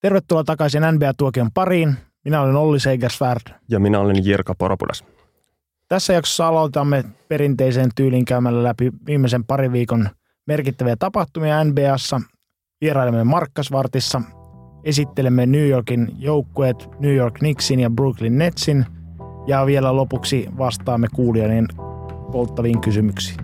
[0.00, 1.94] Tervetuloa takaisin NBA-tuokion pariin.
[2.24, 3.40] Minä olen Olli Seigersvärd.
[3.68, 5.04] Ja minä olen Jirka Poropudas.
[5.88, 10.08] Tässä jaksossa aloitamme perinteiseen tyyliin käymällä läpi viimeisen parin viikon
[10.46, 12.20] merkittäviä tapahtumia NBAssa.
[12.80, 14.22] Vierailemme Markkasvartissa,
[14.84, 18.86] esittelemme New Yorkin joukkueet New York Knicksin ja Brooklyn Netsin
[19.46, 21.66] ja vielä lopuksi vastaamme kuulijoiden
[22.32, 23.36] polttaviin kysymyksiin.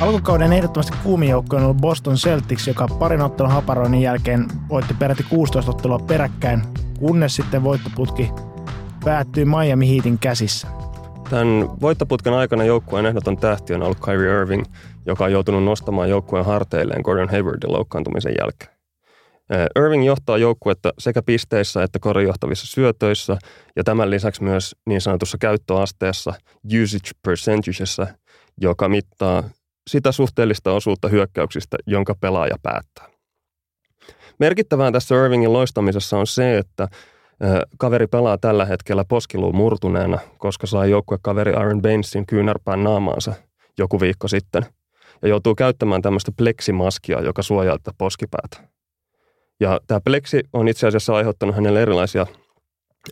[0.00, 5.22] Alkukauden ehdottomasti kuumin joukko on ollut Boston Celtics, joka parin ottelun haparoinnin jälkeen voitti peräti
[5.22, 6.62] 16 ottelua peräkkäin,
[6.98, 8.30] kunnes sitten voittoputki
[9.04, 10.68] päättyi Miami Heatin käsissä.
[11.30, 14.64] Tämän voittoputken aikana joukkueen ehdoton tähti on ollut Kyrie Irving,
[15.06, 18.72] joka on joutunut nostamaan joukkueen harteilleen Gordon Haywardin loukkaantumisen jälkeen.
[19.76, 23.38] Irving johtaa joukkuetta sekä pisteissä että korjohtavissa syötöissä
[23.76, 26.32] ja tämän lisäksi myös niin sanotussa käyttöasteessa
[26.82, 28.06] usage percentageissa,
[28.60, 29.42] joka mittaa
[29.86, 33.08] sitä suhteellista osuutta hyökkäyksistä, jonka pelaaja päättää.
[34.38, 36.88] Merkittävää tässä Irvingin loistamisessa on se, että
[37.78, 40.90] kaveri pelaa tällä hetkellä poskiluun murtuneena, koska sai
[41.22, 43.32] kaveri Aaron Bainesin kyynärpään naamaansa
[43.78, 44.66] joku viikko sitten
[45.22, 48.68] ja joutuu käyttämään tämmöistä pleksimaskia, joka suojaa tätä poskipäätä.
[49.60, 52.26] Ja tämä pleksi on itse asiassa aiheuttanut hänelle erilaisia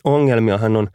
[0.03, 0.57] ongelmia.
[0.57, 0.87] Hän on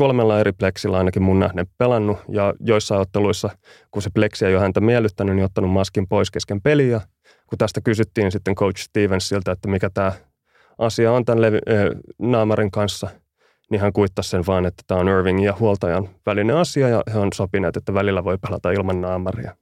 [0.00, 3.50] kolmella eri pleksillä ainakin mun nähden pelannut ja joissain otteluissa,
[3.90, 7.00] kun se pleksi ei ole häntä miellyttänyt, niin ottanut maskin pois kesken peliä.
[7.46, 10.12] Kun tästä kysyttiin sitten coach Stevensiltä, että mikä tämä
[10.78, 13.10] asia on tämän levi- äh, naamarin kanssa,
[13.70, 17.18] niin hän kuittasi sen vaan, että tämä on Irvingin ja huoltajan välinen asia ja he
[17.18, 19.56] on sopineet, että välillä voi pelata ilman naamaria.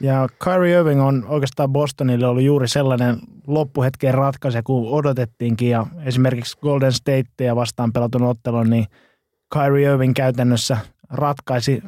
[0.00, 5.70] Ja Kyrie Irving on oikeastaan Bostonille ollut juuri sellainen loppuhetken ratkaisija, kun odotettiinkin.
[5.70, 8.86] Ja esimerkiksi Golden Statea vastaan pelatun ottelun, niin
[9.52, 10.78] Kyrie Irving käytännössä
[11.10, 11.82] ratkaisi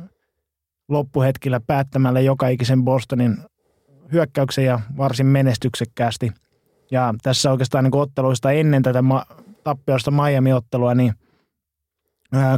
[0.89, 3.36] loppuhetkillä päättämällä joka ikisen Bostonin
[4.12, 6.33] hyökkäyksen ja varsin menestyksekkäästi.
[6.90, 9.27] Ja tässä oikeastaan niin otteluista ennen tätä ma-
[9.64, 11.13] tappioista Miami-ottelua, niin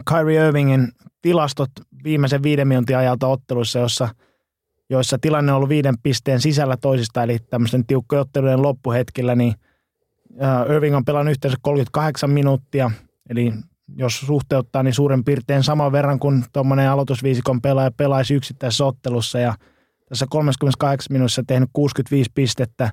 [0.09, 0.89] Kyrie Irvingin
[1.23, 1.71] tilastot
[2.05, 4.09] viimeisen viiden minuutin ajalta otteluissa, jossa–
[4.93, 9.55] joissa tilanne on ollut viiden pisteen sisällä toisista, eli tämmöisten tiukkojen ottelujen loppuhetkillä, niin
[10.75, 12.91] Irving on pelannut yhteensä 38 minuuttia,
[13.29, 13.53] eli
[13.97, 19.55] jos suhteuttaa, niin suurin piirtein saman verran kuin tuommoinen aloitusviisikon pelaaja pelaisi yksittäisessä ottelussa, ja
[20.09, 22.91] tässä 38 minuutissa tehnyt 65 pistettä,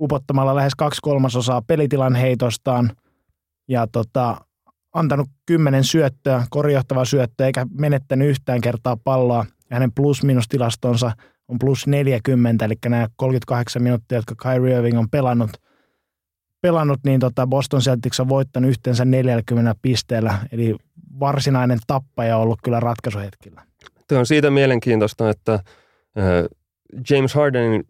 [0.00, 2.92] upottamalla lähes kaksi kolmasosaa pelitilan heitostaan,
[3.68, 4.40] ja tota,
[4.94, 11.12] antanut kymmenen syöttöä, korjohtavaa syöttöä, eikä menettänyt yhtään kertaa palloa– ja hänen plus-minus-tilastonsa
[11.48, 15.50] on plus 40, eli nämä 38 minuuttia, jotka Kyrie Irving on pelannut,
[16.60, 20.76] pelannut niin tota Boston Celtics on voittanut yhteensä 40 pisteellä, eli
[21.20, 23.62] varsinainen tappaja on ollut kyllä ratkaisuhetkillä.
[24.08, 25.60] Tuo on siitä mielenkiintoista, että
[27.10, 27.84] James Hardenin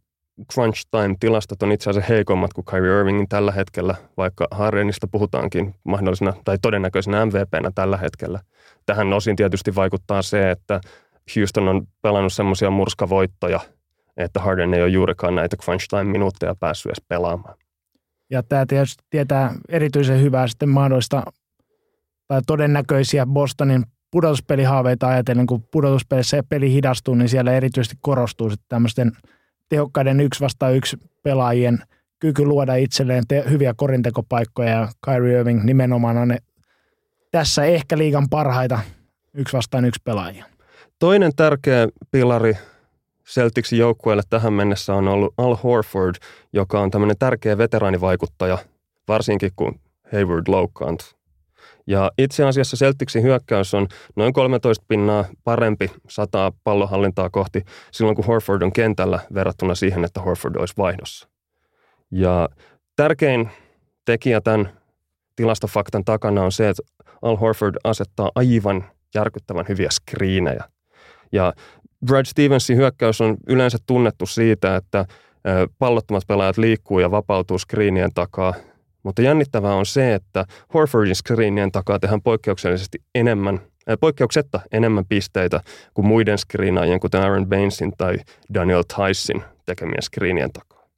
[0.53, 6.33] crunch time-tilastot on itse asiassa heikommat kuin Kyrie Irvingin tällä hetkellä, vaikka Hardenista puhutaankin mahdollisena
[6.45, 8.41] tai todennäköisenä MVPnä tällä hetkellä.
[8.87, 10.81] Tähän osin tietysti vaikuttaa se, että
[11.37, 13.61] Houston on pelannut semmoisia murskavoittoja,
[14.17, 17.55] että Harden ei ole juurikaan näitä crunch time-minuutteja päässyt edes pelaamaan.
[18.31, 21.23] Ja tämä tietysti tietää erityisen hyvää sitten mahdollista
[22.29, 29.13] tai todennäköisiä Bostonin pudotuspelihaaveita ajatellen, kun pudotuspelissä peli hidastuu, niin siellä erityisesti korostuu sitten tämmöisten
[29.69, 31.79] tehokkaiden yksi vastaan yksi pelaajien
[32.19, 36.39] kyky luoda itselleen te- hyviä korintekopaikkoja ja Kyrie Irving nimenomaan on ne,
[37.31, 38.79] tässä ehkä liigan parhaita
[39.35, 40.45] yksi vastaan yksi pelaajia.
[40.99, 42.55] Toinen tärkeä pilari
[43.27, 46.15] Celticsin joukkueelle tähän mennessä on ollut Al Horford,
[46.53, 48.59] joka on tämmöinen tärkeä veteraanivaikuttaja,
[49.09, 49.81] varsinkin kun
[50.13, 51.09] Hayward loukkaantui.
[51.87, 53.87] Ja itse asiassa Celticsin hyökkäys on
[54.17, 60.21] noin 13 pinnaa parempi sataa pallohallintaa kohti silloin, kun Horford on kentällä verrattuna siihen, että
[60.21, 61.29] Horford olisi vaihdossa.
[62.11, 62.49] Ja
[62.97, 63.51] tärkein
[64.05, 64.73] tekijä tämän
[65.37, 66.83] tilastofaktan takana on se, että
[67.23, 68.85] Al Horford asettaa aivan
[69.15, 70.65] järkyttävän hyviä skriinejä–
[71.33, 71.53] ja
[72.07, 75.05] Brad Stevensin hyökkäys on yleensä tunnettu siitä, että
[75.79, 78.55] pallottomat pelaajat liikkuu ja vapautuu screenien takaa.
[79.03, 80.45] Mutta jännittävää on se, että
[80.75, 83.61] Horfordin screenien takaa tehdään poikkeuksellisesti enemmän,
[84.01, 85.61] poikkeuksetta enemmän pisteitä
[85.95, 88.17] kuin muiden screenaajien, kuten Aaron Bainesin tai
[88.55, 90.89] Daniel Tyson tekemien screenien takaa.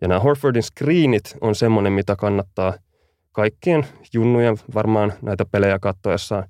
[0.00, 2.74] Ja nämä Horfordin screenit on semmoinen, mitä kannattaa
[3.32, 6.48] kaikkien junnujen varmaan näitä pelejä katsoessaan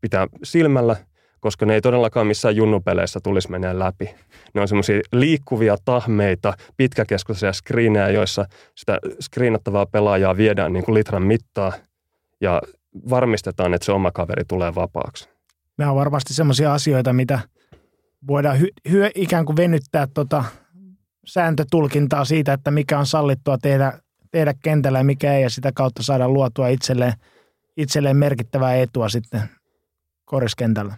[0.00, 0.96] pitää silmällä–
[1.40, 4.14] koska ne ei todellakaan missään junnupeleissä tulisi mennä läpi.
[4.54, 8.44] Ne on semmoisia liikkuvia tahmeita, pitkäkeskoisia screenejä, joissa
[8.74, 11.72] sitä screenattavaa pelaajaa viedään niin kuin litran mittaa.
[12.40, 12.62] Ja
[13.10, 15.28] varmistetaan, että se oma kaveri tulee vapaaksi.
[15.78, 17.40] Nämä on varmasti sellaisia asioita, mitä
[18.26, 20.44] voidaan hy- hy- ikään kuin venyttää tota
[21.26, 23.92] sääntötulkintaa siitä, että mikä on sallittua tehdä,
[24.30, 27.12] tehdä kentällä ja mikä ei, ja sitä kautta saada luotua itselleen,
[27.76, 29.40] itselleen merkittävää etua sitten
[30.24, 30.94] koriskentällä.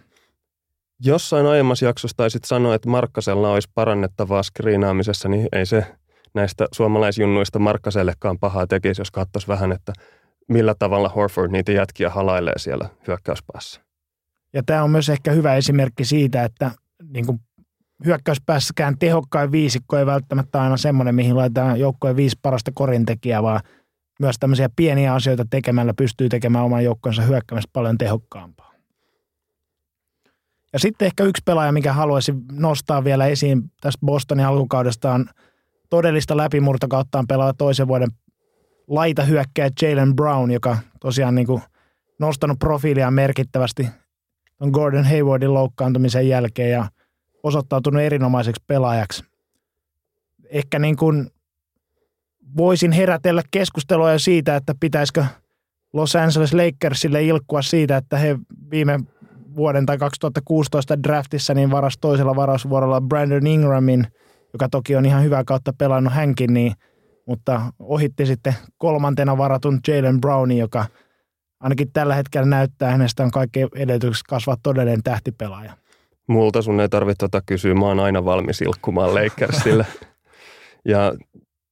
[1.05, 5.85] Jossain aiemmassa jaksossa taisit sanoa, että Markkasella olisi parannettavaa skriinaamisessa, niin ei se
[6.33, 9.93] näistä suomalaisjunnuista Markkasellekaan pahaa tekisi, jos katsoisi vähän, että
[10.47, 13.81] millä tavalla Horford niitä jätkiä halailee siellä hyökkäyspäässä.
[14.53, 16.71] Ja tämä on myös ehkä hyvä esimerkki siitä, että
[17.13, 17.39] niin kuin
[18.05, 23.61] hyökkäyspäässäkään tehokkain viisikko ei välttämättä aina semmoinen, mihin laitetaan joukkojen viisi parasta korintekijää, vaan
[24.19, 28.72] myös tämmöisiä pieniä asioita tekemällä pystyy tekemään oman joukkonsa hyökkäystä paljon tehokkaampaa.
[30.73, 35.25] Ja sitten ehkä yksi pelaaja, mikä haluaisin nostaa vielä esiin tästä Bostonin alkukaudesta on
[35.89, 38.09] todellista läpimurtokauttaan pelaa toisen vuoden
[38.87, 41.61] laita hyökkää Jalen Brown, joka tosiaan niin kuin
[42.19, 43.87] nostanut profiilia merkittävästi
[44.59, 46.89] on Gordon Haywardin loukkaantumisen jälkeen ja
[47.43, 49.23] osoittautunut erinomaiseksi pelaajaksi.
[50.49, 51.29] Ehkä niin kuin
[52.57, 55.25] voisin herätellä keskustelua siitä, että pitäisikö
[55.93, 58.37] Los Angeles Lakersille ilkkua siitä, että he
[58.71, 58.99] viime
[59.55, 64.07] vuoden tai 2016 draftissa niin varas toisella varausvuorolla Brandon Ingramin,
[64.53, 66.73] joka toki on ihan hyvä kautta pelannut hänkin, niin,
[67.27, 70.85] mutta ohitti sitten kolmantena varatun Jalen Brownin, joka
[71.59, 75.73] ainakin tällä hetkellä näyttää hänestä on kaikki edellytykset kasvaa todellinen tähtipelaaja.
[76.27, 79.85] Multa sun ei tarvitse tota kysyä, mä oon aina valmis ilkkumaan Lakersille.
[80.85, 81.13] ja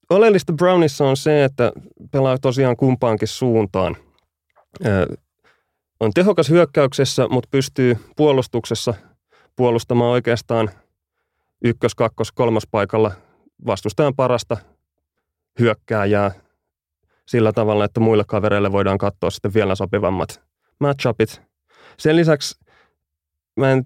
[0.09, 1.71] oleellista Brownissa on se, että
[2.11, 3.97] pelaa tosiaan kumpaankin suuntaan
[6.01, 8.93] on tehokas hyökkäyksessä, mutta pystyy puolustuksessa
[9.55, 10.69] puolustamaan oikeastaan
[11.63, 13.11] ykkös-, kakkos-, kolmas paikalla
[13.65, 14.57] vastustajan parasta
[15.59, 16.31] hyökkääjää
[17.27, 20.41] sillä tavalla, että muille kavereille voidaan katsoa sitten vielä sopivammat
[20.79, 21.41] matchupit.
[21.99, 22.55] Sen lisäksi
[23.59, 23.85] mä en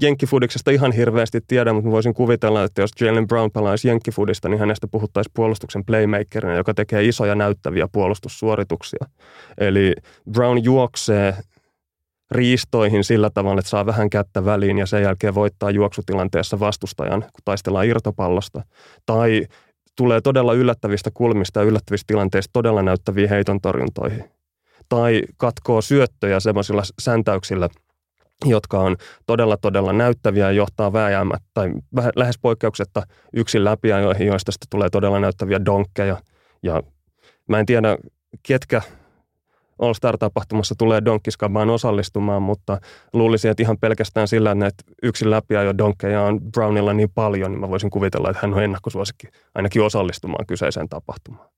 [0.00, 4.88] Jenkkifudiksesta ihan hirveästi tiedä, mutta voisin kuvitella, että jos Jalen Brown pelaisi Jenkkifudista, niin hänestä
[4.88, 9.06] puhuttaisiin puolustuksen playmakerina, joka tekee isoja näyttäviä puolustussuorituksia.
[9.58, 9.94] Eli
[10.32, 11.34] Brown juoksee
[12.30, 17.40] riistoihin sillä tavalla, että saa vähän kättä väliin ja sen jälkeen voittaa juoksutilanteessa vastustajan, kun
[17.44, 18.62] taistellaan irtopallosta.
[19.06, 19.46] Tai
[19.96, 24.24] tulee todella yllättävistä kulmista ja yllättävistä tilanteista todella näyttäviä heiton torjuntoihin.
[24.88, 27.68] Tai katkoo syöttöjä semmoisilla säntäyksillä–
[28.44, 28.96] jotka on
[29.26, 31.72] todella todella näyttäviä ja johtaa vääjäämät tai
[32.16, 33.02] lähes poikkeuksetta
[33.32, 33.88] yksin läpi,
[34.26, 36.16] joista sitten tulee todella näyttäviä donkkeja.
[36.62, 36.82] Ja
[37.48, 37.98] mä en tiedä,
[38.42, 38.82] ketkä
[39.78, 42.80] All Star-tapahtumassa tulee donkkiskabaan osallistumaan, mutta
[43.12, 47.50] luulisin, että ihan pelkästään sillä, että näitä yksin läpi jo donkkeja on Brownilla niin paljon,
[47.50, 51.48] niin mä voisin kuvitella, että hän on ennakkosuosikki ainakin osallistumaan kyseiseen tapahtumaan.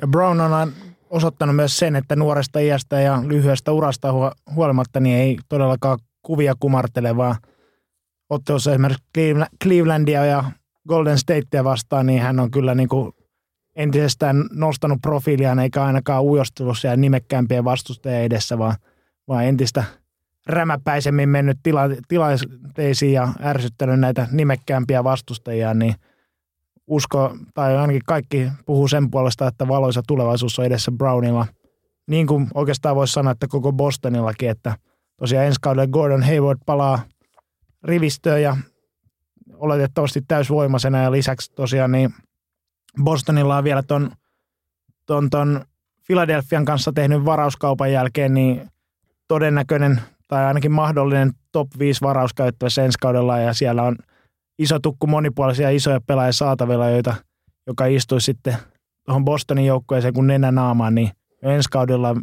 [0.00, 0.72] Ja Brown on
[1.10, 4.08] osoittanut myös sen, että nuoresta iästä ja lyhyestä urasta
[4.54, 7.36] huolimatta niin ei todellakaan kuvia kumartelevaa
[8.30, 9.04] ottelussa esimerkiksi
[9.62, 10.44] Clevelandia ja
[10.88, 13.12] Golden Statea vastaan, niin hän on kyllä niin kuin
[13.76, 18.76] entisestään nostanut profiiliaan, eikä ainakaan ujostelussa ja nimekkäämpien vastustajien edessä, vaan,
[19.28, 19.84] vaan entistä
[20.46, 25.94] rämäpäisemmin mennyt tila, tilanteisiin ja ärsyttänyt näitä nimekkäämpiä vastustajia, niin
[26.86, 31.46] usko, tai ainakin kaikki puhuu sen puolesta, että valoisa tulevaisuus on edessä Brownilla.
[32.06, 34.74] Niin kuin oikeastaan voisi sanoa, että koko Bostonillakin, että–
[35.24, 37.02] tosiaan ensi kaudella Gordon Hayward palaa
[37.84, 38.56] rivistöön ja
[39.52, 41.02] oletettavasti täysvoimaisena.
[41.02, 42.14] Ja lisäksi tosiaan niin
[43.04, 44.10] Bostonilla on vielä ton,
[45.06, 45.64] ton, ton
[46.06, 48.70] Philadelphian kanssa tehnyt varauskaupan jälkeen niin
[49.28, 53.38] todennäköinen tai ainakin mahdollinen top 5 varauskäyttävässä ensi kaudella.
[53.38, 53.96] Ja siellä on
[54.58, 57.14] iso tukku monipuolisia isoja pelaajia saatavilla, joita,
[57.66, 58.56] joka istui sitten
[59.04, 61.10] tuohon Bostonin joukkueeseen kun nenä naamaan, niin
[61.42, 62.16] ensi kaudella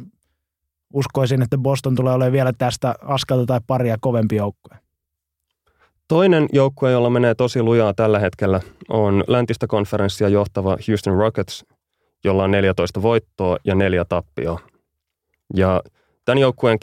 [0.93, 4.77] uskoisin, että Boston tulee olemaan vielä tästä askelta tai paria kovempi joukkue.
[6.07, 11.65] Toinen joukkue, jolla menee tosi lujaa tällä hetkellä, on läntistä konferenssia johtava Houston Rockets,
[12.24, 14.60] jolla on 14 voittoa ja neljä tappioa.
[15.55, 15.81] Ja
[16.25, 16.79] tämän joukkueen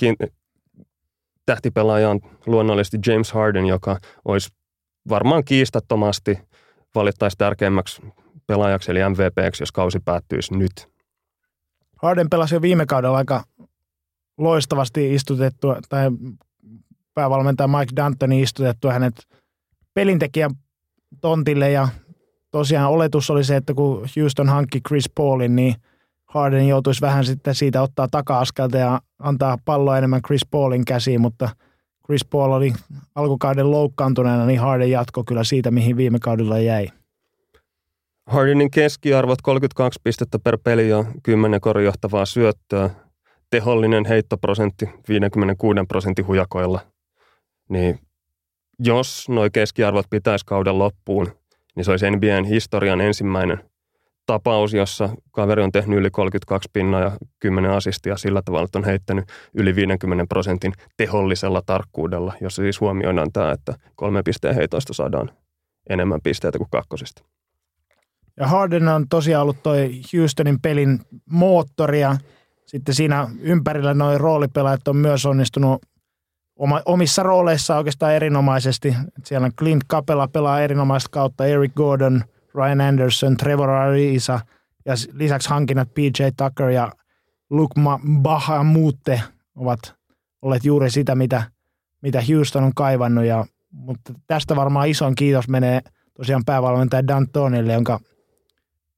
[1.46, 4.48] tähtipelaaja on luonnollisesti James Harden, joka olisi
[5.08, 6.38] varmaan kiistattomasti
[6.94, 8.02] valittaisi tärkeimmäksi
[8.46, 10.88] pelaajaksi eli MVPksi, jos kausi päättyisi nyt.
[12.02, 13.44] Harden pelasi jo viime kaudella aika
[14.38, 16.10] loistavasti istutettu, tai
[17.14, 19.14] päävalmentaja Mike D'Antoni istutettu hänet
[19.94, 20.50] pelintekijän
[21.20, 21.88] tontille ja
[22.50, 25.74] tosiaan oletus oli se, että kun Houston hankki Chris Paulin, niin
[26.26, 31.48] Harden joutuisi vähän sitten siitä ottaa taka-askelta ja antaa palloa enemmän Chris Paulin käsiin, mutta
[32.06, 32.72] Chris Paul oli
[33.14, 36.88] alkukauden loukkaantuneena, niin Harden jatko kyllä siitä, mihin viime kaudella jäi.
[38.26, 42.90] Hardenin keskiarvot 32 pistettä per peli ja 10 korjohtavaa syöttöä
[43.50, 46.80] tehollinen heittoprosentti 56 prosentin hujakoilla,
[47.68, 47.98] niin
[48.78, 51.32] jos nuo keskiarvot pitäisi kauden loppuun,
[51.76, 53.60] niin se olisi NBAn historian ensimmäinen
[54.26, 58.84] tapaus, jossa kaveri on tehnyt yli 32 pinnaa ja 10 asistia sillä tavalla, että on
[58.84, 59.24] heittänyt
[59.54, 65.30] yli 50 prosentin tehollisella tarkkuudella, jossa siis huomioidaan tämä, että kolme pisteen heitoista saadaan
[65.90, 67.22] enemmän pisteitä kuin kakkosista.
[68.36, 71.00] Ja Harden on tosiaan ollut toi Houstonin pelin
[71.30, 72.16] moottori ja
[72.68, 75.82] sitten siinä ympärillä noin roolipelaajat on myös onnistunut
[76.84, 78.96] omissa rooleissa oikeastaan erinomaisesti.
[79.24, 84.40] Siellä on Clint Capella pelaa erinomaista kautta, Eric Gordon, Ryan Anderson, Trevor Ariza
[84.84, 86.92] ja lisäksi hankinnat PJ Tucker ja
[87.50, 87.80] Luke
[88.22, 89.22] Bahamutte
[89.56, 89.94] ovat
[90.42, 91.42] olleet juuri sitä, mitä,
[92.02, 93.24] mitä Houston on kaivannut.
[93.24, 95.80] Ja, mutta tästä varmaan ison kiitos menee
[96.16, 98.00] tosiaan päävalmentaja Dantonille, jonka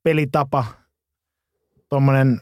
[0.02, 0.64] pelitapa,
[1.88, 2.40] tuommoinen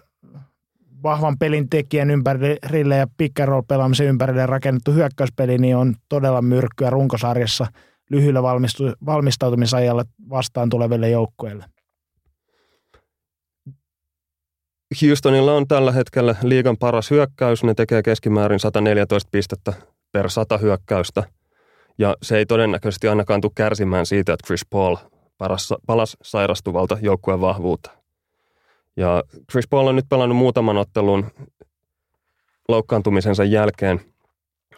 [1.03, 6.43] vahvan pelin tekijän ympärille ja pick and roll pelaamisen ympärille rakennettu hyökkäyspeli, niin on todella
[6.43, 7.67] myrkkyä runkosarjassa
[8.11, 8.43] lyhyellä
[9.07, 11.65] valmistautumisajalla vastaan tuleville joukkueille.
[15.03, 17.65] Houstonilla on tällä hetkellä liigan paras hyökkäys.
[17.65, 19.73] Ne tekee keskimäärin 114 pistettä
[20.13, 21.25] per 100 hyökkäystä.
[21.99, 24.97] Ja se ei todennäköisesti ainakaan tule kärsimään siitä, että Chris Paul
[25.87, 27.98] palas sairastuvalta joukkueen vahvuutta.
[28.99, 31.27] Ja Chris Paul on nyt pelannut muutaman ottelun
[32.69, 34.01] loukkaantumisensa jälkeen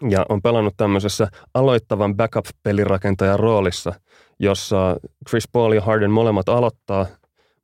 [0.09, 3.93] ja on pelannut tämmöisessä aloittavan backup-pelirakentajan roolissa,
[4.39, 4.97] jossa
[5.29, 7.07] Chris Paul ja Harden molemmat aloittaa,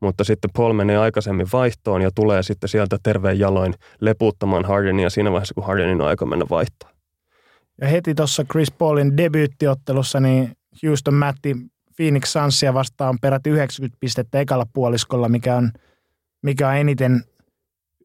[0.01, 5.33] mutta sitten Paul menee aikaisemmin vaihtoon ja tulee sitten sieltä terveen jaloin lepuuttamaan Hardenia siinä
[5.33, 6.93] vaiheessa, kun Hardenin on aika mennä vaihtoon.
[7.81, 11.57] Ja heti tuossa Chris Paulin debyyttiottelussa niin Houston mätti
[11.97, 15.71] Phoenix Sunsia vastaan peräti 90 pistettä ekalla puoliskolla, mikä on–
[16.43, 17.25] mikä on eniten,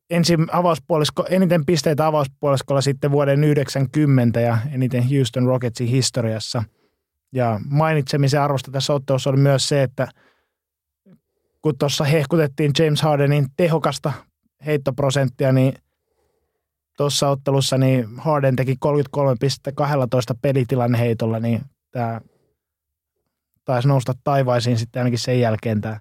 [0.09, 6.63] ensin avauspuolisko, eniten pisteitä avauspuoliskolla sitten vuoden 90 ja eniten Houston Rocketsin historiassa.
[7.33, 10.07] Ja mainitsemisen arvosta tässä ottelussa oli myös se, että
[11.61, 14.13] kun tuossa hehkutettiin James Hardenin tehokasta
[14.65, 15.73] heittoprosenttia, niin
[16.97, 21.61] tuossa ottelussa niin Harden teki 33 pistettä 12 pelitilanne heitolla, niin
[21.91, 22.21] tämä
[23.65, 25.99] taisi nousta taivaisiin sitten ainakin sen jälkeen tämä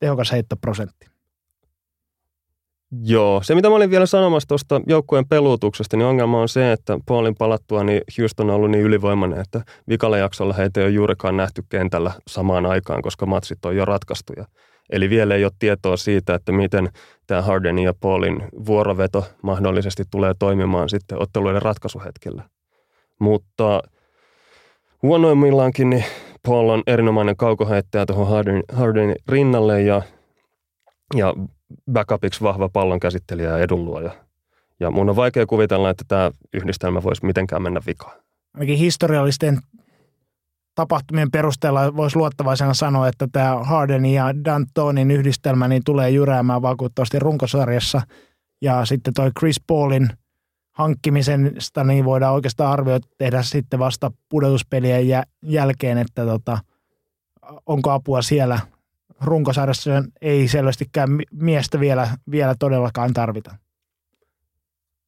[0.00, 1.11] tehokas heittoprosentti.
[3.00, 6.98] Joo, se mitä mä olin vielä sanomassa tuosta joukkueen peluutuksesta, niin ongelma on se, että
[7.06, 11.36] Paulin palattua, niin Houston on ollut niin ylivoimainen, että vikalla jaksolla heitä ei ole juurikaan
[11.36, 14.32] nähty kentällä samaan aikaan, koska matsit on jo ratkaistu.
[14.90, 16.88] Eli vielä ei ole tietoa siitä, että miten
[17.26, 22.42] tämä Hardenin ja Paulin vuoroveto mahdollisesti tulee toimimaan sitten otteluiden ratkaisuhetkellä.
[23.18, 23.82] Mutta
[25.02, 26.04] huonoimmillaankin niin
[26.46, 30.02] Paul on erinomainen kaukoheittäjä tuohon Harden, Hardenin rinnalle ja,
[31.16, 31.34] ja
[31.92, 34.12] backupiksi vahva pallon käsittelijä ja edunluoja.
[34.80, 38.20] Ja mun on vaikea kuvitella, että tämä yhdistelmä voisi mitenkään mennä vikaan.
[38.54, 39.58] Ainakin historiallisten
[40.74, 47.18] tapahtumien perusteella voisi luottavaisena sanoa, että tämä Harden ja Dantonin yhdistelmä niin tulee jyräämään vakuuttavasti
[47.18, 48.02] runkosarjassa.
[48.62, 50.08] Ja sitten toi Chris Paulin
[50.72, 56.58] hankkimisesta niin voidaan oikeastaan arvioida tehdä sitten vasta pudotuspelien jälkeen, että tota,
[57.66, 58.60] onko apua siellä–
[59.24, 63.54] runkosarjassa ei selvästikään miestä vielä, vielä todellakaan tarvita.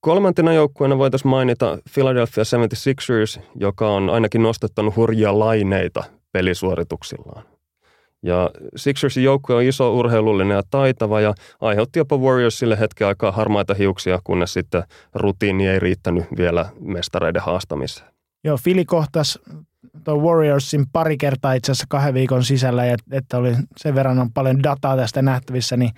[0.01, 7.45] Kolmantena joukkueena voitaisiin mainita Philadelphia 76ers, joka on ainakin nostattanut hurjia laineita pelisuorituksillaan.
[8.23, 13.75] Ja Sixersin joukkue on iso, urheilullinen ja taitava ja aiheutti jopa Warriorsille hetken aikaa harmaita
[13.75, 14.83] hiuksia, kunnes sitten
[15.15, 18.09] rutiini ei riittänyt vielä mestareiden haastamiseen.
[18.45, 19.39] Joo, Fili kohtas
[20.05, 24.33] tuo Warriorsin pari kertaa itse asiassa kahden viikon sisällä, ja että oli sen verran on
[24.33, 25.91] paljon dataa tästä nähtävissä, niin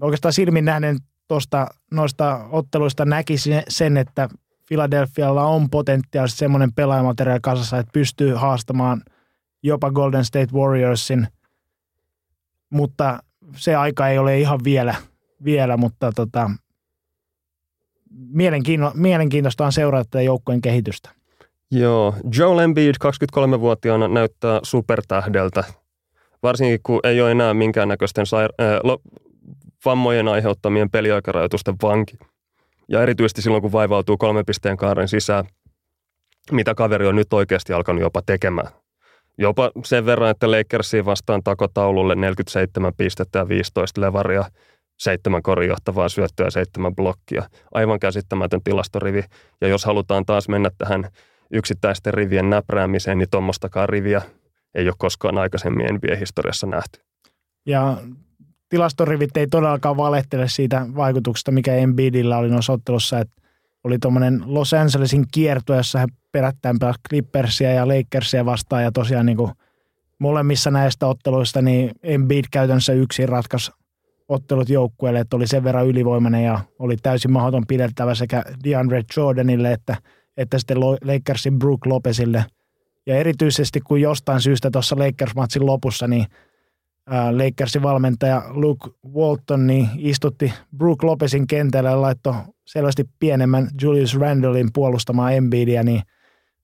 [0.00, 0.98] oikeastaan silmin nähden
[1.28, 4.28] tuosta noista otteluista näkisi sen, että
[4.68, 9.02] Philadelphialla on potentiaalisesti semmoinen pelaajamateriaali kasassa, että pystyy haastamaan
[9.62, 11.28] jopa Golden State Warriorsin,
[12.70, 13.18] mutta
[13.56, 14.94] se aika ei ole ihan vielä,
[15.44, 16.50] vielä mutta tota,
[18.94, 21.15] mielenkiintoista on seurata tätä joukkojen kehitystä.
[21.70, 25.64] Joo, Joe Embiid 23-vuotiaana näyttää supertähdeltä,
[26.42, 29.00] varsinkin kun ei ole enää minkäännäköisten saira- äh, lo-
[29.84, 32.16] vammojen aiheuttamien peliaikarajoitusten vanki.
[32.88, 35.44] Ja erityisesti silloin, kun vaivautuu kolme pisteen kaaren sisään,
[36.52, 38.68] mitä kaveri on nyt oikeasti alkanut jopa tekemään.
[39.38, 44.44] Jopa sen verran, että Lakersiin vastaan takotaululle 47 pistettä ja 15 levaria,
[44.98, 47.42] seitsemän korjohtavaa syöttöä ja seitsemän blokkia.
[47.74, 49.22] Aivan käsittämätön tilastorivi.
[49.60, 51.08] Ja jos halutaan taas mennä tähän
[51.50, 54.22] yksittäisten rivien näpräämiseen, niin tuommoistakaan riviä
[54.74, 57.00] ei ole koskaan aikaisemmin NBA-historiassa nähty.
[57.66, 57.96] Ja
[58.68, 63.42] tilastorivit ei todellakaan valehtele siitä vaikutuksesta, mikä Embiidillä oli noissa ottelussa, että
[63.84, 69.26] oli tuommoinen Los Angelesin kierto, jossa he perättäen pelasivat Clippersia ja Lakersia vastaan ja tosiaan
[69.26, 69.52] niin kuin
[70.18, 73.72] molemmissa näistä otteluista niin Embiid käytännössä yksin ratkaisi
[74.28, 79.72] ottelut joukkueelle, että oli sen verran ylivoimainen ja oli täysin mahdoton pidettävä sekä DeAndre Jordanille
[79.72, 79.96] että,
[80.36, 82.44] että sitten Lakersin Brook Lopezille.
[83.06, 86.26] Ja erityisesti kun jostain syystä tuossa Lakers-matsin lopussa, niin
[87.30, 94.68] Lakersin valmentaja Luke Walton niin istutti Brook Lopezin kentällä ja laittoi selvästi pienemmän Julius Randallin
[94.72, 96.02] puolustamaan Embiidia, niin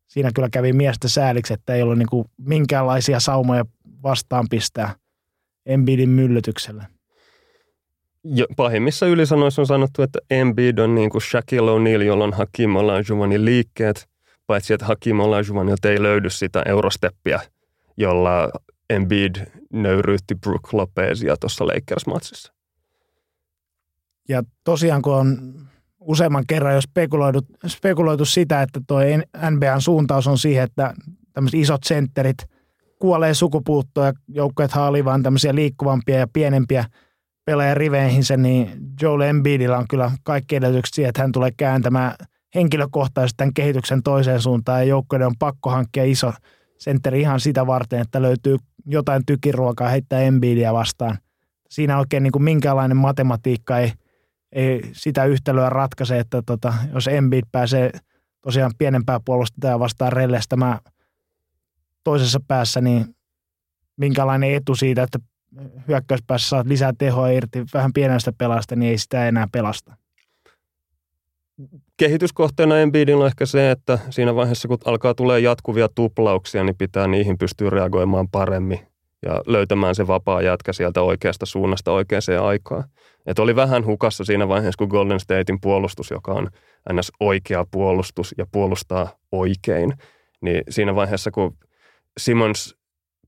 [0.07, 3.65] siinä kyllä kävi miestä sääliksi, että ei ollut niin minkäänlaisia saumoja
[4.03, 4.95] vastaan pistää
[5.67, 6.87] Embiidin myllytykselle.
[8.25, 12.77] Jo, pahimmissa ylisanoissa on sanottu, että Embiid on niin kuin Shaquille O'Neal, jolla on Hakim
[12.77, 14.09] Olajuwonin liikkeet,
[14.47, 17.41] paitsi että Hakim Olajuwonilta ei löydy sitä eurosteppiä,
[17.97, 18.51] jolla
[18.91, 19.37] Embiid
[19.73, 22.53] nöyryytti Brook Lopezia tuossa Lakers-matsissa.
[24.29, 25.55] Ja tosiaan kun on
[26.01, 28.99] useamman kerran jo spekuloitu, spekuloitu sitä, että tuo
[29.51, 30.95] NBAn suuntaus on siihen, että
[31.33, 32.39] tämmöiset isot sentterit
[32.99, 36.85] kuolee sukupuuttoon ja joukkueet haalii vaan tämmöisiä liikkuvampia ja pienempiä
[37.45, 38.71] pelaajan riveihinsä, niin
[39.03, 42.15] Joel Embiidillä on kyllä kaikki edellytykset siihen, että hän tulee kääntämään
[42.55, 46.33] henkilökohtaisesti tämän kehityksen toiseen suuntaan ja joukkueiden on pakko hankkia iso
[46.79, 48.57] sentteri ihan sitä varten, että löytyy
[48.87, 51.19] jotain tykiruokaa heittää Embiidia vastaan.
[51.71, 53.93] Siinä oikein niin kuin minkäänlainen matematiikka ei,
[54.53, 57.91] ei sitä yhtälöä ratkaise, että tota, jos Embiid pääsee
[58.41, 60.79] tosiaan pienempää puolustajaa vastaan rellestämään
[62.05, 63.17] toisessa päässä, niin
[63.97, 65.19] minkälainen etu siitä, että
[65.89, 69.97] hyökkäyspäässä saat lisää tehoa irti vähän pienestä pelasta, niin ei sitä enää pelasta.
[71.97, 77.07] Kehityskohteena Embiidillä on ehkä se, että siinä vaiheessa, kun alkaa tulee jatkuvia tuplauksia, niin pitää
[77.07, 78.81] niihin pystyä reagoimaan paremmin
[79.23, 82.85] ja löytämään se vapaa jätkä sieltä oikeasta suunnasta oikeaan aikaan.
[83.27, 86.49] Et oli vähän hukassa siinä vaiheessa, kun Golden Statein puolustus, joka on
[86.93, 87.13] ns.
[87.21, 89.93] oikea puolustus ja puolustaa oikein,
[90.41, 91.57] niin siinä vaiheessa, kun
[92.19, 92.77] Simons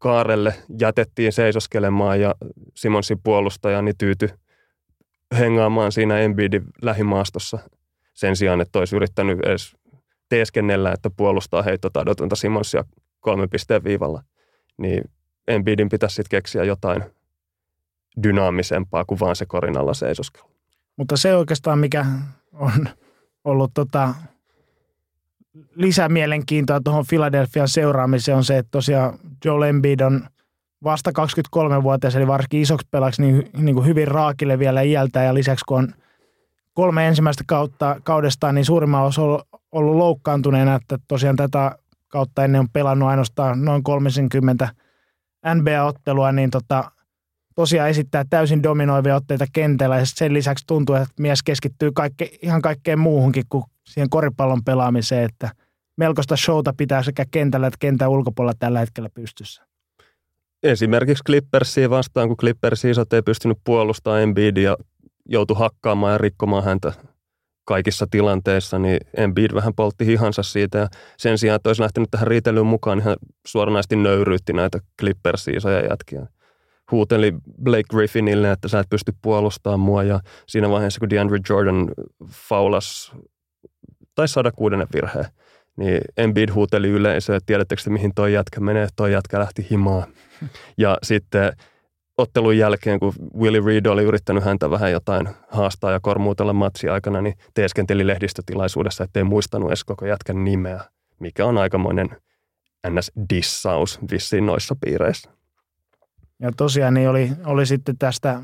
[0.05, 2.35] kaarelle jätettiin seisoskelemaan ja
[2.75, 4.29] Simonsin puolustaja niin tyytyi
[5.39, 7.59] hengaamaan siinä Embiidin lähimaastossa
[8.15, 9.77] sen sijaan, että olisi yrittänyt edes
[10.29, 12.85] teeskennellä, että puolustaa heittotadotonta Simonsia
[13.21, 14.23] kolmen pisteen viivalla.
[14.79, 15.05] Niin
[15.49, 17.05] Embiidin pitäisi sitten keksiä jotain
[18.23, 20.51] dynaamisempaa kuin vaan se korinalla seisoskelu.
[20.97, 22.07] Mutta se oikeastaan, mikä
[22.53, 22.89] on
[23.45, 24.15] ollut tota
[25.75, 30.27] lisämielenkiintoa tuohon Philadelphian seuraamiseen on se, että tosiaan Joel Embiid on
[30.85, 35.23] vasta 23-vuotias, eli varsinkin isoksi pelaksi niin, niin kuin hyvin raakille vielä iältä.
[35.23, 35.95] Ja lisäksi kun on
[36.75, 42.61] kolme ensimmäistä kautta, kaudestaan, niin suurimman osa on ollut loukkaantuneena, että tosiaan tätä kautta ennen
[42.61, 44.69] on pelannut ainoastaan noin 30
[45.55, 46.91] NBA-ottelua, niin tota,
[47.55, 49.99] tosiaan esittää täysin dominoivia otteita kentällä.
[49.99, 55.25] Ja sen lisäksi tuntuu, että mies keskittyy kaikke, ihan kaikkeen muuhunkin kuin siihen koripallon pelaamiseen,
[55.25, 55.51] että
[55.97, 59.67] melkoista showta pitää sekä kentällä että kentän ulkopuolella tällä hetkellä pystyssä.
[60.63, 64.77] Esimerkiksi Clippersia vastaan, kun Clippersia isot ei pystynyt puolustamaan Embiid ja
[65.29, 66.93] joutui hakkaamaan ja rikkomaan häntä
[67.65, 72.27] kaikissa tilanteissa, niin Embiid vähän poltti hihansa siitä ja sen sijaan, että olisi lähtenyt tähän
[72.27, 73.17] riitelyyn mukaan, niin hän
[73.47, 76.27] suoranaisesti nöyryytti näitä Clippersia isoja jätkiä
[76.91, 81.91] huuteli Blake Griffinille, että sä et pysty puolustamaan mua ja siinä vaiheessa, kun DeAndre Jordan
[82.29, 83.13] faulas
[84.15, 85.27] tai saada kuudennen virheen,
[85.77, 90.05] niin Embiid huuteli yleisöä, että tiedättekö mihin toi jätkä menee, toi jätkä lähti himaan.
[90.79, 91.53] Ja sitten
[92.19, 97.23] ottelun jälkeen, kun Willie Reed oli yrittänyt häntä vähän jotain haastaa ja kormuutella matsi aikana,
[97.23, 100.81] niin teeskenteli lehdistötilaisuudessa, ettei muistanut edes koko jätkän nimeä,
[101.21, 102.09] mikä on aikamoinen
[102.91, 105.31] ns-dissaus vissiin noissa piireissä.
[106.41, 108.43] Ja tosiaan niin oli, oli sitten tästä,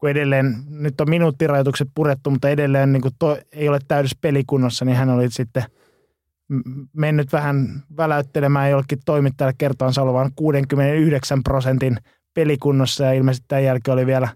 [0.00, 4.84] kun edelleen, nyt on minuuttirajoitukset purettu, mutta edelleen niin kuin to, ei ole täydessä pelikunnossa,
[4.84, 5.64] niin hän oli sitten
[6.92, 11.96] mennyt vähän väläyttelemään jollekin toimittajalle kertoansa olevan 69 prosentin
[12.34, 14.28] pelikunnossa ja ilmeisesti tämän jälkeen oli vielä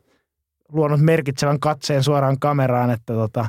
[0.72, 3.46] luonut merkitsevän katseen suoraan kameraan, että tota,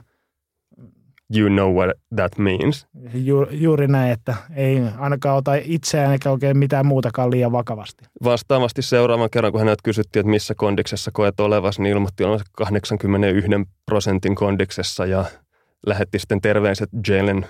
[1.35, 2.87] you know what that means.
[3.13, 8.05] Ju, juuri näin, että ei ainakaan ota itseään eikä oikein mitään muutakaan liian vakavasti.
[8.23, 13.51] Vastaavasti seuraavan kerran, kun hänet kysyttiin, että missä kondiksessa koet olevasi, niin ilmoitti olevansa 81
[13.85, 15.25] prosentin kondiksessa ja
[15.87, 17.45] lähetti sitten terveiset Jalen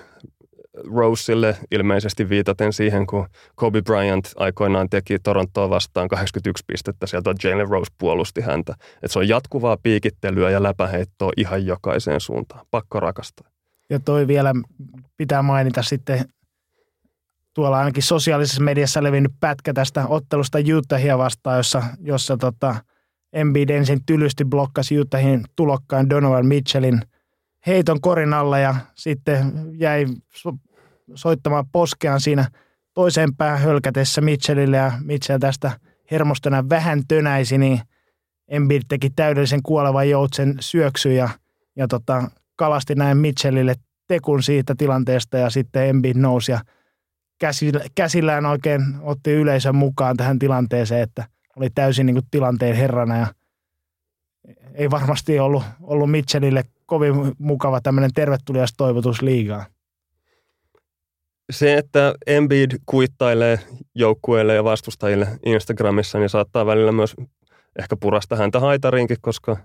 [0.94, 7.68] Roselle ilmeisesti viitaten siihen, kun Kobe Bryant aikoinaan teki Torontoa vastaan 81 pistettä, sieltä Jalen
[7.68, 8.74] Rose puolusti häntä.
[9.02, 12.66] Et se on jatkuvaa piikittelyä ja läpäheittoa ihan jokaiseen suuntaan.
[12.70, 13.55] Pakko rakastaa.
[13.90, 14.52] Ja toi vielä
[15.16, 16.24] pitää mainita sitten
[17.54, 22.76] tuolla ainakin sosiaalisessa mediassa levinnyt pätkä tästä ottelusta Utahia vastaan, jossa, jossa tota
[23.32, 27.00] Embiid ensin tylysti blokkasi Utahin tulokkaan Donovan Mitchellin
[27.66, 30.58] heiton korin alla ja sitten jäi so-
[31.14, 32.50] soittamaan poskeaan siinä
[32.94, 35.72] toiseen päähän hölkätessä Mitchellille ja Mitchell tästä
[36.10, 37.80] hermostona vähän tönäisi, niin
[38.48, 41.28] Embiid teki täydellisen kuolevan joutsen syöksy ja,
[41.76, 43.74] ja tota, kalasti näin Mitchellille
[44.08, 46.60] tekun siitä tilanteesta ja sitten Embiid nousi ja
[47.94, 51.24] käsillään oikein otti yleisön mukaan tähän tilanteeseen, että
[51.56, 53.26] oli täysin niin kuin tilanteen herrana ja
[54.74, 59.66] ei varmasti ollut, ollut Mitchellille kovin mukava tämmöinen tervetulias toivotus liigaa.
[61.52, 63.58] Se, että Embiid kuittailee
[63.94, 67.14] joukkueille ja vastustajille Instagramissa, niin saattaa välillä myös
[67.78, 69.56] ehkä purasta häntä haitariinkin, koska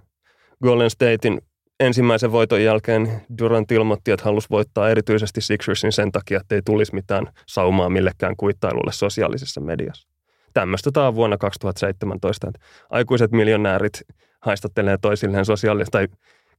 [0.63, 1.41] Golden Statein
[1.81, 6.95] ensimmäisen voiton jälkeen Durant ilmoitti, että halusi voittaa erityisesti Sixersin sen takia, että ei tulisi
[6.95, 10.07] mitään saumaa millekään kuittailulle sosiaalisessa mediassa.
[10.53, 14.01] Tämmöistä tämä on vuonna 2017, että aikuiset miljonäärit
[14.41, 16.07] haistattelee toisilleen sosiaalisessa tai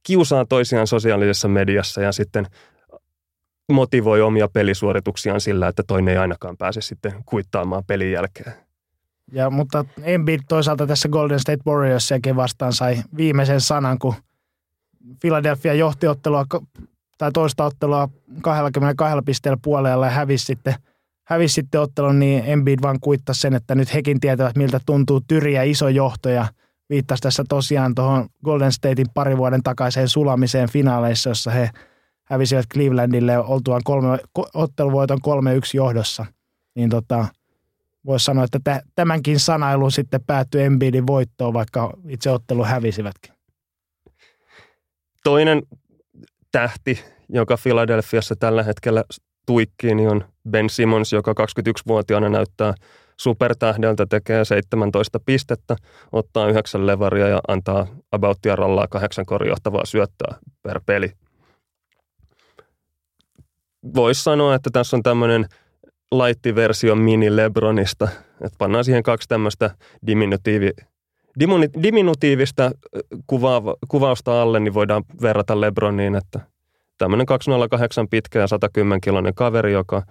[0.03, 2.45] kiusaa toisiaan sosiaalisessa mediassa ja sitten
[3.71, 8.53] motivoi omia pelisuorituksiaan sillä, että toinen ei ainakaan pääse sitten kuittaamaan pelin jälkeen.
[9.31, 14.13] Ja, mutta Embiid toisaalta tässä Golden State Warriorsiakin vastaan sai viimeisen sanan, kun
[15.21, 16.45] Philadelphia johti ottelua
[17.17, 18.09] tai toista ottelua
[18.41, 20.75] 22 pisteellä puolella ja hävisi sitten,
[21.27, 25.63] hävisi sitten ottelun, niin Embiid vaan kuittasi sen, että nyt hekin tietävät, miltä tuntuu tyriä
[25.63, 26.47] iso johto ja
[26.89, 31.69] viittasi tässä tosiaan tuohon Golden Statein pari vuoden takaiseen sulamiseen finaaleissa, jossa he
[32.23, 34.19] hävisivät Clevelandille oltuaan kolme,
[34.53, 35.29] otteluvoiton 3-1
[35.73, 36.25] johdossa.
[36.75, 37.25] Niin tota,
[38.05, 43.32] voisi sanoa, että tämänkin sanailu sitten päättyi Embiidin voittoon, vaikka itse ottelu hävisivätkin.
[45.23, 45.61] Toinen
[46.51, 49.03] tähti, joka Philadelphiassa tällä hetkellä
[49.45, 52.73] tuikkii, niin on Ben Simmons, joka 21-vuotiaana näyttää
[53.17, 55.75] supertähdeltä, tekee 17 pistettä,
[56.11, 61.11] ottaa yhdeksän levaria ja antaa abouttia rallaa kahdeksan korjohtavaa syöttöä per peli.
[63.95, 65.45] Voisi sanoa, että tässä on tämmöinen
[66.11, 68.07] laittiversio mini Lebronista,
[68.41, 69.75] että pannaan siihen kaksi tämmöistä
[70.07, 70.71] diminutiivi,
[71.83, 72.71] diminutiivista
[73.27, 76.39] kuvaava, kuvausta alle, niin voidaan verrata Lebroniin, että
[76.97, 80.03] tämmöinen 208 pitkä ja 110 kiloinen kaveri, joka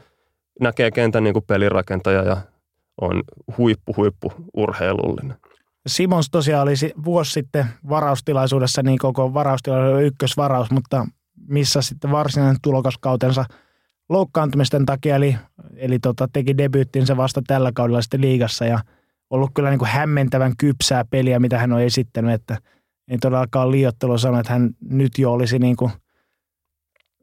[0.60, 2.36] näkee kentän niin kuin pelirakentaja ja
[3.00, 3.22] on
[3.58, 5.36] huippu, huippu urheilullinen.
[5.86, 11.06] Simons tosiaan oli vuosi sitten varaustilaisuudessa, niin koko varaustilaisuuden ykkösvaraus, mutta
[11.48, 13.44] missä sitten varsinainen tulokaskautensa
[14.08, 15.36] loukkaantumisten takia, eli,
[15.76, 18.78] eli tota, teki debyyttinsä vasta tällä kaudella sitten liigassa ja
[19.32, 22.58] ollut kyllä niin kuin hämmentävän kypsää peliä, mitä hän on esittänyt, että
[23.08, 25.92] ei todellakaan liiottelu sanoa, että hän nyt jo olisi niin kuin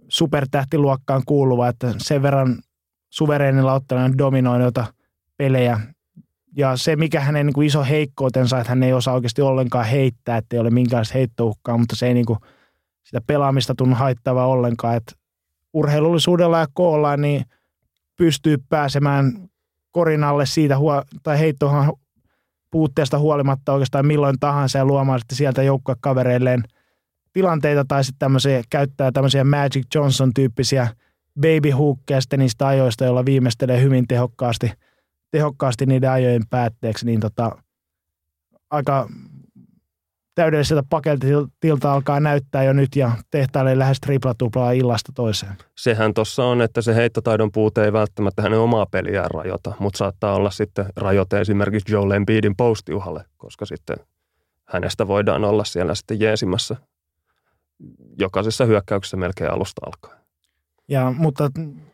[0.08, 2.58] supertähtiluokkaan kuuluva, että sen verran
[3.10, 4.76] suvereenilla ottelun dominoinut
[5.38, 5.80] pelejä.
[6.58, 10.38] Ja se, mikä hänen niin kuin iso heikkoutensa, että hän ei osaa oikeasti ollenkaan heittää,
[10.38, 12.40] että ei ole minkäänlaista heittouhkaa, mutta se ei niin kuin
[13.04, 14.98] sitä pelaamista tunnu haittavaa ollenkaan.
[14.98, 15.12] Että
[15.74, 17.46] urheilullisuudella ja koolla niin
[18.16, 19.50] pystyy pääsemään
[19.92, 21.94] korinalle siitä huo- tai heittohan
[22.72, 26.64] puutteesta huolimatta oikeastaan milloin tahansa ja luomaan sitten sieltä joukkuekavereilleen
[27.34, 30.88] tilanteita tai sitten tämmöisiä, käyttää tämmöisiä Magic Johnson-tyyppisiä
[31.42, 34.72] baby hookkeja sitten niistä ajoista, joilla viimeistelee hyvin tehokkaasti–
[35.32, 37.52] tehokkaasti niiden ajojen päätteeksi, niin tota,
[38.70, 39.10] aika
[40.40, 45.54] täydelliseltä paketilta alkaa näyttää jo nyt ja tehtailee lähes triplatuplaa illasta toiseen.
[45.78, 50.36] Sehän tuossa on, että se heittotaidon puute ei välttämättä hänen omaa peliään rajoita, mutta saattaa
[50.36, 53.98] olla sitten rajoite esimerkiksi Joe Embiidin postiuhalle, koska sitten
[54.66, 56.76] hänestä voidaan olla siellä sitten jeesimässä
[58.20, 60.22] jokaisessa hyökkäyksessä melkein alusta alkaen.
[60.88, 61.52] Ja, mutta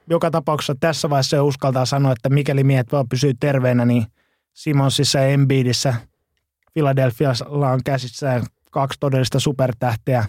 [0.09, 4.05] joka tapauksessa tässä vaiheessa uskaltaa sanoa, että mikäli miehet vaan pysyy terveenä, niin
[4.53, 5.93] Simonsissa ja Embiidissä
[6.75, 10.25] Philadelphialla on käsissään kaksi todellista supertähteä,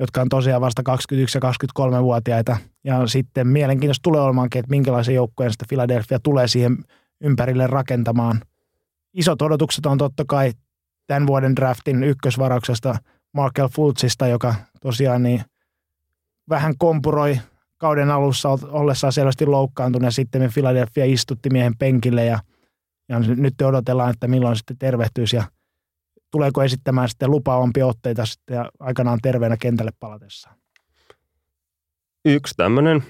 [0.00, 0.94] jotka on tosiaan vasta 21-
[1.34, 2.56] ja 23-vuotiaita.
[2.84, 6.76] Ja sitten mielenkiintoista tulee olemaankin, että minkälaisen joukkueen sitä Philadelphia tulee siihen
[7.20, 8.40] ympärille rakentamaan.
[9.14, 10.52] Isot odotukset on totta kai
[11.06, 12.98] tämän vuoden draftin ykkösvarauksesta
[13.32, 15.42] Markel Fultzista, joka tosiaan niin
[16.48, 17.40] vähän kompuroi
[17.78, 22.38] kauden alussa ollessaan selvästi loukkaantunut ja sitten Philadelphia istutti miehen penkille ja,
[23.08, 25.44] ja nyt odotellaan, että milloin sitten tervehtyisi ja
[26.34, 30.56] tuleeko esittämään sitten lupaavampia otteita sitten aikanaan terveenä kentälle palatessaan.
[32.24, 33.04] Yksi tämmöinen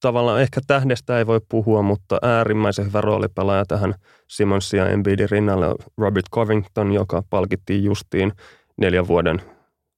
[0.00, 3.94] tavallaan ehkä tähdestä ei voi puhua, mutta äärimmäisen hyvä roolipelaaja tähän
[4.28, 5.66] Simonsia ja Embiidin rinnalle
[5.98, 8.32] Robert Covington, joka palkittiin justiin
[8.76, 9.42] neljän vuoden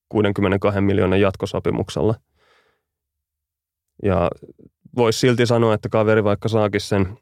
[0.09, 2.14] 62 miljoonan jatkosopimuksella–
[4.03, 4.31] ja
[4.96, 7.18] voisi silti sanoa, että kaveri vaikka saakin sen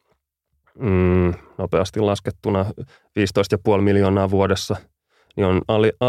[0.79, 2.65] mm, nopeasti laskettuna
[3.77, 4.77] 15,5 miljoonaa vuodessa
[5.37, 6.07] niin on ali, a,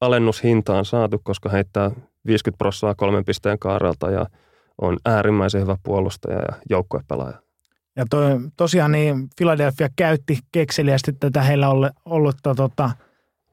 [0.00, 1.90] alennushintaan saatu, koska heittää
[2.26, 4.26] 50 prosenttia kolmen pisteen kaarelta ja
[4.80, 7.42] on äärimmäisen hyvä puolustaja ja joukkuepelaaja.
[7.96, 12.90] Ja toi, tosiaan niin Philadelphia käytti kekseliästi tätä heillä ollut, ollutta tota,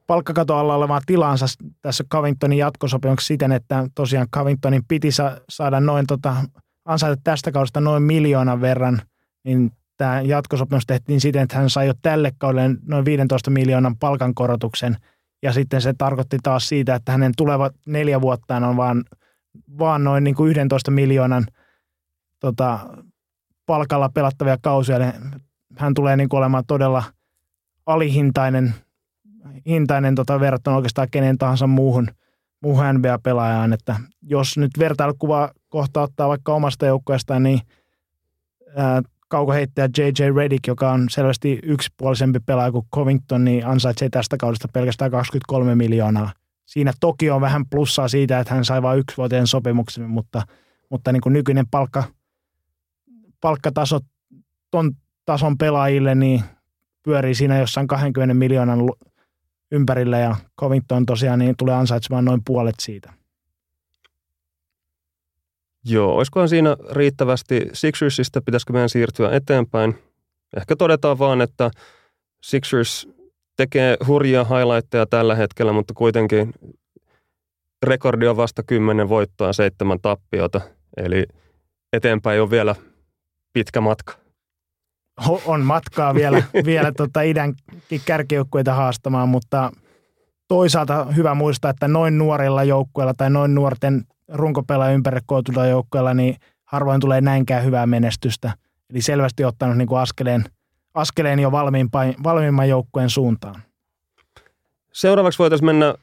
[0.06, 1.46] palkkakato alla olevaa tilansa
[1.82, 6.36] tässä Covingtonin jatkosopimuksessa siten, että tosiaan Covingtonin piti sa- saada noin tota,
[6.84, 9.02] ansaita tästä kaudesta noin miljoonan verran,
[9.44, 14.96] niin tämä jatkosopimus tehtiin siten, että hän sai jo tälle kaudelle noin 15 miljoonan palkankorotuksen,
[15.42, 19.04] ja sitten se tarkoitti taas siitä, että hänen tulevat neljä vuottaan on vaan,
[19.78, 21.46] vaan noin niin kuin 11 miljoonan
[22.40, 22.78] tota,
[23.66, 24.96] palkalla pelattavia kausia.
[24.96, 25.04] Eli
[25.76, 27.02] hän tulee niin kuin olemaan todella
[27.86, 28.74] alihintainen
[29.66, 32.08] hintainen tota, verrattuna oikeastaan kenen tahansa muuhun,
[32.62, 33.72] muuhun NBA-pelaajaan.
[33.72, 37.60] Että jos nyt vertailukuva kohta ottaa vaikka omasta joukkueestaan, niin
[38.76, 40.36] ää, kaukoheittäjä J.J.
[40.36, 46.32] Redick, joka on selvästi yksipuolisempi pelaaja kuin Covington, niin ansaitsee tästä kaudesta pelkästään 23 miljoonaa.
[46.66, 50.42] Siinä toki on vähän plussaa siitä, että hän sai vain yksivuotisen sopimuksen, mutta,
[50.90, 52.04] mutta niin kuin nykyinen palkka,
[53.40, 54.00] palkkataso
[54.70, 54.92] ton
[55.24, 56.42] tason pelaajille niin
[57.02, 58.78] pyörii siinä jossain 20 miljoonan
[59.70, 63.12] ympärillä ja Covington tosiaan niin tulee ansaitsemaan noin puolet siitä.
[65.88, 69.98] Joo, olisikohan siinä riittävästi Sixersista, pitäisikö meidän siirtyä eteenpäin?
[70.56, 71.70] Ehkä todetaan vaan, että
[72.42, 73.08] Sixers
[73.56, 76.52] tekee hurjia highlightteja tällä hetkellä, mutta kuitenkin
[77.82, 80.60] rekordi on vasta 10 voittoa, seitsemän tappiota.
[80.96, 81.24] Eli
[81.92, 82.74] eteenpäin on vielä
[83.52, 84.14] pitkä matka.
[85.46, 87.54] On matkaa vielä, vielä tota idän
[88.04, 89.72] kärkijoukkueita haastamaan, mutta
[90.48, 96.36] toisaalta hyvä muistaa, että noin nuorilla joukkueilla tai noin nuorten runkopelaajan ympärille kootulla joukkueella, niin
[96.64, 98.52] harvoin tulee näinkään hyvää menestystä.
[98.90, 100.44] Eli selvästi ottanut niin kuin askeleen,
[100.94, 101.52] askeleen jo
[102.24, 103.62] valmiimman joukkueen suuntaan.
[104.92, 105.94] Seuraavaksi voitaisiin mennä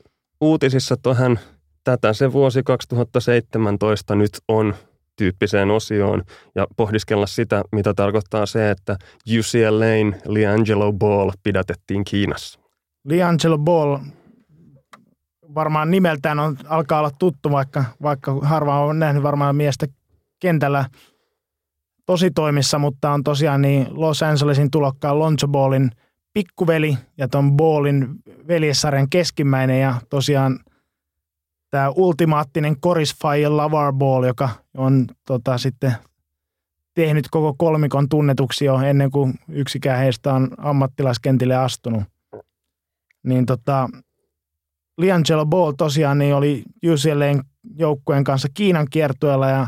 [0.41, 1.39] uutisissa tuohon
[1.83, 4.75] tätä se vuosi 2017 nyt on
[5.15, 6.23] tyyppiseen osioon
[6.55, 8.97] ja pohdiskella sitä, mitä tarkoittaa se, että
[9.39, 12.59] UCLAin LiAngelo Ball pidätettiin Kiinassa.
[13.05, 13.97] LiAngelo Ball
[15.55, 19.87] varmaan nimeltään on, alkaa olla tuttu, vaikka, vaikka harva on nähnyt varmaan miestä
[20.39, 20.85] kentällä
[22.05, 25.91] tositoimissa, mutta on tosiaan niin Los Angelesin tulokkaan Lonzo Ballin
[26.33, 28.07] pikkuveli ja ton Ballin
[28.47, 30.59] veljessarjan keskimmäinen ja tosiaan
[31.69, 35.95] tämä ultimaattinen korisfaija Lavar Ball, joka on tota, sitten
[36.93, 42.03] tehnyt koko kolmikon tunnetuksi jo ennen kuin yksikään heistä on ammattilaiskentille astunut.
[43.23, 43.89] Niin tota,
[44.97, 47.43] Liangelo Ball tosiaan niin oli UCLAn
[47.75, 49.67] joukkueen kanssa Kiinan kiertueella ja,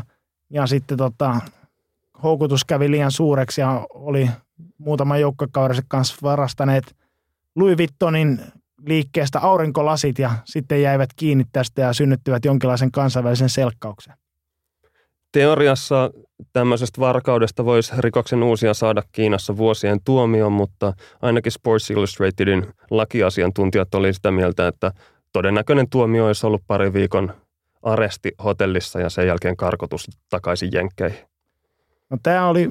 [0.50, 1.40] ja sitten tota,
[2.22, 4.30] houkutus kävi liian suureksi ja oli
[4.78, 6.96] muutaman joukkuekaudensa kanssa varastaneet
[7.56, 8.40] Louis Vuittonin
[8.86, 14.14] liikkeestä aurinkolasit ja sitten jäivät kiinni tästä ja synnyttivät jonkinlaisen kansainvälisen selkkauksen.
[15.32, 16.10] Teoriassa
[16.52, 24.12] tämmöisestä varkaudesta voisi rikoksen uusia saada Kiinassa vuosien tuomion, mutta ainakin Sports Illustratedin lakiasiantuntijat oli
[24.12, 24.92] sitä mieltä, että
[25.36, 27.32] todennäköinen tuomio olisi ollut pari viikon
[27.82, 31.18] aresti hotellissa ja sen jälkeen karkotus takaisin Jenkkeihin.
[32.10, 32.68] No tämä oli,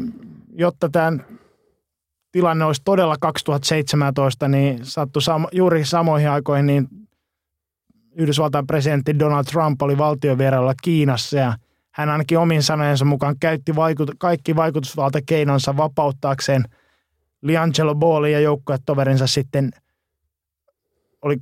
[0.55, 1.17] jotta tämä
[2.31, 6.87] tilanne olisi todella 2017, niin sattui sam- juuri samoihin aikoihin, niin
[8.15, 11.53] Yhdysvaltain presidentti Donald Trump oli valtiovierailulla Kiinassa ja
[11.91, 16.63] hän ainakin omin sanojensa mukaan käytti vaikut- kaikki vaikutusvaltakeinonsa vapauttaakseen
[17.41, 19.71] Liangelo Ballin ja joukkuetoverinsa sitten
[21.21, 21.37] oli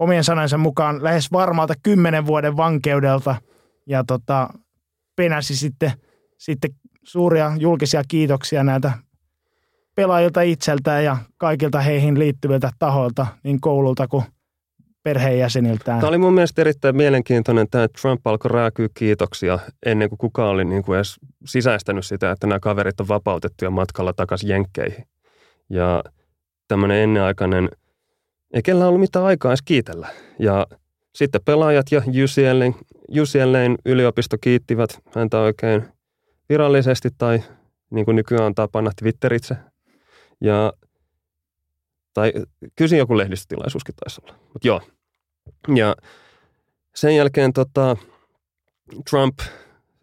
[0.00, 3.36] omien sanojensa mukaan lähes varmalta kymmenen vuoden vankeudelta
[3.86, 4.48] ja tota,
[5.16, 5.92] penäsi sitten,
[6.38, 6.70] sitten
[7.02, 8.92] suuria julkisia kiitoksia näiltä
[9.96, 14.24] pelaajilta itseltään ja kaikilta heihin liittyviltä tahoilta, niin koululta kuin
[15.02, 16.00] perheenjäseniltään.
[16.00, 20.64] Tämä oli mun mielestä erittäin mielenkiintoinen, että Trump alkoi rääkyä kiitoksia ennen kuin kukaan oli
[20.64, 25.04] niin kuin edes sisäistänyt sitä, että nämä kaverit on vapautettu ja matkalla takaisin jenkkeihin.
[25.70, 26.04] Ja
[26.68, 27.68] tämmöinen ennenaikainen,
[28.54, 30.08] ei kellään ollut mitään aikaa edes kiitellä.
[30.38, 30.66] Ja
[31.14, 32.74] sitten pelaajat ja UCLAn,
[33.20, 35.84] UCLAn yliopisto kiittivät häntä oikein
[36.48, 37.42] virallisesti tai
[37.90, 39.56] niin kuin nykyään on tapana Twitteritse
[40.40, 40.72] ja,
[42.14, 42.32] tai
[42.76, 44.38] kysin joku lehdistötilaisuuskin taisi olla.
[44.52, 44.80] Mutta joo.
[45.74, 45.96] Ja
[46.94, 47.96] sen jälkeen tota,
[49.10, 49.38] Trump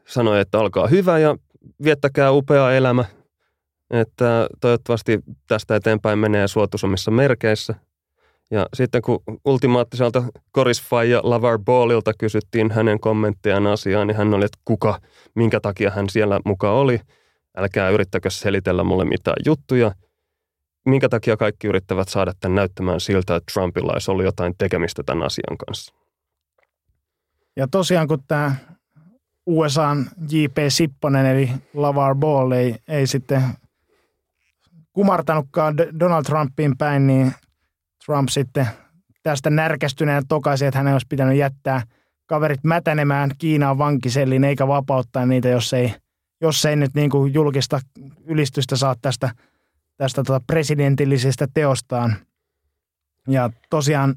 [0.07, 1.37] sanoi, että alkaa hyvä ja
[1.83, 3.05] viettäkää upea elämä.
[3.91, 7.75] Että toivottavasti tästä eteenpäin menee suotuisemmissa merkeissä.
[8.51, 10.23] Ja sitten kun ultimaattiselta
[10.55, 14.99] Coris ja Lavar Ballilta kysyttiin hänen kommenttejaan asiaan, niin hän oli, että kuka,
[15.35, 16.99] minkä takia hän siellä mukaan oli.
[17.57, 19.91] Älkää yrittäkö selitellä mulle mitään juttuja–
[20.87, 25.25] minkä takia kaikki yrittävät saada tämän näyttämään siltä, että Trumpilla olisi ollut jotain tekemistä tämän
[25.25, 25.93] asian kanssa.
[27.55, 28.55] Ja tosiaan kun tämä
[29.45, 30.57] USAn J.P.
[30.69, 33.43] Sipponen eli Lavar Ball ei, ei sitten
[34.93, 37.33] kumartanutkaan Donald Trumpiin päin, niin
[38.07, 38.67] Trump sitten
[39.23, 41.81] tästä närkästyneen tokaisi, että hänen olisi pitänyt jättää
[42.25, 45.93] kaverit mätänemään Kiinaan vankiselliin eikä vapauttaa niitä, jos ei,
[46.41, 47.79] jos ei nyt niin kuin julkista
[48.25, 49.29] ylistystä saa tästä,
[49.97, 52.15] tästä tota presidentillisestä teostaan.
[53.27, 54.15] Ja tosiaan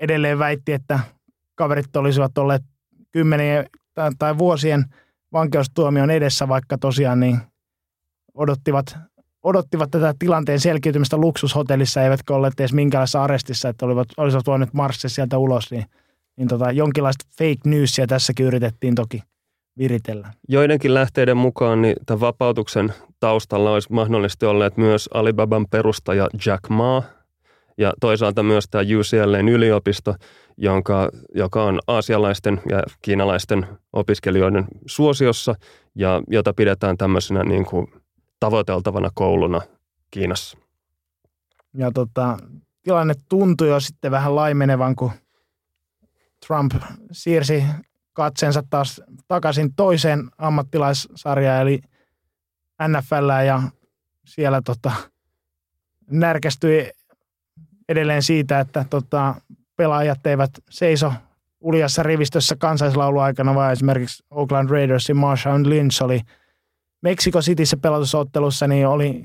[0.00, 1.00] edelleen väitti, että
[1.54, 2.62] kaverit olisivat olleet
[3.12, 3.66] kymmenien
[4.18, 4.84] tai vuosien
[5.32, 7.38] vankeustuomion edessä, vaikka tosiaan niin
[8.34, 8.98] odottivat,
[9.48, 15.10] odottivat tätä tilanteen selkiytymistä luksushotellissa, eivätkä olleet edes minkälaisessa arestissa, että olivat, olisivat voineet marssia
[15.10, 15.84] sieltä ulos, niin,
[16.36, 19.22] niin tota, jonkinlaista fake newsia tässäkin yritettiin toki
[19.78, 20.32] viritellä.
[20.48, 27.02] Joidenkin lähteiden mukaan niin tämän vapautuksen taustalla olisi mahdollisesti olleet myös Alibaban perustaja Jack Ma
[27.78, 30.14] ja toisaalta myös tämä UCLAn yliopisto,
[30.56, 35.54] jonka, joka on aasialaisten ja kiinalaisten opiskelijoiden suosiossa
[35.94, 37.86] ja jota pidetään tämmöisenä niin kuin
[38.40, 39.60] tavoiteltavana kouluna
[40.10, 40.58] Kiinassa.
[41.74, 42.38] Ja tota,
[42.82, 45.12] tilanne tuntui jo sitten vähän laimenevan, kun
[46.46, 46.72] Trump
[47.12, 47.64] siirsi
[48.12, 51.80] katsensa taas takaisin toiseen ammattilaissarjaan, eli
[52.88, 53.62] NFL, ja
[54.26, 54.92] siellä tota,
[56.10, 56.90] närkästyi
[57.88, 59.34] edelleen siitä, että tota,
[59.76, 61.12] pelaajat eivät seiso
[61.60, 66.20] uljassa rivistössä kansallislauluaikana, vaan esimerkiksi Oakland Raidersin Marshawn Lynch oli
[67.02, 69.24] Meksiko Cityssä pelotusottelussa, niin oli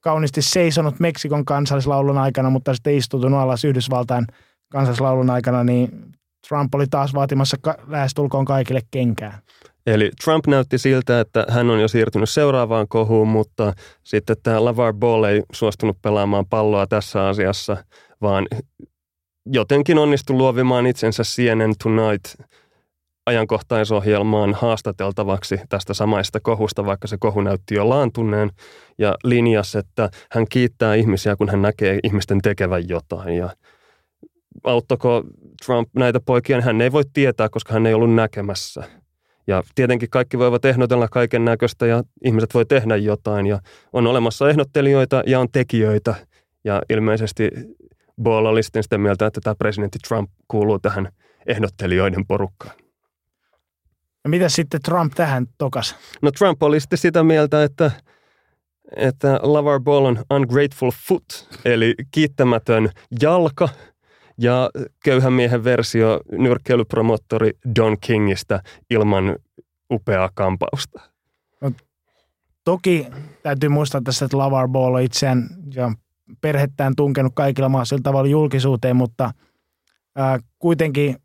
[0.00, 4.26] kauniisti seisonut Meksikon kansallislaulun aikana, mutta sitten istutunut alas Yhdysvaltain
[4.72, 5.88] kansallislaulun aikana, niin
[6.48, 7.56] Trump oli taas vaatimassa
[7.86, 9.38] lähestulkoon kaikille kenkää.
[9.86, 13.72] Eli Trump näytti siltä, että hän on jo siirtynyt seuraavaan kohuun, mutta
[14.04, 17.76] sitten tämä LaVar Ball ei suostunut pelaamaan palloa tässä asiassa,
[18.22, 18.46] vaan
[19.46, 22.34] jotenkin onnistui luovimaan itsensä CNN Tonight
[23.26, 28.50] ajankohtaisohjelmaan haastateltavaksi tästä samaista kohusta, vaikka se kohu näytti jo laantuneen,
[28.98, 33.36] ja linjas, että hän kiittää ihmisiä, kun hän näkee ihmisten tekevän jotain.
[33.36, 33.50] Ja
[34.64, 35.22] auttako
[35.66, 38.84] Trump näitä poikia, hän ei voi tietää, koska hän ei ollut näkemässä.
[39.46, 43.58] Ja tietenkin kaikki voivat ehdotella kaiken näköistä ja ihmiset voi tehdä jotain ja
[43.92, 46.14] on olemassa ehdottelijoita ja on tekijöitä.
[46.64, 47.50] Ja ilmeisesti
[48.22, 51.08] Ball oli sitten sitä mieltä, että tämä presidentti Trump kuuluu tähän
[51.46, 52.83] ehdottelijoiden porukkaan.
[54.24, 55.96] Ja mitä sitten Trump tähän tokas?
[56.22, 57.90] No Trump oli sitten sitä mieltä, että,
[58.96, 63.68] että Lavar Ball on ungrateful foot, eli kiittämätön jalka–
[64.38, 64.70] ja
[65.04, 69.36] köyhän miehen versio nyrkkeilypromottori Don Kingistä ilman
[69.90, 71.00] upeaa kampausta.
[71.60, 71.72] No,
[72.64, 73.06] toki
[73.42, 75.92] täytyy muistaa tässä, että Lavar Ball on itseään ja
[76.40, 79.30] perhettään tunkenut kaikilla mahdollisilla tavalla julkisuuteen, mutta
[80.16, 81.16] ää, kuitenkin,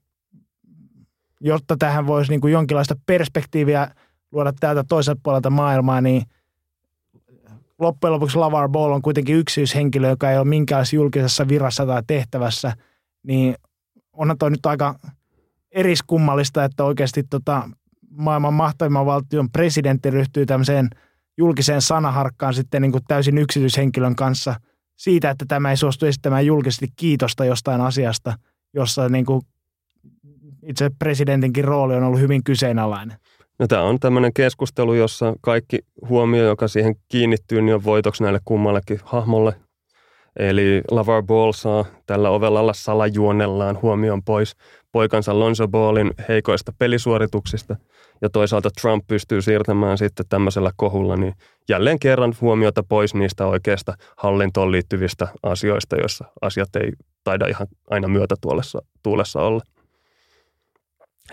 [1.39, 3.88] jotta tähän voisi niin kuin jonkinlaista perspektiiviä
[4.32, 6.23] luoda täältä toiselta puolelta maailmaa, niin
[7.80, 12.73] loppujen lopuksi Lavar Ball on kuitenkin yksityishenkilö, joka ei ole minkäänlaisessa julkisessa virassa tai tehtävässä–
[13.23, 13.56] niin
[14.13, 14.99] onhan toi nyt aika
[15.71, 17.69] eriskummallista, että oikeasti tota,
[18.10, 20.89] maailman mahtavimman valtion presidentti ryhtyy tämmöiseen
[21.38, 24.56] julkiseen sanaharkkaan sitten niin kuin täysin yksityishenkilön kanssa
[24.95, 28.34] siitä, että tämä ei suostu esittämään julkisesti kiitosta jostain asiasta,
[28.73, 29.41] jossa niin kuin
[30.69, 33.17] itse presidentinkin rooli on ollut hyvin kyseenalainen.
[33.60, 35.79] No, tämä on tämmöinen keskustelu, jossa kaikki
[36.10, 39.55] huomio, joka siihen kiinnittyy, niin on voitoksi näille kummallekin hahmolle
[40.39, 44.55] Eli Lavar Ball saa tällä ovellalla salajuonellaan huomion pois
[44.91, 47.75] poikansa Lonzo Ballin heikoista pelisuorituksista.
[48.21, 51.34] Ja toisaalta Trump pystyy siirtämään sitten tämmöisellä kohulla niin
[51.69, 56.91] jälleen kerran huomiota pois niistä oikeista hallintoon liittyvistä asioista, joissa asiat ei
[57.23, 58.36] taida ihan aina myötä
[59.03, 59.62] tuulessa olla.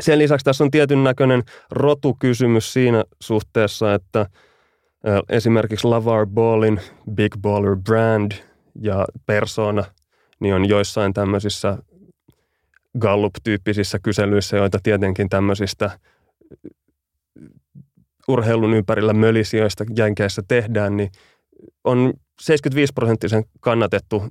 [0.01, 4.27] Sen lisäksi tässä on tietyn näköinen rotukysymys siinä suhteessa, että
[5.29, 6.81] esimerkiksi Lavar Ballin
[7.15, 8.33] Big Baller Brand–
[8.83, 9.85] ja persona,
[10.41, 11.79] niin on joissain tämmöisissä
[12.99, 15.99] Gallup-tyyppisissä kyselyissä, joita tietenkin tämmöisistä
[18.29, 21.11] urheilun ympärillä mölisijöistä jänkeissä tehdään, niin
[21.85, 24.25] on 75 prosenttisen kannatettu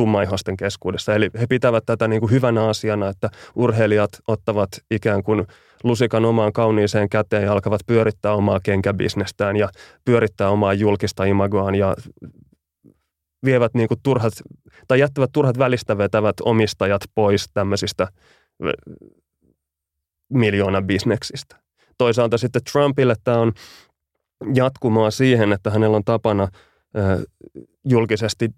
[0.00, 1.14] tummaihosten keskuudessa.
[1.14, 5.46] Eli he pitävät tätä niin kuin hyvänä asiana, että urheilijat ottavat ikään kuin
[5.84, 9.68] lusikan omaan kauniiseen käteen ja alkavat pyörittää omaa kenkäbisnestään ja
[10.04, 11.96] pyörittää omaa julkista imagoaan ja
[13.44, 14.32] vievät niin kuin turhat,
[14.88, 18.08] tai jättävät turhat välistä vetävät omistajat pois tämmöisistä
[20.28, 21.56] miljoona bisneksistä.
[21.98, 23.52] Toisaalta sitten Trumpille tämä on
[24.54, 26.48] jatkumoa siihen, että hänellä on tapana
[27.84, 28.50] julkisesti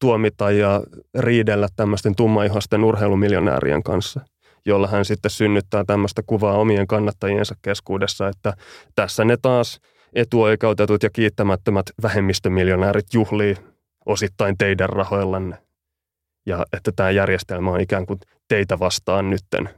[0.00, 0.82] tuomita ja
[1.18, 4.20] riidellä tämmöisten tummaihosten urheilumiljonäärien kanssa,
[4.66, 8.54] jolla hän sitten synnyttää tämmöistä kuvaa omien kannattajiensa keskuudessa, että
[8.94, 9.80] tässä ne taas
[10.12, 13.56] etuoikeutetut ja kiittämättömät vähemmistömiljonäärit juhlii
[14.06, 15.58] osittain teidän rahoillanne.
[16.46, 19.68] Ja että tämä järjestelmä on ikään kuin teitä vastaan nytten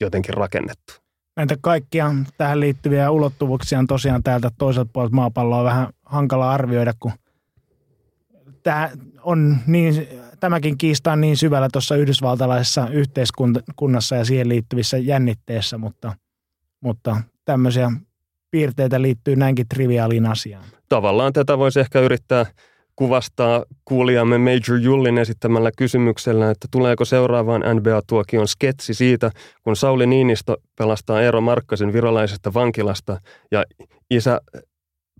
[0.00, 0.94] jotenkin rakennettu.
[1.36, 7.12] Näitä kaikkia tähän liittyviä ulottuvuuksia on tosiaan täältä toiselta puolelta maapalloa vähän hankala arvioida, kun
[8.64, 8.90] tämä
[9.22, 10.08] on niin,
[10.40, 16.12] tämäkin kiista on niin syvällä tuossa yhdysvaltalaisessa yhteiskunnassa ja siihen liittyvissä jännitteissä, mutta,
[16.80, 17.90] mutta tämmöisiä
[18.50, 20.64] piirteitä liittyy näinkin triviaaliin asiaan.
[20.88, 22.46] Tavallaan tätä voisi ehkä yrittää
[22.96, 29.30] kuvastaa kuulijamme Major Jullin esittämällä kysymyksellä, että tuleeko seuraavaan NBA-tuokion sketsi siitä,
[29.62, 33.64] kun Sauli Niinistö pelastaa Eero Markkasen virolaisesta vankilasta ja
[34.10, 34.40] isä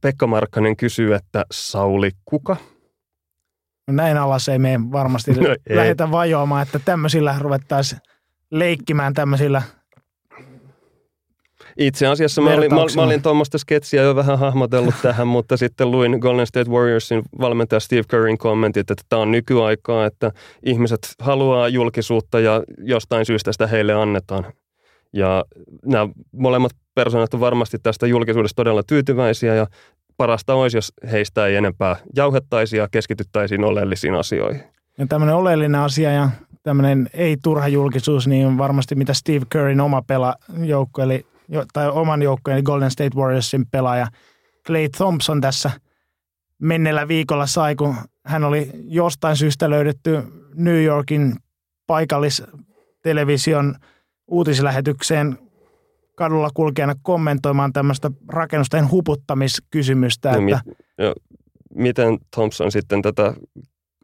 [0.03, 2.57] Pekka Markkanen kysyy, että Sauli kuka?
[3.91, 8.01] Näin alas ei me varmasti no, lähdetä vajoamaan, että tämmöisillä ruvettaisiin
[8.51, 9.63] leikkimään tämmöisillä
[11.79, 15.91] itse asiassa mä olin, mä, mä olin tuommoista sketsiä jo vähän hahmotellut tähän, mutta sitten
[15.91, 20.33] luin Golden State Warriorsin valmentaja Steve Curryn kommentit, että tämä on nykyaikaa, että
[20.63, 24.45] ihmiset haluaa julkisuutta ja jostain syystä sitä heille annetaan.
[25.13, 25.45] Ja
[25.85, 29.67] nämä molemmat persoonat on varmasti tästä julkisuudesta todella tyytyväisiä ja
[30.17, 34.63] parasta olisi, jos heistä ei enempää jauhettaisi ja keskityttäisiin oleellisiin asioihin.
[34.99, 36.29] Ja tämmöinen oleellinen asia ja
[36.63, 41.27] tämmöinen ei-turha julkisuus, niin varmasti mitä Steve Curryn oma pelajoukko, eli
[41.73, 44.07] tai oman joukkojen Golden State Warriorsin pelaaja
[44.67, 45.71] Clay Thompson tässä
[46.59, 47.95] mennellä viikolla sai, kun
[48.27, 50.23] hän oli jostain syystä löydetty
[50.55, 51.37] New Yorkin
[51.87, 53.75] paikallistelevision
[54.27, 55.39] uutislähetykseen
[56.17, 60.33] kadulla kulkijana kommentoimaan tämmöistä rakennusten huputtamiskysymystä.
[60.33, 61.15] No, että, mi- jo,
[61.75, 63.35] miten Thompson sitten tätä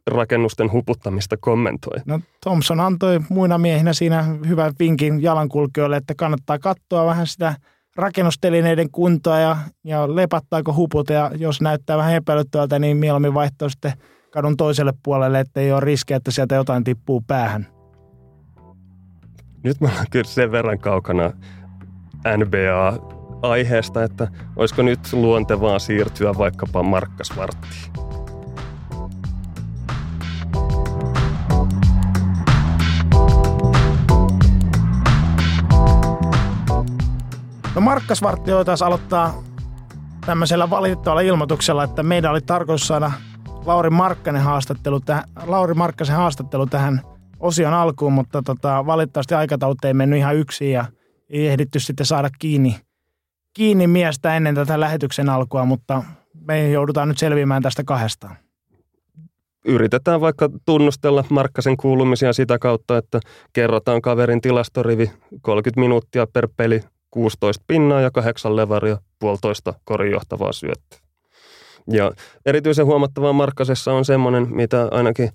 [0.07, 1.99] rakennusten huputtamista kommentoi?
[2.05, 7.55] No Thompson antoi muina miehinä siinä hyvän vinkin jalankulkijoille, että kannattaa katsoa vähän sitä
[7.95, 13.93] rakennustelineiden kuntoa ja, ja lepattaako huput ja jos näyttää vähän epäilyttävältä, niin mieluummin vaihtoa sitten
[14.31, 17.67] kadun toiselle puolelle, että ei ole riskejä, että sieltä jotain tippuu päähän.
[19.63, 21.31] Nyt me ollaan kyllä sen verran kaukana
[22.37, 27.91] NBA-aiheesta, että olisiko nyt luontevaa siirtyä vaikkapa Markkasvarttiin?
[37.75, 39.43] No Markkasvartti taas aloittaa
[40.25, 43.11] tämmöisellä valitettavalla ilmoituksella, että meidän oli tarkoitus saada
[43.65, 47.01] Lauri, Markkanen haastattelu tähän, Lauri Markkasen haastattelu tähän
[47.39, 50.85] osion alkuun, mutta tota, valitettavasti aikataulut ei mennyt ihan yksin ja
[51.31, 52.75] ei ehditty sitten saada kiinni,
[53.53, 56.03] kiinni miestä ennen tätä lähetyksen alkua, mutta
[56.47, 58.37] me joudutaan nyt selviämään tästä kahdestaan.
[59.65, 63.19] Yritetään vaikka tunnustella Markkasen kuulumisia sitä kautta, että
[63.53, 65.11] kerrotaan kaverin tilastorivi
[65.41, 70.99] 30 minuuttia per peli 16 pinnaa ja kahdeksan levaria, puolitoista korijohtavaa syöttöä.
[71.87, 72.11] Ja
[72.45, 75.29] erityisen huomattavaa Markkasessa on semmoinen, mitä ainakin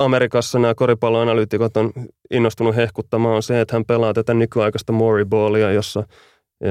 [0.00, 1.92] Amerikassa nämä koripalloanalyytikot on
[2.30, 6.04] innostunut hehkuttamaan, on se, että hän pelaa tätä nykyaikaista Mori-ballia, jossa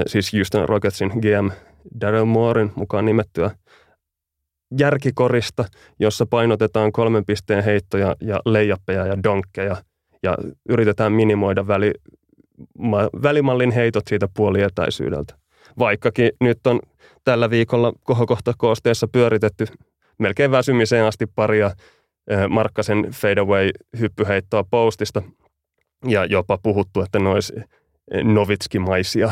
[0.07, 1.49] siis Houston Rocketsin GM
[2.01, 3.51] Daryl Moorin mukaan nimettyä
[4.79, 5.65] järkikorista,
[5.99, 9.77] jossa painotetaan kolmen pisteen heittoja ja leijappeja ja donkkeja
[10.23, 10.37] ja
[10.69, 11.93] yritetään minimoida väli,
[13.23, 15.35] välimallin heitot siitä puolietäisyydeltä.
[15.79, 16.79] Vaikkakin nyt on
[17.23, 19.65] tällä viikolla kohokohta koosteessa pyöritetty
[20.19, 21.71] melkein väsymiseen asti paria
[22.49, 23.69] Markkasen fadeaway
[23.99, 25.21] hyppyheittoa postista
[26.07, 27.53] ja jopa puhuttu, että ne olisi
[28.23, 29.29] Novitskimaisia.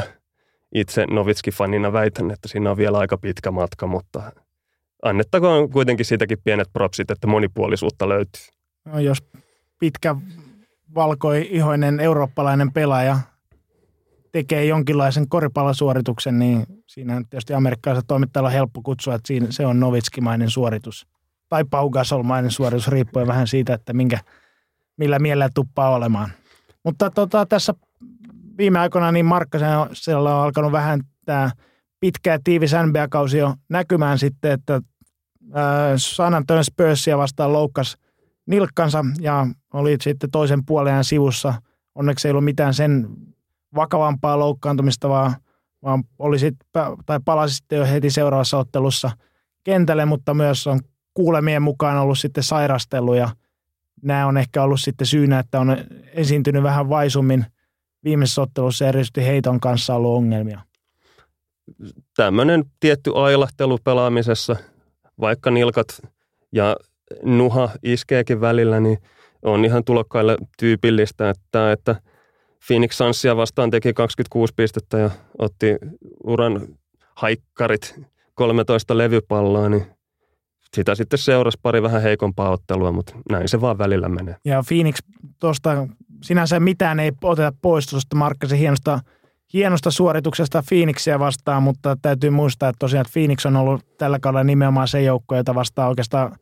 [0.75, 4.31] Itse Novitski-fanina väitän, että siinä on vielä aika pitkä matka, mutta
[5.03, 8.41] annettakoon kuitenkin siitäkin pienet propsit, että monipuolisuutta löytyy.
[8.85, 9.17] No, jos
[9.79, 10.15] pitkä
[10.95, 13.19] valkoihoinen eurooppalainen pelaaja
[14.31, 19.79] tekee jonkinlaisen koripallosuorituksen, niin siinä tietysti amerikkalaisella toimittajalla on helppo kutsua, että siinä, se on
[19.79, 21.07] novitskimainen suoritus.
[21.49, 24.19] Tai paugasolmainen suoritus, riippuen vähän siitä, että minkä,
[24.97, 26.29] millä mielellä tuppaa olemaan.
[26.83, 27.73] Mutta tota, tässä
[28.57, 31.51] viime aikoina niin Markkasella on alkanut vähän tämä
[31.99, 34.81] pitkä ja tiivis NBA-kausi jo näkymään sitten, että
[35.97, 37.97] San Antonio Spursia vastaan loukkasi
[38.45, 41.53] nilkkansa ja oli sitten toisen puolen sivussa.
[41.95, 43.07] Onneksi ei ollut mitään sen
[43.75, 45.35] vakavampaa loukkaantumista, vaan,
[45.83, 46.55] vaan oli sit,
[47.05, 49.11] tai palasi sitten jo heti seuraavassa ottelussa
[49.63, 50.79] kentälle, mutta myös on
[51.17, 53.29] kuulemien mukaan ollut sitten sairastellut ja
[54.01, 55.77] nämä on ehkä ollut sitten syynä, että on
[56.13, 57.45] esiintynyt vähän vaisummin
[58.03, 60.61] viimeisessä ottelussa erityisesti heiton kanssa ollut ongelmia.
[62.15, 64.55] Tämmöinen tietty ailahtelu pelaamisessa
[65.19, 65.87] vaikka nilkat
[66.51, 66.75] ja
[67.23, 68.97] nuha iskeekin välillä, niin
[69.41, 71.95] on ihan tulokkaille tyypillistä, että, että
[72.67, 75.09] Phoenix Sunsia vastaan teki 26 pistettä ja
[75.39, 75.75] otti
[76.23, 76.67] uran
[77.15, 77.99] haikkarit
[78.33, 79.96] 13 levypalloa, niin
[80.75, 84.35] sitä sitten seurasi pari vähän heikompaa ottelua, mutta näin se vaan välillä menee.
[84.45, 84.95] Ja Phoenix
[85.39, 85.87] tuosta
[86.23, 88.99] sinänsä mitään ei oteta pois tuosta Markkasen hienosta,
[89.53, 94.43] hienosta suorituksesta Phoenixia vastaan, mutta täytyy muistaa, että tosiaan että Phoenix on ollut tällä kaudella
[94.43, 96.35] nimenomaan se joukkue, jota vastaan oikeastaan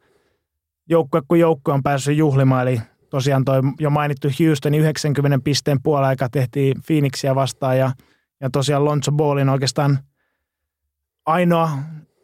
[0.90, 6.30] joukkue kuin joukkue on päässyt juhlimaan, eli tosiaan toi jo mainittu Houstonin 90 pisteen puolella
[6.32, 7.92] tehtiin Phoenixia vastaan ja,
[8.42, 10.00] ja tosiaan Lonzo Ballin oikeastaan
[11.26, 11.70] ainoa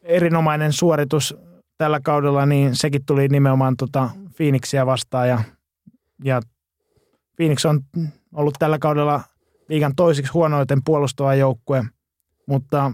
[0.04, 1.38] erinomainen suoritus
[1.82, 5.42] tällä kaudella, niin sekin tuli nimenomaan tota Phoenixia vastaan ja,
[6.24, 6.42] ja
[7.36, 7.80] Phoenix on
[8.36, 9.22] ollut tällä kaudella
[9.70, 11.84] liigan toisiksi huonoiten puolustava joukkue,
[12.48, 12.92] mutta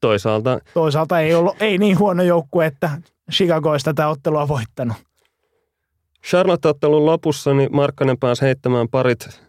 [0.00, 2.90] toisaalta, toisaalta ei, ollut, ei niin huono joukkue, että
[3.32, 4.96] Chicago olisi tätä ottelua voittanut.
[6.26, 9.40] Charlotte-ottelun lopussa niin Markkanen pääsi heittämään parit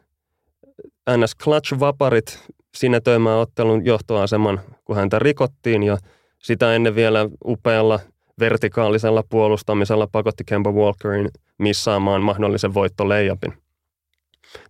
[1.17, 5.97] NS Clutch-vaparit sinetöimään ottelun johtoaseman, kun häntä rikottiin ja
[6.39, 7.99] sitä ennen vielä upealla
[8.39, 13.53] vertikaalisella puolustamisella pakotti Kemba Walkerin missaamaan mahdollisen voittoleijapin.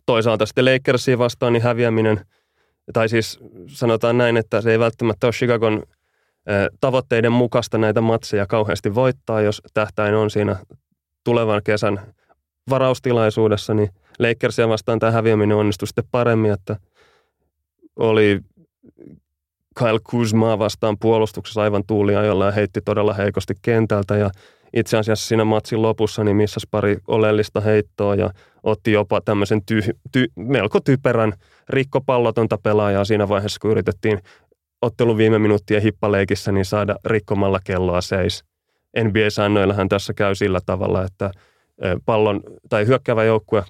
[0.05, 2.26] Toisaalta sitten Lakersiin vastaan niin häviäminen,
[2.93, 5.84] tai siis sanotaan näin, että se ei välttämättä ole Chicagon
[6.80, 10.55] tavoitteiden mukaista näitä matseja kauheasti voittaa, jos tähtäin on siinä
[11.24, 12.01] tulevan kesän
[12.70, 13.89] varaustilaisuudessa, niin
[14.20, 16.76] Lakersia vastaan tämä häviäminen onnistui sitten paremmin, että
[17.95, 18.39] oli
[19.80, 24.30] Kyle Kuzmaa vastaan puolustuksessa aivan tuuliajolla ja heitti todella heikosti kentältä ja
[24.73, 28.30] itse asiassa siinä matsin lopussa niin missasi pari oleellista heittoa ja
[28.63, 29.80] otti jopa tämmöisen ty,
[30.11, 31.34] ty, melko typerän
[31.69, 34.19] rikkopallotonta pelaajaa siinä vaiheessa, kun yritettiin
[34.82, 38.43] ottelun viime minuuttien hippaleikissä niin saada rikkomalla kelloa seis.
[39.03, 41.32] NBA-säännöillähän tässä käy sillä tavalla, että
[42.05, 43.63] pallon tai hyökkäävä joukkue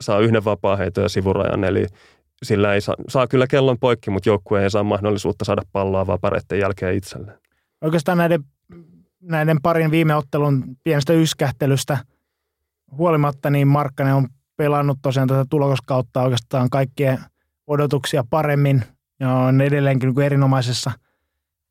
[0.00, 1.86] saa yhden vapaa ja sivurajan, eli
[2.42, 6.58] sillä ei saa, saa kyllä kellon poikki, mutta joukkue ei saa mahdollisuutta saada palloa vapareiden
[6.58, 7.38] jälkeen itselleen.
[7.80, 8.44] Oikeastaan näiden,
[9.20, 11.98] näiden parin viime ottelun pienestä yskähtelystä
[12.96, 17.18] huolimatta, niin Markkanen on pelannut tosiaan tätä tulokaskautta oikeastaan kaikkien
[17.66, 18.82] odotuksia paremmin
[19.20, 20.90] ja on edelleenkin niin erinomaisessa,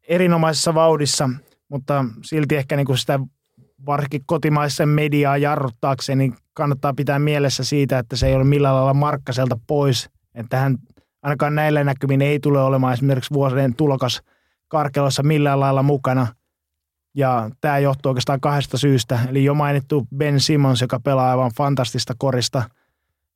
[0.08, 1.30] erinomaisessa vauhdissa,
[1.70, 3.20] mutta silti ehkä niin kuin sitä
[3.86, 8.94] varsinkin kotimaisen mediaa jarruttaakseen, niin kannattaa pitää mielessä siitä, että se ei ole millään lailla
[8.94, 10.78] Markkaselta pois– että hän
[11.22, 14.22] ainakaan näillä näkymin ei tule olemaan esimerkiksi vuosien tulokas
[14.68, 16.28] karkelossa millään lailla mukana.
[17.16, 19.20] Ja tämä johtuu oikeastaan kahdesta syystä.
[19.30, 22.64] Eli jo mainittu Ben Simmons, joka pelaa aivan fantastista korista,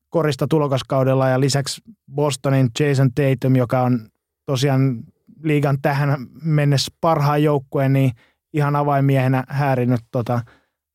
[0.10, 1.82] korista tulokaskaudella ja lisäksi
[2.16, 4.10] Bostonin Jason Tatum, joka on
[4.46, 5.04] tosiaan
[5.44, 8.12] liigan tähän mennessä parhaan joukkueen, niin
[8.54, 10.42] ihan avaimiehenä häärinyt tota,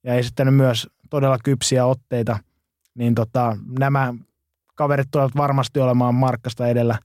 [0.05, 2.39] ja esittänyt myös todella kypsiä otteita.
[2.95, 4.15] Niin tota, nämä
[4.77, 6.99] kaverit tulevat varmasti olemaan Markkasta edellä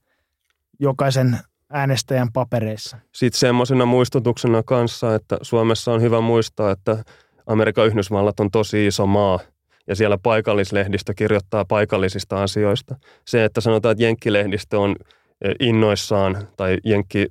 [0.80, 1.38] jokaisen
[1.70, 2.98] äänestäjän papereissa.
[3.14, 7.04] Sitten semmoisena muistutuksena kanssa, että Suomessa on hyvä muistaa, että
[7.46, 9.38] Amerikan Yhdysvallat on tosi iso maa
[9.86, 12.96] ja siellä paikallislehdistö kirjoittaa paikallisista asioista.
[13.26, 14.96] Se, että sanotaan, että Jenkkilehdistö on
[15.40, 17.26] e, innoissaan tai Jenkki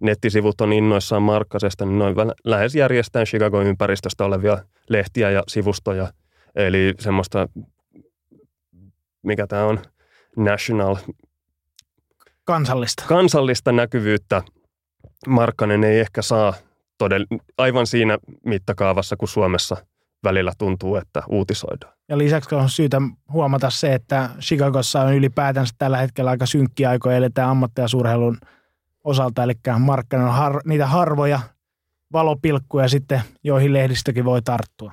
[0.00, 6.12] nettisivut on innoissaan Markkasesta, niin noin lähes järjestään Chicagon ympäristöstä olevia lehtiä ja sivustoja.
[6.54, 7.48] Eli semmoista
[9.24, 9.78] mikä tämä on,
[10.36, 10.96] national.
[12.44, 13.04] Kansallista.
[13.08, 14.42] Kansallista näkyvyyttä
[15.26, 16.54] Markkanen ei ehkä saa
[17.04, 19.76] todell- aivan siinä mittakaavassa, kun Suomessa
[20.24, 21.94] välillä tuntuu, että uutisoidaan.
[22.08, 23.02] Ja lisäksi on syytä
[23.32, 28.38] huomata se, että Chicagossa on ylipäätänsä tällä hetkellä aika synkkiä aikoja eletään ammatti- ja surheilun
[29.04, 31.40] osalta, eli Markkanen on har- niitä harvoja
[32.12, 34.92] valopilkkuja sitten, joihin lehdistökin voi tarttua.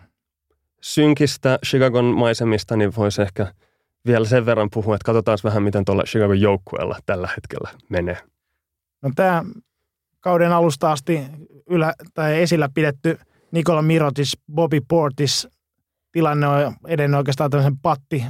[0.82, 3.48] Synkistä Chicagon maisemista niin voisi ehkä–
[4.06, 8.18] vielä sen verran puhua, että katsotaan vähän, miten tuolla Chicago joukkueella tällä hetkellä menee.
[9.02, 9.43] No tämä
[10.20, 11.22] kauden alusta asti
[11.70, 13.20] ylä, tai esillä pidetty
[13.52, 15.47] Nikola Mirotis, Bobby Portis
[16.12, 18.26] tilanne on edennyt oikeastaan tämmöisen patti,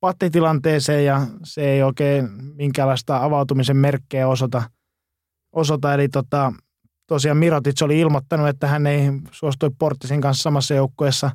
[0.00, 4.62] pattitilanteeseen ja se ei oikein minkäänlaista avautumisen merkkejä osoita.
[5.52, 5.94] osoita.
[5.94, 6.52] Eli tota,
[7.06, 11.30] tosiaan Mirotic oli ilmoittanut, että hän ei suostui Portisin kanssa samassa joukkueessa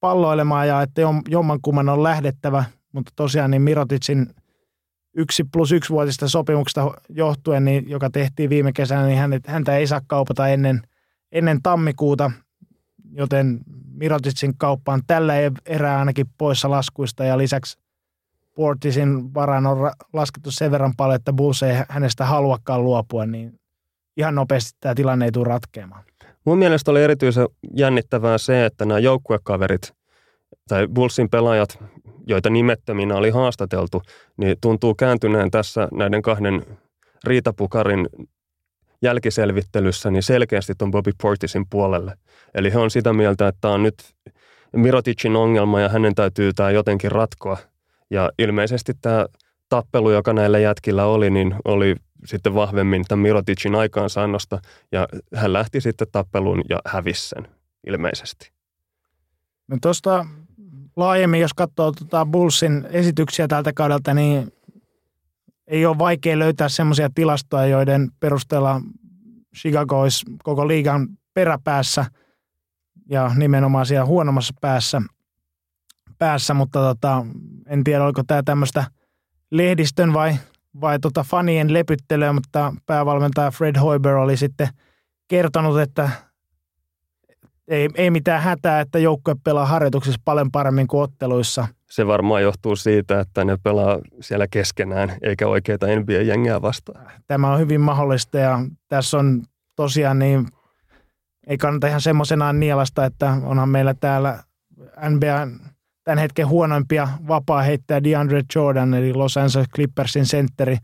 [0.00, 4.26] palloilemaan ja että jommankumman on lähdettävä– mutta tosiaan niin Miroticin
[5.14, 9.86] yksi plus yksi vuotista sopimuksesta johtuen, niin, joka tehtiin viime kesänä, niin hänet, häntä ei
[9.86, 10.82] saa kaupata ennen,
[11.32, 12.30] ennen tammikuuta,
[13.12, 13.60] joten
[13.92, 15.34] Miroticin kauppa on tällä
[15.66, 17.78] erää ainakin poissa laskuista ja lisäksi
[18.58, 19.78] Portisin varaan on
[20.12, 23.60] laskettu sen verran paljon, että Bulls ei hänestä haluakaan luopua, niin
[24.16, 26.04] ihan nopeasti tämä tilanne ei tule ratkeamaan.
[26.44, 29.92] Mun mielestä oli erityisen jännittävää se, että nämä joukkuekaverit
[30.68, 31.78] tai Bullsin pelaajat,
[32.28, 34.02] joita nimettöminä oli haastateltu,
[34.36, 36.64] niin tuntuu kääntyneen tässä näiden kahden
[37.24, 38.08] riitapukarin
[39.02, 42.14] jälkiselvittelyssä niin selkeästi tuon Bobby Portisin puolelle.
[42.54, 44.14] Eli he on sitä mieltä, että tämä on nyt
[44.76, 47.56] Miroticin ongelma ja hänen täytyy tämä jotenkin ratkoa.
[48.10, 49.26] Ja ilmeisesti tämä
[49.68, 54.60] tappelu, joka näillä jätkillä oli, niin oli sitten vahvemmin tämän Miroticin aikaansaannosta
[54.92, 57.48] ja hän lähti sitten tappeluun ja hävisi sen
[57.86, 58.50] ilmeisesti.
[59.68, 60.26] No tuosta
[60.98, 64.52] laajemmin, jos katsoo tuota Bullsin esityksiä tältä kaudelta, niin
[65.66, 68.80] ei ole vaikea löytää semmoisia tilastoja, joiden perusteella
[69.56, 72.06] Chicago olisi koko liigan peräpäässä
[73.10, 75.02] ja nimenomaan siellä huonommassa päässä,
[76.18, 76.54] päässä.
[76.54, 77.26] Mutta tota,
[77.66, 78.84] en tiedä, oliko tämä tämmöistä
[79.50, 80.34] lehdistön vai,
[80.80, 84.68] vai tota fanien lepyttelyä, mutta päävalmentaja Fred Hoiber oli sitten
[85.28, 86.10] kertonut, että
[87.68, 91.68] ei, ei mitään hätää, että joukkue pelaa harjoituksissa paljon paremmin kuin otteluissa.
[91.90, 97.12] Se varmaan johtuu siitä, että ne pelaa siellä keskenään, eikä oikeita NBA-jengiä vastaan.
[97.26, 98.58] Tämä on hyvin mahdollista ja
[98.88, 99.42] tässä on
[99.76, 100.48] tosiaan niin,
[101.46, 104.42] ei kannata ihan semmoisenaan nielasta, että onhan meillä täällä
[105.10, 105.48] NBA
[106.04, 110.76] tämän hetken huonoimpia vapaa heittäjä DeAndre Jordan, eli Los Angeles Clippersin sentteri,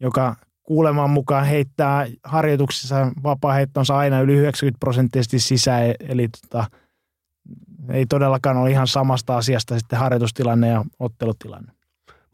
[0.00, 6.64] joka kuuleman mukaan heittää harjoituksissa vapaa-heittonsa aina yli 90 prosenttisesti sisään, eli tota,
[7.90, 11.72] ei todellakaan ole ihan samasta asiasta sitten harjoitustilanne ja ottelutilanne.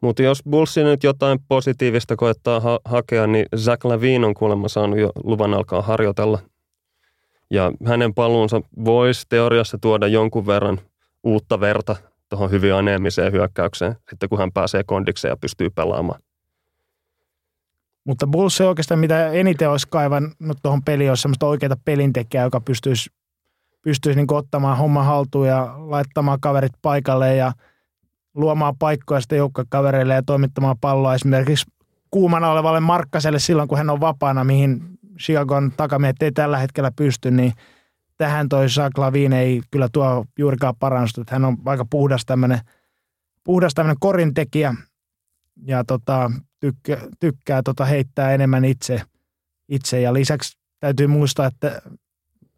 [0.01, 4.99] Mutta jos Bullsi nyt jotain positiivista koettaa ha- hakea, niin Zach Lavine on kuulemma saanut
[4.99, 6.39] jo luvan alkaa harjoitella.
[7.51, 10.79] Ja hänen paluunsa voisi teoriassa tuoda jonkun verran
[11.23, 11.95] uutta verta
[12.29, 16.21] tuohon hyvin aneemiseen hyökkäykseen, sitten kun hän pääsee kondikseen ja pystyy pelaamaan.
[18.09, 22.61] Mutta Bulls se oikeastaan, mitä eniten olisi kaivannut tuohon peliin, olisi semmoista oikeaa pelintekijää, joka
[22.61, 23.09] pystyisi,
[23.81, 27.51] pystyisi niin ottamaan homman haltuun ja laittamaan kaverit paikalle ja
[28.35, 31.65] luomaan paikkoja sitten joukkokavereille ja toimittamaan palloa esimerkiksi
[32.11, 34.81] kuumana olevalle Markkaselle silloin, kun hän on vapaana, mihin
[35.19, 37.53] Chicagon takamiehet ei tällä hetkellä pysty, niin
[38.17, 41.23] tähän toi Jacques ei kyllä tuo juurikaan parannusta.
[41.29, 42.59] Hän on aika puhdas tämmöinen
[43.43, 44.75] puhdas tämmöinen korintekijä
[45.65, 49.01] ja tota, tykkää, tykkää tota heittää enemmän itse,
[49.69, 50.01] itse.
[50.01, 51.81] Ja lisäksi täytyy muistaa, että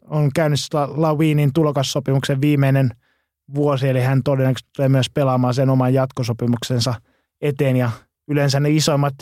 [0.02, 2.90] on käynnissä Lavinin tulokassopimuksen viimeinen
[3.56, 6.94] vuosi, eli hän todennäköisesti tulee myös pelaamaan sen oman jatkosopimuksensa
[7.42, 7.92] eteen, ja
[8.28, 9.14] yleensä ne isoimmat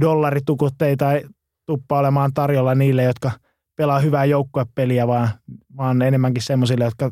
[0.00, 1.22] dollaritukut ei tai
[1.66, 3.30] tuppa olemaan tarjolla niille, jotka
[3.76, 5.28] pelaa hyvää joukkuepeliä, vaan,
[5.76, 7.10] vaan enemmänkin semmoisille, jotka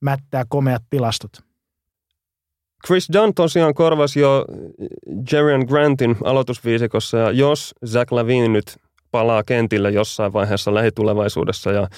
[0.00, 1.47] mättää komeat tilastot.
[2.86, 4.44] Chris Dunn tosiaan korvasi jo
[5.32, 8.76] Jerian Grantin aloitusviisikossa ja jos Zach Lavine nyt
[9.10, 11.88] palaa kentille jossain vaiheessa lähitulevaisuudessa ja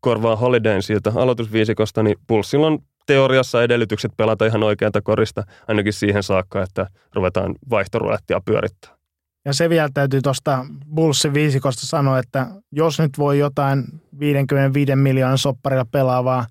[0.00, 6.22] korvaa Holidayn siltä aloitusviisikosta, niin Pulssilla on teoriassa edellytykset pelata ihan oikeanta korista ainakin siihen
[6.22, 9.00] saakka, että ruvetaan vaihtorulettia pyörittää.
[9.44, 13.84] Ja se vielä täytyy tuosta Bullsin viisikosta sanoa, että jos nyt voi jotain
[14.20, 16.46] 55 miljoonan sopparilla pelaavaa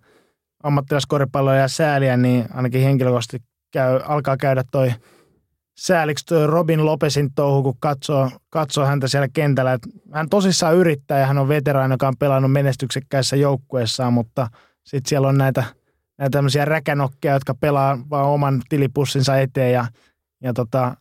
[0.63, 3.41] ammattilaiskoripalloa ja sääliä, niin ainakin henkilökohtaisesti
[3.71, 4.91] käy, alkaa käydä toi
[5.79, 9.73] sääliksi toi Robin Lopesin touhu, kun katsoo, katsoo häntä siellä kentällä.
[9.73, 9.81] Et
[10.11, 14.47] hän tosissaan yrittää ja hän on veteraani, joka on pelannut menestyksekkäissä joukkueessaan, mutta
[14.83, 15.63] sitten siellä on näitä,
[16.17, 19.85] näitä tämmöisiä räkänokkeja, jotka pelaa vaan oman tilipussinsa eteen ja,
[20.41, 20.95] ja tota,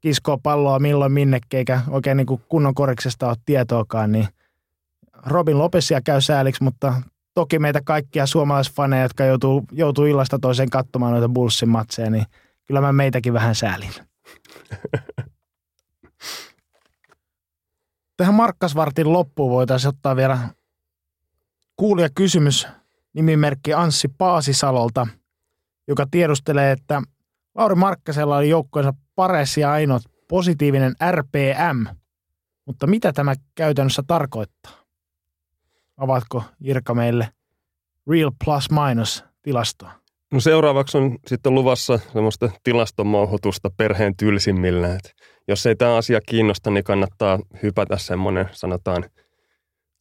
[0.00, 4.28] kiskoo palloa milloin minnekin, eikä oikein niin kunnon koriksesta ole tietoakaan, niin
[5.26, 6.94] Robin Lopesia käy sääliksi, mutta
[7.34, 12.26] toki meitä kaikkia suomalaisfaneja, jotka joutuu, joutuu illasta toiseen katsomaan noita Bullsin matseja, niin
[12.66, 13.92] kyllä mä meitäkin vähän säälin.
[18.16, 20.38] Tähän Markkasvartin loppuun voitaisiin ottaa vielä
[21.76, 22.68] kuulija kysymys
[23.12, 25.06] nimimerkki Anssi Paasisalolta,
[25.88, 27.02] joka tiedustelee, että
[27.54, 31.86] Lauri Markkasella oli joukkueensa pares ja ainoa positiivinen RPM,
[32.66, 34.81] mutta mitä tämä käytännössä tarkoittaa?
[36.02, 37.28] Avaatko Irka meille
[38.10, 39.92] Real Plus Minus tilastoa?
[40.32, 44.94] No seuraavaksi on sitten luvassa semmoista tilastomouhutusta perheen tylsimmillä.
[44.94, 45.14] Et
[45.48, 49.04] jos ei tämä asia kiinnosta, niin kannattaa hypätä semmoinen, sanotaan,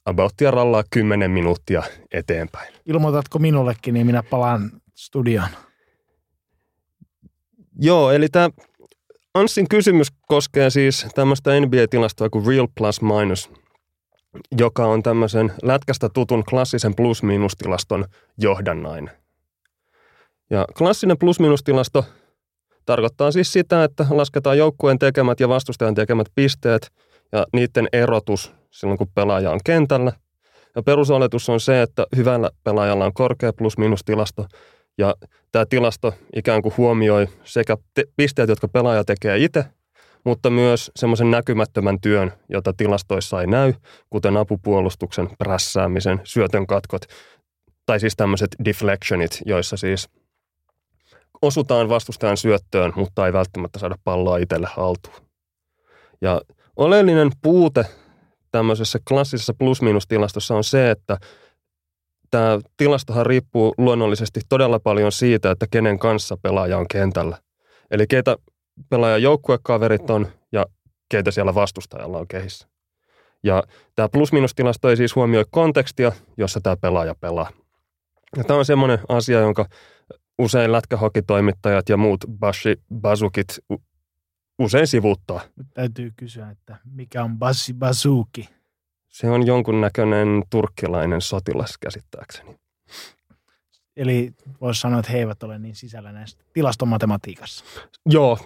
[0.06, 2.74] abouttia rallaa 10 minuuttia eteenpäin.
[2.86, 5.50] Ilmoitatko minullekin, niin minä palaan studioon.
[7.80, 8.50] Joo, eli tämä
[9.34, 13.50] Anssin kysymys koskee siis tämmöistä NBA-tilastoa kuin Real Plus Minus,
[14.58, 18.06] joka on tämmöisen lätkästä tutun klassisen plus-minus-tilaston
[18.38, 19.12] johdannainen.
[20.50, 22.06] Ja klassinen plus-minus-tilasto
[22.86, 26.92] tarkoittaa siis sitä, että lasketaan joukkueen tekemät ja vastustajan tekemät pisteet
[27.32, 30.12] ja niiden erotus silloin, kun pelaaja on kentällä.
[30.76, 34.46] Ja perusoletus on se, että hyvällä pelaajalla on korkea plus-minus tilasto.
[34.98, 35.16] Ja
[35.52, 39.66] tämä tilasto ikään kuin huomioi sekä te- pisteet, jotka pelaaja tekee itse,
[40.24, 43.74] mutta myös semmoisen näkymättömän työn, jota tilastoissa ei näy,
[44.10, 47.02] kuten apupuolustuksen, prässäämisen, syötön katkot,
[47.86, 50.10] tai siis tämmöiset deflectionit, joissa siis
[51.42, 55.16] osutaan vastustajan syöttöön, mutta ei välttämättä saada palloa itselle haltuun.
[56.22, 56.42] Ja
[56.76, 57.86] oleellinen puute
[58.52, 61.18] tämmöisessä klassisessa plus-minus-tilastossa on se, että
[62.32, 67.38] tämä tilastohan riippuu luonnollisesti todella paljon siitä, että kenen kanssa pelaaja on kentällä.
[67.92, 68.38] Eli keitä
[68.90, 70.66] pelaajan joukkuekaverit on ja
[71.10, 72.68] keitä siellä vastustajalla on kehissä.
[73.44, 73.64] Ja
[73.96, 77.50] tämä plus-minus-tilasto ei siis huomioi kontekstia, jossa tämä pelaaja pelaa.
[78.38, 79.66] Ja tämä on semmoinen asia, jonka
[80.38, 83.60] usein lätkähokitoimittajat ja muut bashi bazukit
[84.60, 85.42] usein sivuuttaa.
[85.74, 88.50] Täytyy kysyä, että mikä on Bassi Bazuki?
[89.10, 92.56] Se on jonkunnäköinen turkkilainen sotilas käsittääkseni.
[93.98, 94.32] Eli
[94.62, 97.66] voisi sanoa, että he eivät ole niin sisällä näistä tilastomatematiikassa.
[98.06, 98.38] Joo,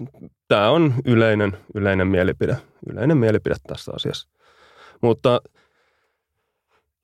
[0.48, 2.58] tämä on yleinen, yleinen mielipide.
[2.92, 4.30] Yleinen mielipide tässä asiassa.
[5.02, 5.42] Mutta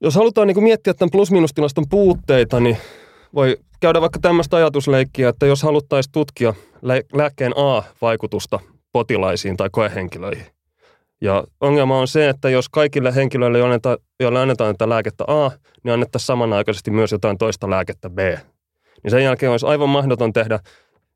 [0.02, 2.78] jos halutaan niin miettiä tämän plus-minus-tilaston puutteita, niin
[3.34, 6.54] voi käydä vaikka tämmöistä ajatusleikkiä, että jos haluttaisiin tutkia
[7.14, 8.60] lääkkeen A-vaikutusta
[8.92, 10.46] potilaisiin tai koehenkilöihin.
[11.22, 13.58] Ja ongelma on se, että jos kaikille henkilöille,
[14.20, 15.52] joille annetaan tätä lääkettä A,
[15.84, 18.18] niin annettaisiin samanaikaisesti myös jotain toista lääkettä B.
[19.04, 20.60] Niin sen jälkeen olisi aivan mahdoton tehdä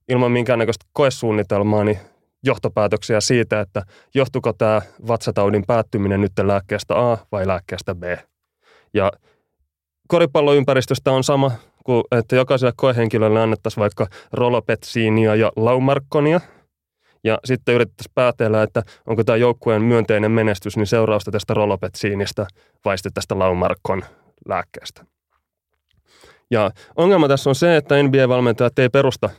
[0.10, 2.00] ilman minkäännäköistä koesuunnitelmaa niin
[2.44, 3.82] johtopäätöksiä siitä, että
[4.16, 8.04] johtuko tämä vatsataudin päättyminen nyt lääkkeestä A vai lääkkeestä B.
[8.94, 9.12] Ja
[10.08, 11.52] koripalloympäristöstä on sama
[11.84, 16.42] kuin, että jokaiselle koehenkilölle annettaisiin vaikka rolopetsiinia ja laumarkkonia–
[17.26, 22.48] ja sitten yritettäisiin päätellä, että onko tämä joukkueen myönteinen menestys niin seurausta tästä rolopetsiinistä
[22.86, 24.04] vai sitten tästä laumarkkon
[24.48, 25.06] lääkkeestä.
[26.52, 29.30] Ja ongelma tässä on se, että NBA-valmentajat ei perusta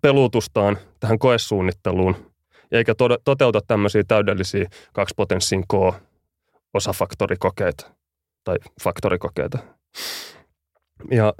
[0.00, 2.32] pelutustaan tähän koesuunnitteluun,
[2.72, 2.94] eikä
[3.24, 7.90] toteuta tämmöisiä täydellisiä kaksipotenssin K-osafaktorikokeita
[8.44, 9.58] tai faktorikokeita.
[11.10, 11.34] Ja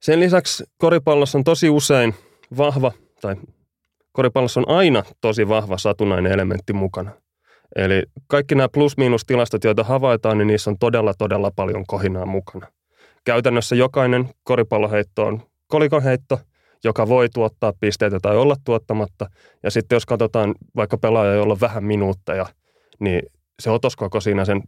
[0.00, 2.14] sen lisäksi koripallossa on tosi usein
[2.56, 3.36] vahva tai
[4.12, 7.10] koripallossa on aina tosi vahva satunnainen elementti mukana.
[7.76, 12.66] Eli kaikki nämä plus-miinus-tilastot, joita havaitaan, niin niissä on todella, todella paljon kohinaa mukana.
[13.24, 16.40] Käytännössä jokainen koripalloheitto on kolikonheitto,
[16.84, 19.26] joka voi tuottaa pisteitä tai olla tuottamatta.
[19.62, 22.46] Ja sitten jos katsotaan vaikka pelaaja, jolla on vähän minuutteja,
[22.98, 23.22] niin
[23.60, 24.62] se otoskoko siinä sen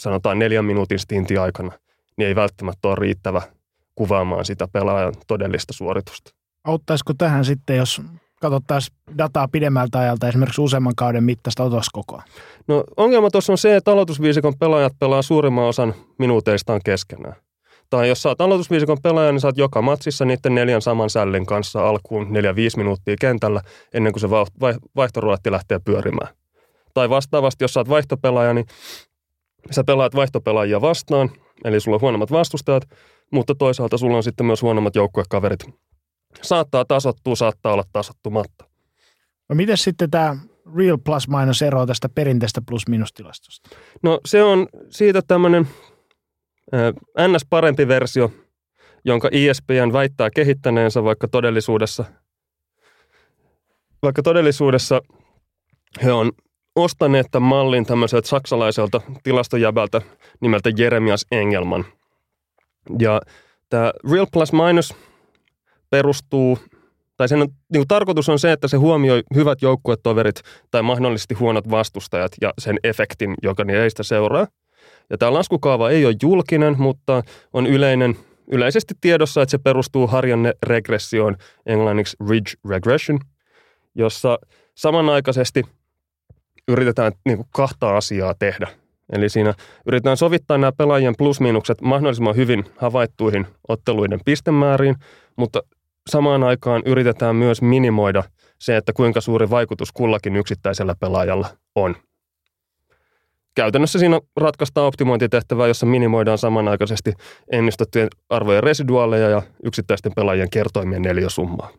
[0.00, 1.72] sanotaan neljän minuutin stintin aikana,
[2.16, 3.42] niin ei välttämättä ole riittävä
[3.94, 6.30] kuvaamaan sitä pelaajan todellista suoritusta.
[6.64, 8.02] Auttaisiko tähän sitten, jos
[8.50, 12.22] katsottaisiin dataa pidemmältä ajalta, esimerkiksi useamman kauden mittaista otoskokoa?
[12.68, 17.36] No ongelma tuossa on se, että aloitusviisikon pelaajat pelaa suurimman osan minuuteistaan keskenään.
[17.90, 22.32] Tai jos saat aloitusviisikon pelaaja, niin saat joka matsissa niiden neljän saman sällin kanssa alkuun
[22.32, 23.60] neljä viisi minuuttia kentällä
[23.94, 24.30] ennen kuin se
[24.96, 26.34] vaihtoruotti lähtee pyörimään.
[26.94, 28.66] Tai vastaavasti, jos saat vaihtopelaaja, niin
[29.70, 31.30] sä pelaat vaihtopelaajia vastaan,
[31.64, 32.82] eli sulla on huonommat vastustajat,
[33.32, 35.66] mutta toisaalta sulla on sitten myös huonommat joukkuekaverit
[36.42, 38.64] saattaa tasottua, saattaa olla tasottumatta.
[39.48, 40.36] No miten sitten tämä
[40.76, 43.70] real plus minus ero tästä perinteistä plus minus tilastosta?
[44.02, 45.68] No se on siitä tämmöinen
[47.28, 47.46] ns.
[47.50, 48.32] parempi versio,
[49.04, 52.04] jonka ESPN väittää kehittäneensä, vaikka todellisuudessa,
[54.02, 55.00] vaikka todellisuudessa
[56.02, 56.32] he on
[56.76, 60.00] ostaneet tämän mallin tämmöiseltä saksalaiselta tilastojäbältä
[60.40, 61.84] nimeltä Jeremias Engelman.
[62.98, 63.20] Ja
[63.68, 64.94] tämä Real Plus Minus
[65.94, 66.58] perustuu,
[67.16, 70.40] tai sen on, niin kuin tarkoitus on se, että se huomioi hyvät joukkuetoverit
[70.70, 74.46] tai mahdollisesti huonot vastustajat ja sen efektin, joka niistä seuraa.
[75.10, 77.22] Ja tämä laskukaava ei ole julkinen, mutta
[77.52, 78.16] on yleinen,
[78.52, 81.36] yleisesti tiedossa, että se perustuu harjanne regressioon,
[81.66, 83.18] englanniksi ridge regression,
[83.94, 84.38] jossa
[84.74, 85.62] samanaikaisesti
[86.68, 88.66] yritetään niin kuin kahta asiaa tehdä.
[89.12, 89.54] Eli siinä
[89.86, 94.94] yritetään sovittaa nämä pelaajien plusmiinukset mahdollisimman hyvin havaittuihin otteluiden pistemääriin,
[95.36, 95.60] mutta
[96.10, 98.22] samaan aikaan yritetään myös minimoida
[98.58, 101.96] se, että kuinka suuri vaikutus kullakin yksittäisellä pelaajalla on.
[103.54, 107.12] Käytännössä siinä ratkaistaan optimointitehtävää, jossa minimoidaan samanaikaisesti
[107.52, 111.70] ennustettujen arvojen residuaaleja ja yksittäisten pelaajien kertoimien neliosummaa.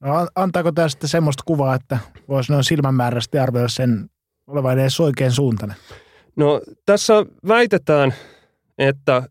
[0.00, 1.98] No, antaako tämä sitten semmoista kuvaa, että
[2.28, 4.10] voisi noin silmämääräisesti arvioida sen
[4.46, 5.76] olevan edes oikein suuntainen?
[6.36, 7.14] No tässä
[7.48, 8.14] väitetään,
[8.78, 9.22] että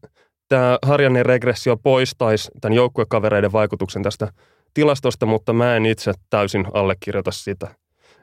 [0.49, 4.33] tämä harjanne regressio poistaisi tämän joukkuekavereiden vaikutuksen tästä
[4.73, 7.67] tilastosta, mutta mä en itse täysin allekirjoita sitä.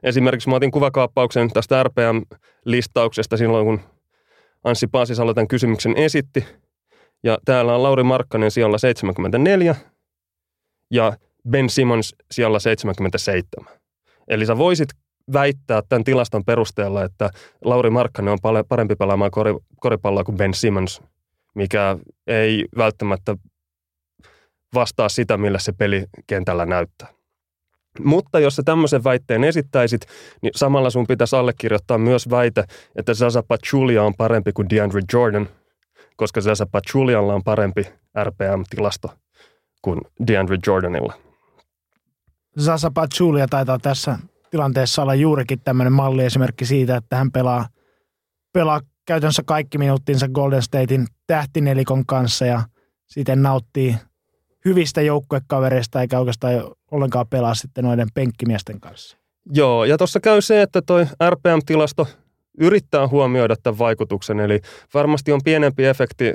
[0.02, 3.80] Esimerkiksi mä otin kuvakaappauksen tästä RPM-listauksesta silloin, kun
[4.64, 6.44] Anssi Paasisalo tämän kysymyksen esitti.
[7.24, 9.74] Ja täällä on Lauri Markkanen siellä 74
[10.90, 11.16] ja
[11.50, 13.74] Ben Simmons siellä 77.
[14.28, 14.88] Eli sä voisit
[15.32, 17.30] väittää tämän tilaston perusteella, että
[17.64, 19.30] Lauri Markkanen on parempi pelaamaan
[19.80, 21.02] koripalloa kuin Ben Simmons,
[21.56, 23.36] mikä ei välttämättä
[24.74, 27.08] vastaa sitä, millä se peli kentällä näyttää.
[28.04, 30.06] Mutta jos sä tämmöisen väitteen esittäisit,
[30.42, 32.64] niin samalla sun pitäisi allekirjoittaa myös väite,
[32.96, 35.48] että Zaza Pachulia on parempi kuin DeAndre Jordan,
[36.16, 37.86] koska Zaza Pachulialla on parempi
[38.24, 39.08] RPM-tilasto
[39.82, 41.14] kuin DeAndre Jordanilla.
[42.60, 44.18] Zaza Pachulia taitaa tässä
[44.50, 47.68] tilanteessa olla juurikin tämmöinen malliesimerkki siitä, että hän pelaa,
[48.52, 52.62] pelaa käytännössä kaikki minuuttinsa Golden Statein tähtinelikon kanssa ja
[53.06, 53.96] siten nauttii
[54.64, 56.54] hyvistä joukkuekavereista eikä oikeastaan
[56.90, 59.16] ollenkaan pelaa sitten noiden penkkimiesten kanssa.
[59.52, 62.06] Joo, ja tuossa käy se, että toi RPM-tilasto
[62.60, 64.60] yrittää huomioida tämän vaikutuksen, eli
[64.94, 66.34] varmasti on pienempi efekti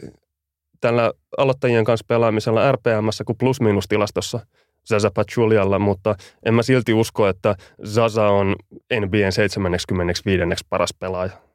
[0.82, 4.40] tällä aloittajien kanssa pelaamisella RPMssä kuin plus-minus-tilastossa
[4.88, 6.16] Zaza Pachulialla, mutta
[6.46, 7.56] en mä silti usko, että
[7.86, 8.56] Zaza on
[9.00, 10.66] NBAn 75.
[10.70, 11.51] paras pelaaja.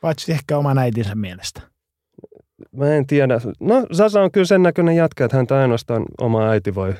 [0.00, 1.60] Paitsi ehkä oma äitinsä mielestä.
[2.72, 3.40] Mä en tiedä.
[3.60, 6.94] No Zaza on kyllä sen näköinen jätkä, että häntä ainoastaan oma äiti voi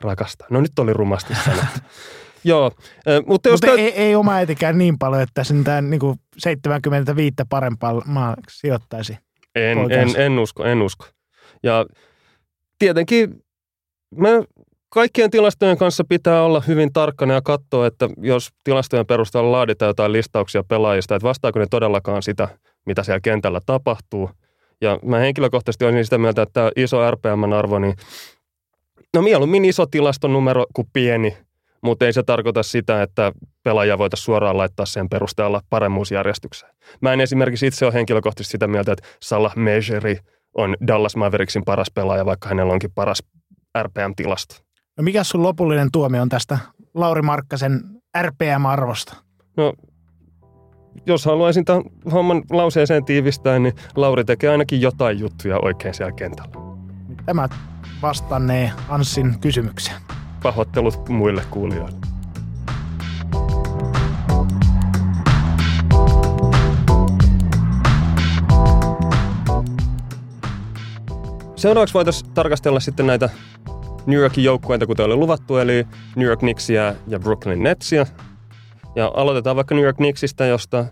[0.00, 0.48] rakastaa.
[0.50, 1.78] No nyt oli rumasti sanottu.
[2.44, 2.70] Joo,
[3.26, 3.62] mutta jos...
[3.62, 6.00] Mutta ei, ei oma äitikään niin paljon, että sen tämän niin
[6.38, 9.18] 75 parempaa maa sijoittaisi.
[9.54, 11.06] En, en, en, usko, en usko.
[11.62, 11.86] Ja
[12.78, 13.44] tietenkin
[14.16, 14.28] mä
[14.90, 20.12] kaikkien tilastojen kanssa pitää olla hyvin tarkkana ja katsoa, että jos tilastojen perusteella laaditaan jotain
[20.12, 22.48] listauksia pelaajista, että vastaako ne todellakaan sitä,
[22.86, 24.30] mitä siellä kentällä tapahtuu.
[24.80, 27.94] Ja mä henkilökohtaisesti olisin sitä mieltä, että tämä iso RPM-arvo, niin
[29.14, 31.36] no mieluummin iso tilaston numero kuin pieni,
[31.82, 33.32] mutta ei se tarkoita sitä, että
[33.62, 36.72] pelaajia voitaisiin suoraan laittaa sen perusteella paremmuusjärjestykseen.
[37.00, 40.18] Mä en esimerkiksi itse ole henkilökohtaisesti sitä mieltä, että Salah Mejeri
[40.54, 43.22] on Dallas Mavericksin paras pelaaja, vaikka hänellä onkin paras
[43.82, 44.69] RPM-tilasto.
[45.00, 46.58] No mikä sun lopullinen tuomio on tästä
[46.94, 47.80] Lauri Markkasen
[48.22, 49.16] RPM-arvosta?
[49.56, 49.72] No,
[51.06, 51.82] jos haluaisin tämän
[52.12, 56.52] homman lauseeseen tiivistää, niin Lauri tekee ainakin jotain juttuja oikein siellä kentällä.
[57.26, 57.48] Tämä
[58.02, 60.00] vastannee Anssin kysymykseen.
[60.42, 61.96] Pahoittelut muille kuulijoille.
[71.56, 73.30] Seuraavaksi voitaisiin tarkastella sitten näitä
[74.06, 75.86] New Yorkin joukkueita, kuten oli luvattu, eli
[76.16, 78.06] New York Knicksia ja Brooklyn Netsia.
[78.94, 80.84] Ja aloitetaan vaikka New York Knicksistä, josta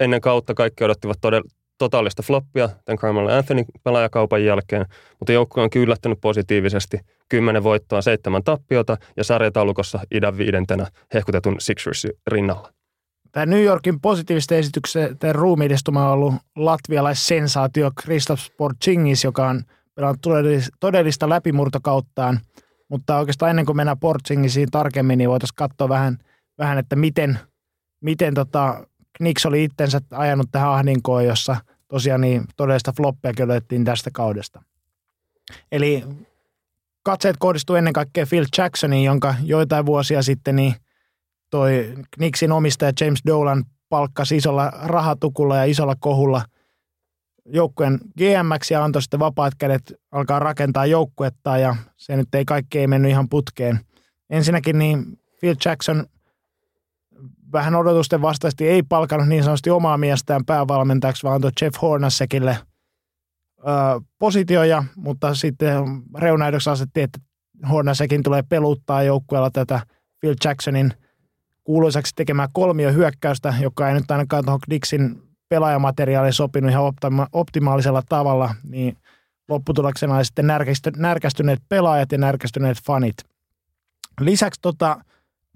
[0.00, 4.86] ennen kautta kaikki odottivat todella, totaalista floppia tämän Carmelo Anthony pelaajakaupan jälkeen,
[5.18, 7.00] mutta joukkue on yllättänyt positiivisesti.
[7.28, 12.72] Kymmenen voittoa, seitsemän tappiota ja sarjataulukossa idän viidentenä hehkutetun Sixers rinnalla.
[13.32, 19.62] Tämä New Yorkin positiivisten esityksen ruumiidistuma on ollut latvialaissensaatio Kristaps Porzingis, joka on–
[19.94, 20.20] pelannut
[20.80, 22.40] todellista läpimurtokauttaan,
[22.88, 26.18] mutta oikeastaan ennen kuin mennään Portsingisiin tarkemmin, niin voitaisiin katsoa vähän,
[26.58, 27.38] vähän että miten,
[28.00, 28.86] miten tota,
[29.16, 31.56] Knicks oli itsensä ajanut tähän ahdinkoon, jossa
[31.88, 34.62] tosiaan niin todellista floppia löydettiin tästä kaudesta.
[35.72, 36.04] Eli
[37.02, 40.74] katseet kohdistuu ennen kaikkea Phil Jacksoniin, jonka joitain vuosia sitten niin
[41.50, 46.44] toi Knicksin omistaja James Dolan palkkasi isolla rahatukulla ja isolla kohulla
[47.46, 52.78] joukkueen GMX ja antoi sitten vapaat kädet alkaa rakentaa joukkuetta ja se nyt ei kaikki
[52.78, 53.80] ei mennyt ihan putkeen.
[54.30, 56.06] Ensinnäkin niin Phil Jackson
[57.52, 62.58] vähän odotusten vastaisesti ei palkannut niin sanotusti omaa miestään päävalmentajaksi, vaan antoi Jeff Hornassekille
[63.58, 63.64] ö,
[64.18, 65.84] positioja, mutta sitten
[66.18, 67.18] reunaehdoksi asetti, että
[67.70, 69.80] Hornasekin tulee peluttaa joukkueella tätä
[70.20, 70.92] Phil Jacksonin
[71.64, 75.22] kuuluisaksi tekemään kolmio hyökkäystä, joka ei nyt ainakaan tuohon Dixin
[75.52, 78.96] pelaajamateriaali sopinut ihan optima- optimaalisella tavalla, niin
[79.48, 80.46] lopputuloksena oli sitten
[80.96, 83.16] närkästyneet pelaajat ja närkästyneet fanit.
[84.20, 85.04] Lisäksi tota,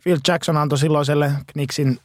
[0.03, 1.99] Phil Jackson antoi silloiselle Knicksin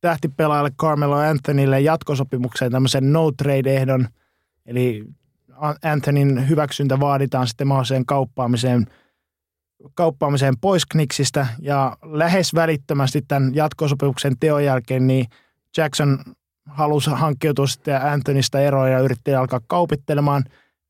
[0.00, 4.08] tähtipelaajalle Carmelo Anthonylle jatkosopimukseen tämmöisen no trade-ehdon,
[4.66, 5.04] eli
[5.82, 8.86] Anthonyn hyväksyntä vaaditaan sitten mahdolliseen kauppaamiseen,
[9.94, 15.26] kauppaamiseen pois Knicksistä ja lähes välittömästi tämän jatkosopimuksen teon jälkeen niin
[15.76, 16.18] Jackson
[16.68, 20.44] halusi hankkiutua sitten Anthonysta eroon ja yritti alkaa kaupittelemaan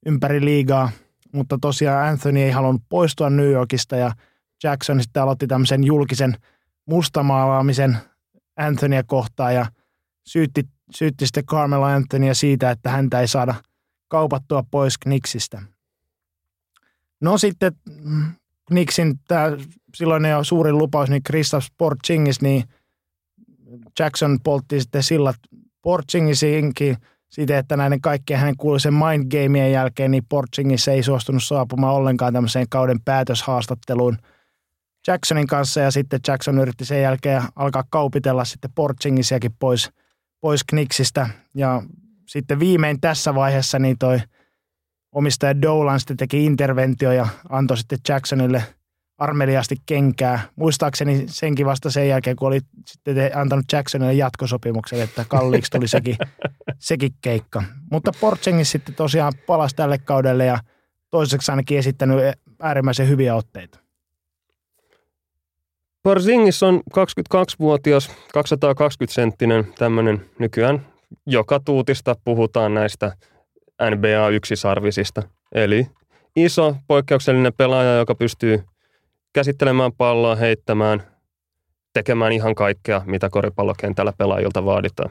[0.07, 0.91] ympäri liigaa,
[1.33, 4.13] mutta tosiaan Anthony ei halunnut poistua New Yorkista ja
[4.65, 6.37] Jackson sitten aloitti tämmöisen julkisen
[6.87, 7.99] mustamaalaamisen
[8.57, 9.67] Anthonya kohtaan ja
[10.27, 13.55] syytti, syytti sitten Carmelo Anthonya siitä, että häntä ei saada
[14.09, 15.63] kaupattua pois Knicksistä.
[17.21, 17.73] No sitten
[18.67, 19.51] Knicksin tämä
[19.95, 22.65] silloin jo suurin lupaus, niin Kristaps Porzingis, niin
[23.99, 25.37] Jackson poltti sitten sillat
[25.89, 26.97] Portsingisiinkin
[27.31, 32.33] siitä, että näiden kaikkien hänen kuuluisen mind gameien jälkeen, niin Portsingissa ei suostunut saapumaan ollenkaan
[32.33, 34.19] tämmöiseen kauden päätöshaastatteluun
[35.07, 39.91] Jacksonin kanssa ja sitten Jackson yritti sen jälkeen alkaa kaupitella sitten Portsingisiakin pois,
[40.41, 41.29] pois Knicksistä.
[41.55, 41.83] Ja
[42.27, 44.21] sitten viimein tässä vaiheessa niin toi
[45.13, 48.65] omistaja Dolan sitten teki interventio ja antoi sitten Jacksonille
[49.19, 50.41] armeliasti kenkää.
[50.57, 56.17] Muistaakseni senkin vasta sen jälkeen, kun oli sitten antanut Jacksonille jatkosopimuksen, että kalliiksi tuli sekin,
[56.79, 57.63] sekin keikka.
[57.91, 60.59] Mutta Portsengis sitten tosiaan palasi tälle kaudelle ja
[61.11, 62.19] toiseksi ainakin esittänyt
[62.63, 63.79] äärimmäisen hyviä otteita.
[66.03, 70.87] Porzingis on 22-vuotias, 220-senttinen tämmöinen nykyään
[71.27, 73.13] joka tuutista puhutaan näistä
[73.91, 75.23] NBA yksisarvisista.
[75.55, 75.87] Eli
[76.37, 78.65] iso poikkeuksellinen pelaaja, joka pystyy
[79.39, 81.03] käsittelemään palloa, heittämään,
[81.93, 85.11] tekemään ihan kaikkea, mitä koripallokentällä pelaajilta vaaditaan.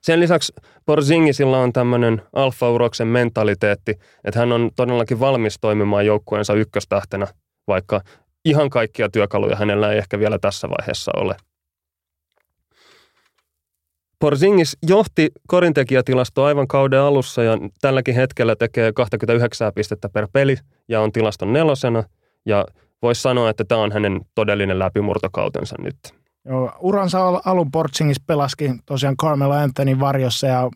[0.00, 0.52] Sen lisäksi
[0.86, 7.26] Porzingisilla on tämmöinen alfa-uroksen mentaliteetti, että hän on todellakin valmis toimimaan joukkueensa ykköstähtenä,
[7.68, 8.00] vaikka
[8.44, 11.36] ihan kaikkia työkaluja hänellä ei ehkä vielä tässä vaiheessa ole.
[14.18, 20.56] Porzingis johti korintekijätilastoa aivan kauden alussa ja tälläkin hetkellä tekee 29 pistettä per peli
[20.88, 22.02] ja on tilaston nelosena.
[22.46, 22.64] Ja
[23.02, 25.96] voisi sanoa, että tämä on hänen todellinen läpimurtokautensa nyt.
[26.44, 30.70] Joo, uransa alun Porzingis pelaskin tosiaan Carmelo Anthony varjossa ja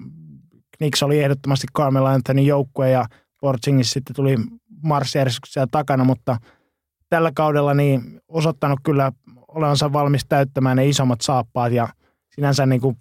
[0.77, 3.07] Knicks oli ehdottomasti Carmelo Anthony joukkue ja
[3.41, 4.37] Porzingis sitten tuli
[4.83, 6.37] marssijärjestyksessä takana, mutta
[7.09, 9.12] tällä kaudella niin osoittanut kyllä
[9.49, 11.89] olevansa valmis täyttämään ne isommat saappaat ja
[12.35, 12.97] sinänsä niin kuin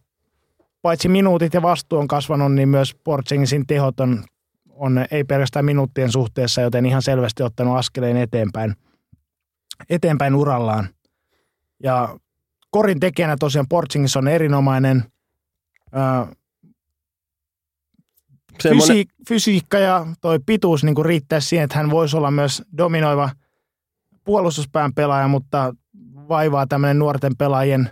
[0.81, 4.23] paitsi minuutit ja vastuu on kasvanut, niin myös Portsingisin tehot on,
[4.69, 8.75] on ei pelkästään minuuttien suhteessa, joten ihan selvästi ottanut askeleen eteenpäin,
[9.89, 10.89] eteenpäin urallaan.
[11.83, 12.19] Ja
[12.69, 15.03] korin tekijänä tosiaan Portsingis on erinomainen.
[18.63, 23.29] fysi- fysiikka ja toi pituus niin riittää siihen, että hän voisi olla myös dominoiva
[24.23, 25.75] puolustuspään pelaaja, mutta
[26.29, 27.89] vaivaa tämmöinen nuorten pelaajien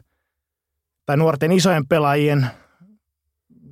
[1.06, 2.48] tai nuorten isojen pelaajien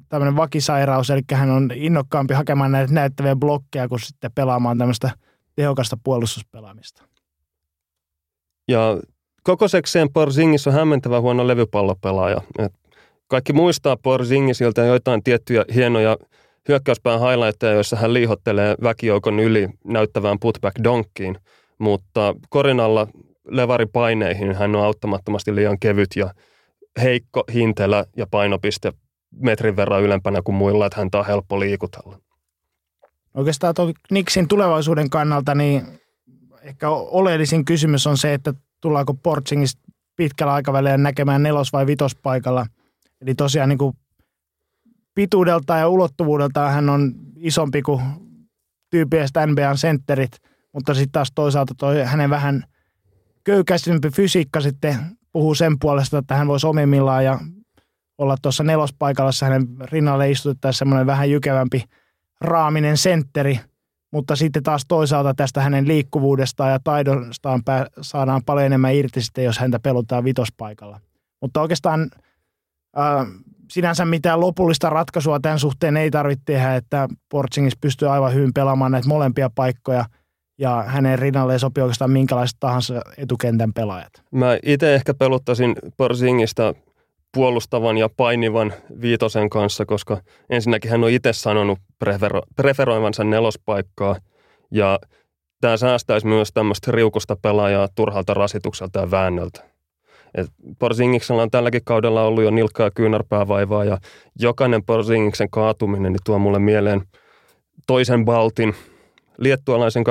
[0.09, 5.11] tämmöinen vakisairaus, eli hän on innokkaampi hakemaan näitä näyttäviä blokkeja kuin sitten pelaamaan tämmöistä
[5.55, 7.03] tehokasta puolustuspelaamista.
[8.68, 8.97] Ja
[9.43, 12.41] kokosekseen Porzingis on hämmentävä huono levypallopelaaja.
[12.59, 12.74] Et
[13.28, 16.18] kaikki muistaa Porzingisilta joitain tiettyjä hienoja
[16.70, 21.38] hyökkäyspään highlightteja, joissa hän liihottelee väkijoukon yli näyttävään putback donkkiin,
[21.80, 23.07] mutta korinalla
[23.47, 26.34] levaripaineihin hän on auttamattomasti liian kevyt ja
[27.01, 28.93] heikko hintelä ja painopiste
[29.32, 32.20] metrin verran ylempänä kuin muilla, että häntä on helppo liikutella.
[33.34, 35.99] Oikeastaan tuo Nixin tulevaisuuden kannalta, niin
[36.68, 39.82] ehkä oleellisin kysymys on se, että tullaanko Portsingista
[40.15, 42.65] pitkällä aikavälillä näkemään nelos- vai vitospaikalla.
[43.22, 43.93] Eli tosiaan niin kuin
[45.15, 48.01] pituudelta ja ulottuvuudelta hän on isompi kuin
[48.89, 50.32] tyypillistä NBAn sentterit,
[50.74, 52.63] mutta sitten taas toisaalta toi hänen vähän
[53.43, 54.95] köykäisempi fysiikka sitten
[55.32, 57.39] puhuu sen puolesta, että hän voisi omimmillaan ja
[58.18, 61.84] olla tuossa nelospaikalla, hänen rinnalle istutettaisiin semmoinen vähän jykevämpi
[62.41, 63.59] raaminen sentteri,
[64.18, 67.63] mutta sitten taas toisaalta tästä hänen liikkuvuudestaan ja taidostaan
[68.01, 70.99] saadaan paljon enemmän irti sitten, jos häntä pelutaan vitospaikalla.
[71.41, 72.11] Mutta oikeastaan
[72.97, 73.28] äh,
[73.72, 78.91] sinänsä mitään lopullista ratkaisua tämän suhteen ei tarvitse tehdä, että Portsingis pystyy aivan hyvin pelaamaan
[78.91, 80.05] näitä molempia paikkoja
[80.57, 84.13] ja hänen rinnalleen sopii oikeastaan minkälaiset tahansa etukentän pelaajat.
[84.32, 86.74] Mä itse ehkä peluttaisin Porzingista
[87.38, 94.15] puolustavan ja painivan viitosen kanssa, koska ensinnäkin hän on itse sanonut prefero, preferoivansa nelospaikkaa
[94.71, 94.99] ja
[95.61, 99.63] tämä säästäisi myös tämmöistä riukusta pelaajaa turhalta rasitukselta ja väännöltä.
[100.35, 100.47] Et
[100.79, 103.97] Porzingiksella on tälläkin kaudella ollut jo nilkka- ja kyynärpäävaivaa ja
[104.39, 107.01] jokainen Porzingiksen kaatuminen niin tuo mulle mieleen
[107.88, 108.75] toisen Baltin,
[109.38, 110.03] liettualaisen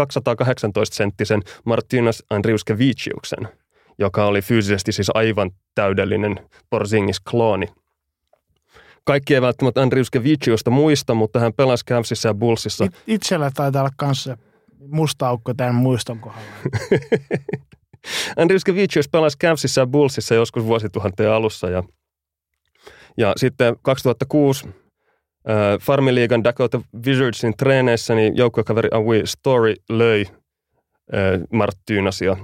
[0.00, 3.48] 218-senttisen Martinas Andriuskeviciuksen–
[3.98, 6.36] joka oli fyysisesti siis aivan täydellinen
[6.70, 7.66] Porzingis-klooni.
[9.04, 12.84] Kaikki ei välttämättä Andriuskeviciusta muista, mutta hän pelasi Cavsissa ja Bullsissa.
[12.84, 14.36] It, itsellä taitaa olla kanssa
[14.88, 16.48] musta aukko tämän muiston kohdalla.
[18.36, 21.82] Andriuskevicius pelasi Cavsissa ja Bullsissa joskus vuosituhanteen alussa ja,
[23.16, 24.74] ja sitten 2006 äh,
[25.80, 32.36] Farmiliigan Dakota Wizardsin treeneissä niin joukkuekaveri Awi Story löi äh, Marttynasia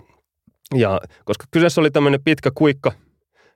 [0.75, 2.93] ja koska kyseessä oli tämmöinen pitkä kuikka,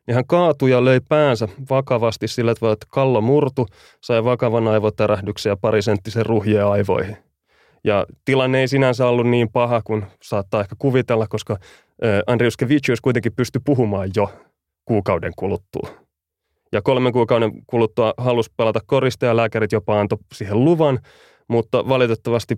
[0.07, 3.67] niin hän kaatui ja löi päänsä vakavasti sillä että kallo murtu,
[4.01, 7.17] sai vakavan aivotärähdyksen ja parisenttisen ruhjeen aivoihin.
[7.85, 11.57] Ja tilanne ei sinänsä ollut niin paha kuin saattaa ehkä kuvitella, koska
[12.27, 14.33] Andriuskevicius kuitenkin pystyi puhumaan jo
[14.85, 15.89] kuukauden kuluttua.
[16.73, 20.99] Ja kolmen kuukauden kuluttua halusi pelata korista ja lääkärit jopa antoi siihen luvan,
[21.49, 22.57] mutta valitettavasti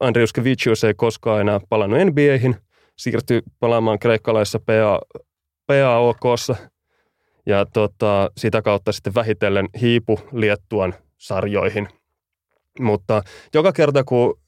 [0.00, 2.56] Andrius Kevicius ei koskaan enää palannut NBAihin,
[2.96, 5.00] siirtyi pelaamaan kreikkalaisessa PA,
[5.66, 6.56] PAOKssa
[7.46, 11.88] ja tota, sitä kautta sitten vähitellen hiipu Liettuan sarjoihin.
[12.80, 13.22] Mutta
[13.54, 14.38] joka kerta kun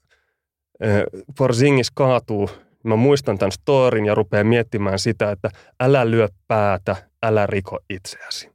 [0.79, 1.03] eh,
[1.37, 2.49] Porzingis kaatuu,
[2.83, 8.51] mä muistan tämän storin ja rupean miettimään sitä, että älä lyö päätä, älä riko itseäsi.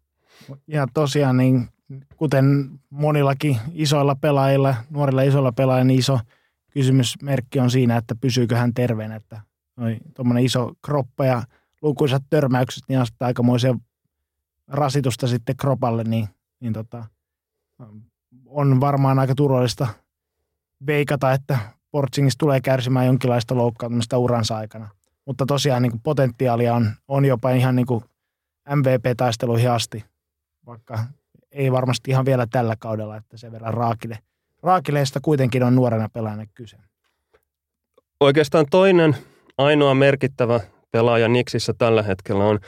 [0.66, 1.68] Ja tosiaan niin,
[2.16, 6.18] kuten monillakin isoilla pelaajilla, nuorilla isoilla pelaajilla, niin iso
[6.70, 9.40] kysymysmerkki on siinä, että pysyykö hän terveenä, että
[10.14, 11.42] tuommoinen iso kroppa ja
[11.82, 13.74] lukuisat törmäykset niin asettaa aikamoisia
[14.68, 16.28] rasitusta sitten kropalle, niin,
[16.60, 17.04] niin tota,
[18.46, 19.86] on varmaan aika turvallista
[20.86, 21.58] veikata, että
[21.90, 24.88] Portsingissa tulee kärsimään jonkinlaista loukkaantumista uransa aikana.
[25.26, 28.04] Mutta tosiaan niin kuin potentiaalia on, on jopa ihan niin kuin
[28.74, 30.04] MVP-taisteluihin asti,
[30.66, 30.98] vaikka
[31.52, 34.18] ei varmasti ihan vielä tällä kaudella, että sen verran raakile.
[34.62, 36.76] Raakileista kuitenkin on nuorena pelaajana kyse.
[38.20, 39.16] Oikeastaan toinen
[39.58, 42.58] ainoa merkittävä pelaaja Niksissä tällä hetkellä on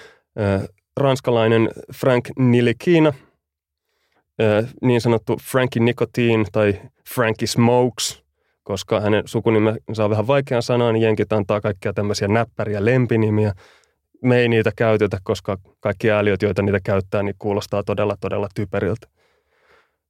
[0.41, 3.13] äh, ranskalainen Frank Nilikina,
[4.43, 6.81] äh, niin sanottu Frankie Nicotine tai
[7.15, 8.23] Frankie Smokes,
[8.63, 13.53] koska hänen sukunimensä on vähän vaikea sanoa, niin jenkit antaa kaikkia tämmöisiä näppäriä lempinimiä.
[14.23, 19.07] Me ei niitä käytetä, koska kaikki ääliöt, joita niitä käyttää, niin kuulostaa todella, todella typeriltä.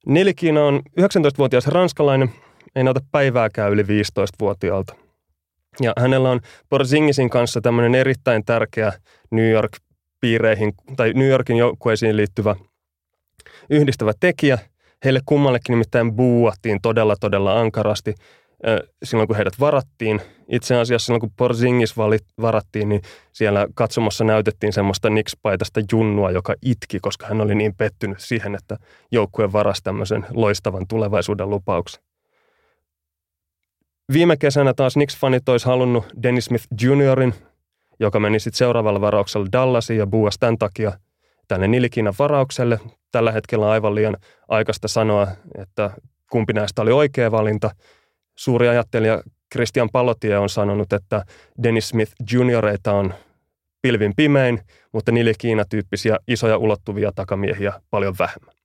[0.05, 2.29] Nilikina on 19-vuotias ranskalainen,
[2.75, 5.06] ei näytä päivääkään yli 15-vuotiaalta.
[5.81, 8.93] Ja hänellä on Porzingisin kanssa tämmöinen erittäin tärkeä
[9.31, 12.55] New York-piireihin tai New Yorkin joukkueisiin liittyvä
[13.69, 14.57] yhdistävä tekijä.
[15.05, 18.15] Heille kummallekin nimittäin buuattiin todella, todella ankarasti
[19.03, 20.21] silloin, kun heidät varattiin.
[20.47, 21.95] Itse asiassa silloin, kun Porzingis
[22.41, 23.01] varattiin, niin
[23.33, 28.77] siellä katsomossa näytettiin semmoista Knicks-paitasta junnua, joka itki, koska hän oli niin pettynyt siihen, että
[29.11, 32.06] joukkue varasi tämmöisen loistavan tulevaisuuden lupauksen.
[34.13, 37.33] Viime kesänä taas Knicks-fanit olisi halunnut Dennis Smith Juniorin,
[37.99, 40.91] joka meni sitten seuraavalla varauksella Dallasiin ja buuasi tämän takia
[41.47, 42.79] tänne Nilikinan varaukselle.
[43.11, 45.27] Tällä hetkellä on aivan liian aikaista sanoa,
[45.57, 45.91] että
[46.31, 47.71] kumpi näistä oli oikea valinta.
[48.37, 51.25] Suuri ajattelija Christian Palotie on sanonut, että
[51.63, 53.13] Dennis Smith junioreita on
[53.81, 54.59] pilvin pimein,
[54.93, 58.56] mutta Nilikiina-tyyppisiä isoja ulottuvia takamiehiä paljon vähemmän.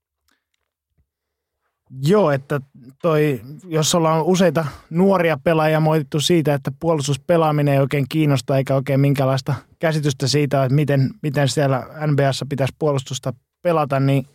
[2.01, 2.61] Joo, että
[3.03, 9.01] toi, jos ollaan useita nuoria pelaajia moitittu siitä, että puolustuspelaaminen ei oikein kiinnosta eikä oikein
[9.01, 13.33] minkälaista käsitystä siitä, että miten, miten siellä NBAssa pitäisi puolustusta
[13.63, 14.27] pelata, niin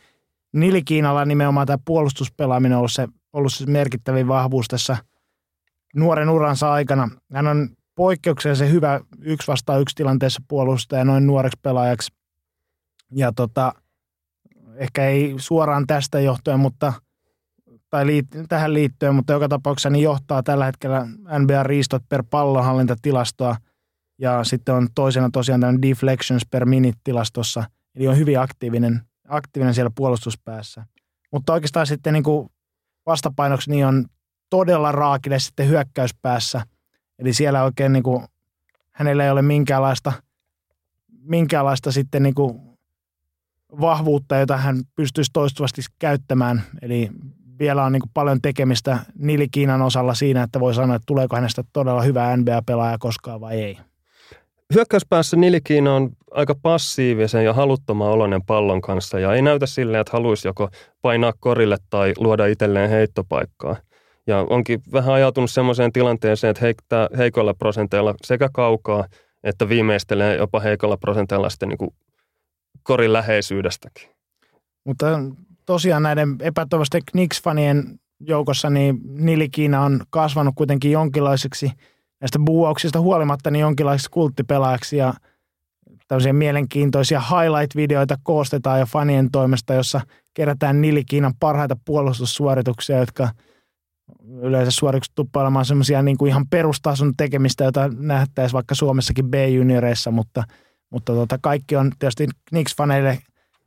[0.54, 4.98] Nilikiinalla nimenomaan tämä puolustuspelaaminen on ollut se, ollut se merkittävin vahvuus tässä
[5.96, 7.10] nuoren uransa aikana.
[7.34, 12.14] Hän on poikkeuksellisen hyvä yksi vastaan yksi tilanteessa puolustaja noin nuoreksi pelaajaksi.
[13.12, 13.74] Ja tota,
[14.76, 16.94] ehkä ei suoraan tästä johtuen, mutta–
[17.90, 21.06] tai liit, tähän liittyen, mutta joka tapauksessa niin johtaa tällä hetkellä
[21.40, 23.56] NBA-riistot per pallonhallintatilastoa
[24.18, 27.64] ja sitten on toisena tosiaan tämän deflections per minute tilastossa,
[27.96, 30.86] eli on hyvin aktiivinen, aktiivinen siellä puolustuspäässä.
[31.32, 32.50] Mutta oikeastaan sitten niin kuin
[33.06, 34.06] vastapainoksi niin on
[34.50, 36.62] todella raakille sitten hyökkäyspäässä,
[37.20, 38.28] eli siellä oikein niin kuin,
[38.92, 40.14] hänellä ei ole minkäänlaista,
[41.22, 42.78] minkäänlaista sitten niin kuin
[43.82, 46.64] vahvuutta, jota hän pystyisi toistuvasti käyttämään.
[46.82, 47.12] Eli
[47.60, 51.36] vielä on niin kuin paljon tekemistä Nili Kiinan osalla siinä, että voi sanoa, että tuleeko
[51.36, 53.78] hänestä todella hyvä NBA-pelaaja koskaan vai ei.
[54.74, 60.14] Hyökkäyspäässä Nilikiina on aika passiivisen ja haluttoman oloinen pallon kanssa ja ei näytä silleen, että
[60.14, 60.70] haluaisi joko
[61.02, 63.76] painaa korille tai luoda itselleen heittopaikkaa.
[64.28, 69.06] Ja onkin vähän ajautunut semmoiseen tilanteeseen, että heittää heikoilla prosenteilla sekä kaukaa
[69.44, 71.92] että viimeistelee jopa heikolla prosenteilla sitten niin kuin
[72.84, 74.10] korin läheisyydestäkin.
[74.84, 75.06] Mutta
[75.68, 81.72] tosiaan näiden epätoivoisten Knicks-fanien joukossa, niin Nilikiina on kasvanut kuitenkin jonkinlaiseksi
[82.22, 85.14] näistä buuauksista huolimatta niin jonkinlaiseksi kulttipelaajaksi ja
[86.08, 90.02] tämmöisiä mielenkiintoisia highlight-videoita koostetaan jo fanien toimesta, jossa
[90.34, 93.30] kerätään Nilikiinan parhaita puolustussuorituksia, jotka
[94.42, 100.44] yleensä suoritukset tuppailemaan semmoisia niin kuin ihan perustason tekemistä, jota nähtäisiin vaikka Suomessakin B-junioreissa, mutta,
[100.90, 103.18] mutta tota, kaikki on tietysti Knicks-faneille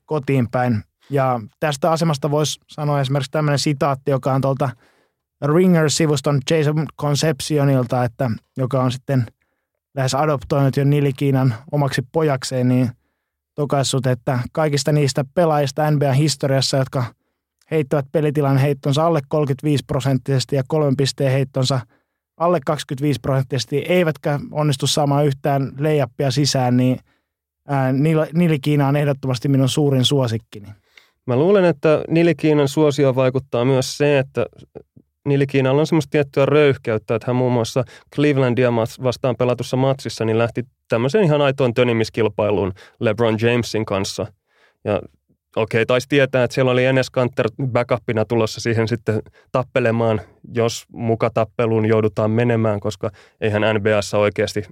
[0.05, 4.71] kotiin päin ja tästä asemasta voisi sanoa esimerkiksi tämmöinen sitaatti, joka on tuolta
[5.45, 9.27] Ringer-sivuston Jason Concepcionilta, että, joka on sitten
[9.95, 12.91] lähes adoptoinut jo Nilikiinan omaksi pojakseen, niin
[13.55, 17.05] tokaissut, että kaikista niistä pelaajista NBA-historiassa, jotka
[17.71, 21.81] heittävät pelitilan heittonsa alle 35 prosenttisesti ja kolmen pisteen heittonsa
[22.37, 26.99] alle 25 prosenttisesti, eivätkä onnistu saamaan yhtään leijappia sisään, niin
[28.35, 30.69] Nilikiina on ehdottomasti minun suurin suosikkini.
[31.31, 34.47] Mä luulen, että Nilikiinan suosio vaikuttaa myös se, että
[35.25, 37.85] Nilikiinalla on semmoista tiettyä röyhkeyttä, että hän muun muassa
[38.15, 44.27] Clevelandia vastaan pelatussa matsissa niin lähti tämmöiseen ihan aitoon tönimiskilpailuun LeBron Jamesin kanssa.
[44.85, 45.03] Ja
[45.57, 50.21] okei, taisi tietää, että siellä oli Enes Kanter backupina tulossa siihen sitten tappelemaan,
[50.55, 54.63] jos muka tappeluun joudutaan menemään, koska eihän NBAssa oikeasti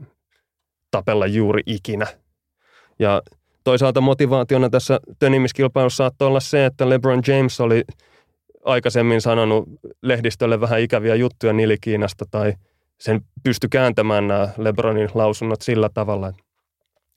[0.90, 2.06] tapella juuri ikinä.
[2.98, 3.22] Ja
[3.68, 7.84] toisaalta motivaationa tässä tönimiskilpailussa saattoi olla se, että LeBron James oli
[8.64, 9.68] aikaisemmin sanonut
[10.02, 12.52] lehdistölle vähän ikäviä juttuja Nilikiinasta tai
[12.98, 16.32] sen pysty kääntämään nämä LeBronin lausunnot sillä tavalla.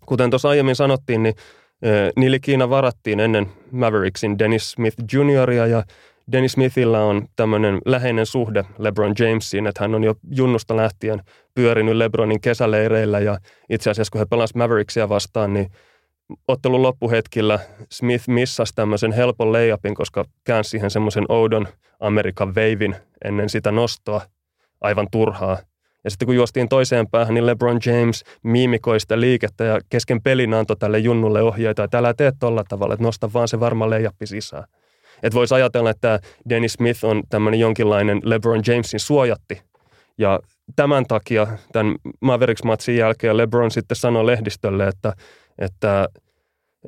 [0.06, 1.36] Kuten tuossa aiemmin sanottiin, niin
[2.16, 5.84] Nilikiina varattiin ennen Mavericksin Dennis Smith Junioria ja
[6.32, 11.22] Dennis Smithillä on tämmöinen läheinen suhde LeBron Jamesiin, että hän on jo junnusta lähtien
[11.56, 13.38] pyörinyt LeBronin kesäleireillä ja
[13.70, 15.72] itse asiassa kun he pelasivat Mavericksia vastaan, niin
[16.48, 17.60] ottelun loppuhetkillä
[17.92, 21.68] Smith missasi tämmöisen helpon layupin, koska käänsi siihen semmoisen oudon
[22.00, 22.96] Amerikan veivin
[23.26, 24.22] ennen sitä nostoa
[24.82, 25.58] aivan turhaa.
[26.04, 30.54] Ja sitten kun juostiin toiseen päähän, niin LeBron James miimikoi sitä liikettä ja kesken pelin
[30.54, 34.28] antoi tälle junnulle ohjeita, että älä tee tolla tavalla, että nosta vaan se varma leijappi
[34.28, 34.64] sisään.
[35.24, 39.62] Että voisi ajatella, että Dennis Smith on tämmöinen jonkinlainen LeBron Jamesin suojatti.
[40.18, 40.40] Ja
[40.76, 45.14] tämän takia tämän Mavericks-matsin jälkeen LeBron sitten sanoi lehdistölle, että,
[45.62, 46.10] että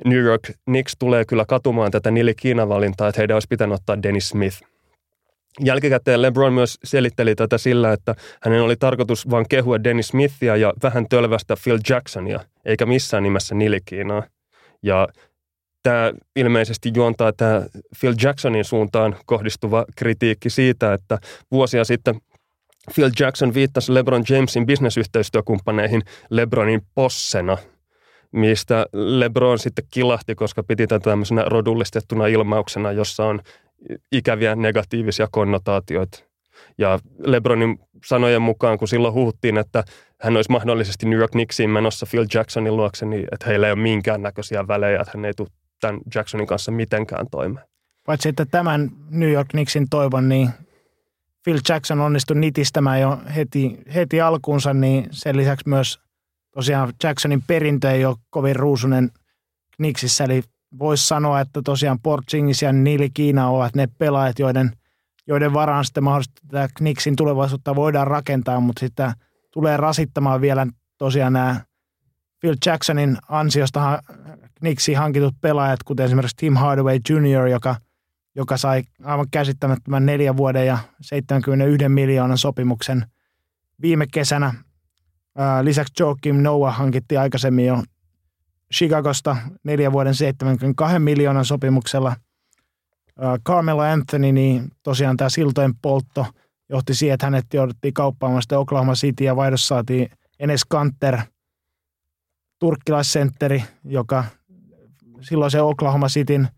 [0.04, 4.28] New York Knicks tulee kyllä katumaan tätä Nili Kiina-valintaa, että heidän olisi pitänyt ottaa Dennis
[4.28, 4.62] Smith.
[5.60, 10.72] Jälkikäteen LeBron myös selitteli tätä sillä, että hänen oli tarkoitus vain kehua Dennis Smithia ja
[10.82, 14.22] vähän tölvästä Phil Jacksonia, eikä missään nimessä Nili Kiinaa.
[14.82, 15.08] Ja
[15.82, 17.66] tämä ilmeisesti juontaa tämä
[18.00, 21.18] Phil Jacksonin suuntaan kohdistuva kritiikki siitä, että
[21.50, 22.14] vuosia sitten
[22.94, 27.58] Phil Jackson viittasi LeBron Jamesin bisnesyhteistyökumppaneihin LeBronin possena,
[28.34, 33.40] mistä LeBron sitten kilahti, koska piti tätä tämmöisenä rodullistettuna ilmauksena, jossa on
[34.12, 36.24] ikäviä negatiivisia konnotaatioita.
[36.78, 39.84] Ja LeBronin sanojen mukaan, kun silloin huhuttiin, että
[40.20, 43.80] hän olisi mahdollisesti New York Knicksiin menossa Phil Jacksonin luokse, niin että heillä ei ole
[43.80, 45.48] minkäännäköisiä välejä, että hän ei tule
[45.80, 47.66] tämän Jacksonin kanssa mitenkään toimeen.
[48.06, 50.50] Paitsi että tämän New York Knicksin toivon, niin
[51.44, 56.03] Phil Jackson onnistui nitistämään jo heti, heti alkuunsa, niin sen lisäksi myös
[56.54, 59.10] tosiaan Jacksonin perintö ei ole kovin ruusunen
[59.76, 60.42] Knicksissä, eli
[60.78, 64.72] voisi sanoa, että tosiaan Porzingis ja Nili Kiina ovat ne pelaajat, joiden,
[65.26, 69.12] joiden varaan sitten mahdollisesti tätä Knicksin tulevaisuutta voidaan rakentaa, mutta sitten
[69.52, 70.66] tulee rasittamaan vielä
[70.98, 71.60] tosiaan nämä
[72.40, 74.02] Phil Jacksonin ansiosta
[74.58, 77.76] Knicksiin hankitut pelaajat, kuten esimerkiksi Tim Hardaway Jr., joka,
[78.34, 83.06] joka sai aivan käsittämättömän neljän vuoden ja 71 miljoonan sopimuksen
[83.82, 84.54] viime kesänä.
[85.62, 87.82] Lisäksi Joakim Noah hankittiin aikaisemmin jo
[88.74, 92.16] Chicagosta neljän vuoden 72 miljoonan sopimuksella.
[93.46, 96.26] Carmelo Anthony, niin tosiaan tämä siltojen poltto
[96.68, 100.08] johti siihen, että hänet jouduttiin kauppaamaan sitten Oklahoma City ja vaihdossa saatiin
[100.40, 101.18] Enes Kanter,
[102.58, 104.24] turkkilaisentteri, joka
[105.20, 106.48] silloin se Oklahoma Cityn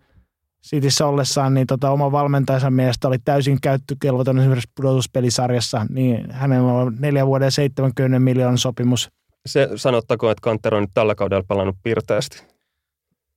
[0.62, 6.96] Cityssä ollessaan, niin tota, oma valmentajansa mielestä oli täysin käyttökelvoton esimerkiksi pudotuspelisarjassa, niin hänellä on
[6.98, 9.08] neljän vuoden 70 miljoonan sopimus–
[9.46, 12.42] se sanottakoon, että Kanter on nyt tällä kaudella pelannut pirteästi.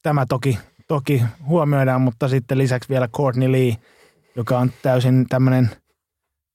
[0.04, 3.76] Tämä toki, toki huomioidaan, mutta sitten lisäksi vielä Courtney Lee,
[4.36, 5.70] joka on täysin tämmöinen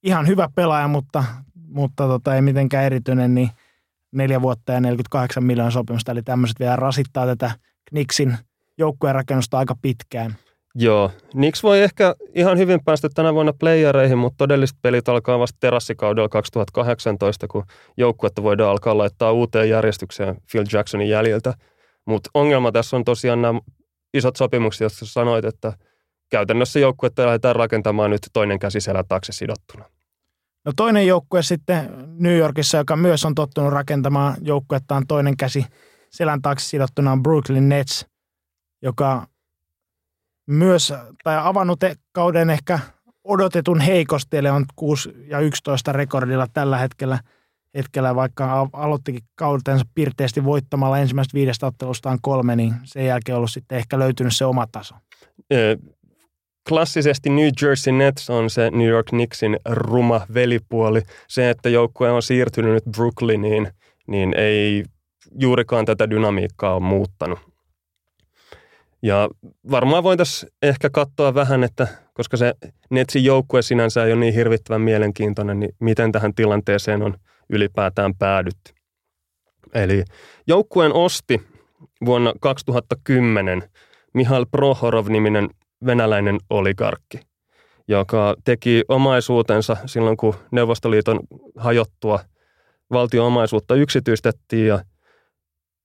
[0.03, 1.25] ihan hyvä pelaaja, mutta,
[1.55, 3.51] mutta tota, ei mitenkään erityinen, niin
[4.13, 7.51] neljä vuotta ja 48 miljoonaa sopimusta, eli tämmöiset vielä rasittaa tätä
[7.89, 8.39] Knicksin
[8.79, 10.35] joukkueen rakennusta aika pitkään.
[10.75, 15.57] Joo, Nix voi ehkä ihan hyvin päästä tänä vuonna playereihin, mutta todelliset pelit alkaa vasta
[15.61, 17.65] terassikaudella 2018, kun
[17.97, 21.55] joukkuetta voidaan alkaa laittaa uuteen järjestykseen Phil Jacksonin jäljiltä.
[22.07, 23.61] Mutta ongelma tässä on tosiaan nämä
[24.15, 25.73] isot sopimukset, joista sanoit, että
[26.31, 29.85] käytännössä joukkuetta lähdetään rakentamaan nyt toinen käsi selän taakse sidottuna.
[30.65, 35.67] No toinen joukkue sitten New Yorkissa, joka myös on tottunut rakentamaan joukkuettaan toinen käsi
[36.11, 38.07] selän taakse sidottuna on Brooklyn Nets,
[38.83, 39.27] joka
[40.47, 40.93] myös,
[41.25, 42.79] tai avannut e- kauden ehkä
[43.25, 47.19] odotetun heikosti, eli on 6 ja 11 rekordilla tällä hetkellä,
[47.75, 53.79] hetkellä vaikka aloittikin kautensa pirteästi voittamalla ensimmäistä viidestä ottelustaan kolme, niin sen jälkeen ollut sitten
[53.79, 54.95] ehkä löytynyt se oma taso.
[56.69, 61.03] Klassisesti New Jersey Nets on se New York Knicksin ruma velipuoli.
[61.29, 63.69] Se, että joukkue on siirtynyt nyt Brooklyniin,
[64.07, 64.85] niin ei
[65.41, 67.54] juurikaan tätä dynamiikkaa ole muuttanut.
[69.05, 69.29] Ja
[69.71, 72.55] varmaan voitaisiin ehkä katsoa vähän, että koska se
[72.91, 77.15] Netsin joukkue sinänsä ei ole niin hirvittävän mielenkiintoinen, niin miten tähän tilanteeseen on
[77.51, 78.73] ylipäätään päädytty.
[79.75, 80.05] Eli
[80.47, 81.43] joukkueen osti
[82.05, 83.63] vuonna 2010
[84.15, 85.49] Mihail Prohorov-niminen
[85.87, 87.21] venäläinen oligarkki,
[87.89, 91.21] joka teki omaisuutensa silloin, kun Neuvostoliiton
[91.57, 92.21] hajottua
[92.93, 94.85] valtioomaisuutta yksityistettiin ja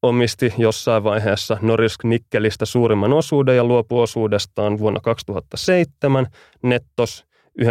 [0.02, 6.28] omisti jossain vaiheessa Norilsk Nikkelistä suurimman osuuden ja luopui osuudestaan vuonna 2007
[6.64, 7.26] nettos
[7.62, 7.66] 9,5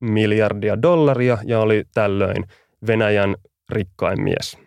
[0.00, 2.44] miljardia dollaria ja oli tällöin
[2.86, 3.34] Venäjän
[3.68, 4.58] rikkain mies.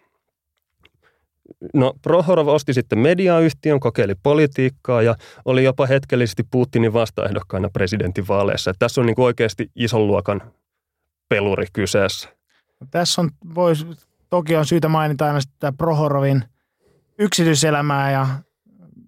[1.73, 8.71] No Prohorov osti sitten mediayhtiön, kokeili politiikkaa ja oli jopa hetkellisesti Putinin vastaehdokkaana presidentinvaaleissa.
[8.71, 10.41] Että tässä on niin oikeasti ison luokan
[11.29, 12.29] peluri kyseessä.
[12.91, 13.87] Tässä on, vois,
[14.29, 16.43] toki on syytä mainita aina sitä Prohorovin
[17.19, 18.27] yksityiselämää ja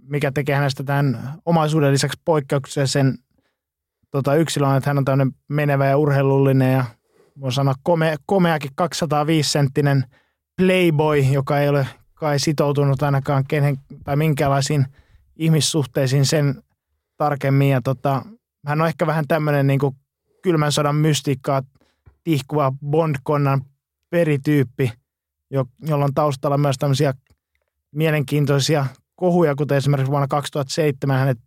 [0.09, 3.17] mikä tekee hänestä tämän omaisuuden lisäksi poikkeuksellisen
[4.11, 6.85] tota, yksilön, että hän on tämmöinen menevä ja urheilullinen ja
[7.41, 10.03] voi sanoa kome, komeakin 205-senttinen
[10.57, 14.85] playboy, joka ei ole kai sitoutunut ainakaan kenen, tai minkälaisiin
[15.35, 16.63] ihmissuhteisiin sen
[17.17, 17.69] tarkemmin.
[17.69, 18.25] Ja tota,
[18.67, 19.95] hän on ehkä vähän tämmöinen niin kuin
[20.43, 21.63] kylmän sodan mystiikkaa
[22.23, 23.61] tihkuva Bond-konnan
[24.09, 24.91] perityyppi,
[25.51, 27.13] jo, jolla on taustalla myös tämmöisiä
[27.95, 28.85] mielenkiintoisia
[29.15, 31.37] kohuja, kuten esimerkiksi vuonna 2007 hänet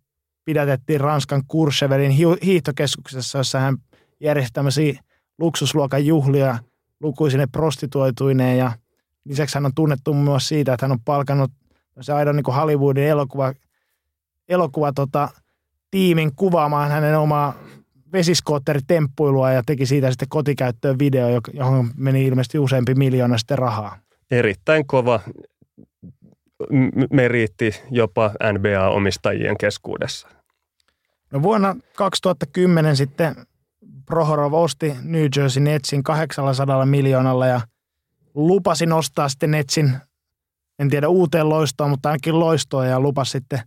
[0.45, 2.11] pidätettiin Ranskan Courchevelin
[2.43, 3.77] hiihtokeskuksessa, jossa hän
[4.19, 4.99] järjesti tämmöisiä
[5.39, 6.57] luksusluokan juhlia
[6.99, 8.71] lukuisine prostituoituineen ja
[9.25, 11.51] lisäksi hän on tunnettu myös siitä, että hän on palkannut
[12.01, 13.53] se aidon niin Hollywoodin elokuva,
[14.49, 15.29] elokuva tota,
[15.91, 17.53] tiimin kuvaamaan hänen omaa
[18.13, 23.97] vesiskootteritemppuilua ja teki siitä sitten kotikäyttöön video, johon meni ilmeisesti useampi miljoona sitten rahaa.
[24.31, 25.19] Erittäin kova
[27.11, 30.27] meriitti jopa NBA-omistajien keskuudessa.
[31.31, 33.35] No vuonna 2010 sitten
[34.05, 37.61] Prohorov osti New Jersey Netsin 800 miljoonalla ja
[38.35, 39.93] lupasi nostaa sitten Netsin,
[40.79, 43.59] en tiedä uuteen loistoon, mutta ainakin loistoon ja lupasi sitten,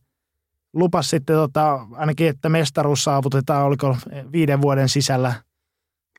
[0.72, 3.96] lupasi sitten tota, ainakin, että mestaruus saavutetaan, oliko
[4.32, 5.32] viiden vuoden sisällä–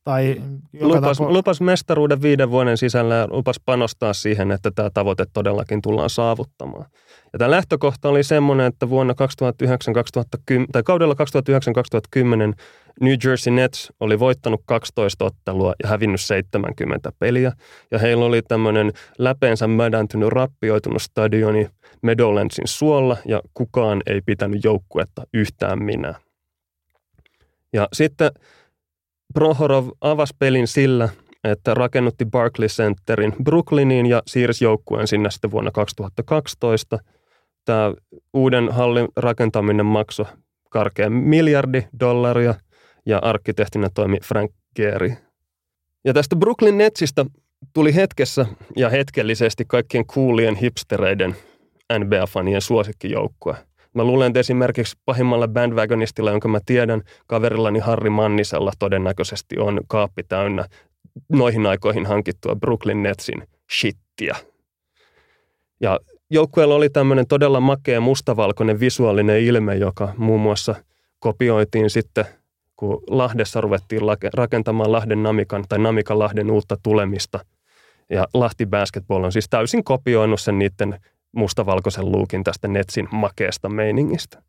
[0.04, 0.42] tai
[0.80, 1.34] lupas, tapo...
[1.34, 6.86] lupas mestaruuden viiden vuoden sisällä ja lupas panostaa siihen, että tämä tavoite todellakin tullaan saavuttamaan.
[7.34, 11.16] Ja tämä lähtökohta oli semmoinen, että vuonna 2009-2010, tai kaudella
[12.54, 12.62] 2009-2010
[13.02, 17.52] New Jersey Nets oli voittanut 12 ottelua ja hävinnyt 70 peliä.
[17.92, 21.70] Ja heillä oli tämmöinen läpeensä mädäntynyt, rappioitunut stadioni
[22.02, 26.14] Meadowlandsin suolla ja kukaan ei pitänyt joukkuetta yhtään minä.
[27.74, 28.32] Ja sitten
[29.38, 31.10] Prohorov avasi pelin sillä,
[31.44, 37.00] että rakennutti Barclays Centerin Brooklyniin ja siirsi joukkueen sinne sitten vuonna 2012.
[37.66, 37.94] Tämä
[38.34, 40.26] uuden hallin rakentaminen maksoi
[40.70, 42.56] karkean miljardi dollaria
[43.06, 45.14] ja arkkitehtinä toimi Frank Gehry.
[46.06, 47.26] Ja tästä Brooklyn Netsistä
[47.74, 48.46] tuli hetkessä
[48.76, 51.36] ja hetkellisesti kaikkien kuulien hipstereiden
[51.94, 53.67] NBA-fanien suosikkijoukkue.
[53.98, 60.24] Mä luulen, että esimerkiksi pahimmalla bandwagonistilla, jonka mä tiedän, kaverillani Harri Mannisella todennäköisesti on kaappi
[60.24, 60.66] täynnä
[61.30, 63.48] noihin aikoihin hankittua Brooklyn Netsin
[63.80, 64.36] shittiä.
[65.82, 66.00] Ja
[66.30, 70.76] joukkueella oli tämmöinen todella makea mustavalkoinen visuaalinen ilme, joka muun muassa
[71.20, 72.26] kopioitiin sitten,
[72.76, 74.02] kun Lahdessa ruvettiin
[74.34, 77.40] rakentamaan Lahden Namikan tai Namikan Lahden uutta tulemista.
[78.10, 81.00] Ja Lahti Basketball on siis täysin kopioinut sen niiden
[81.38, 84.44] mustavalkoisen luukin tästä Netsin makeesta meiningistä.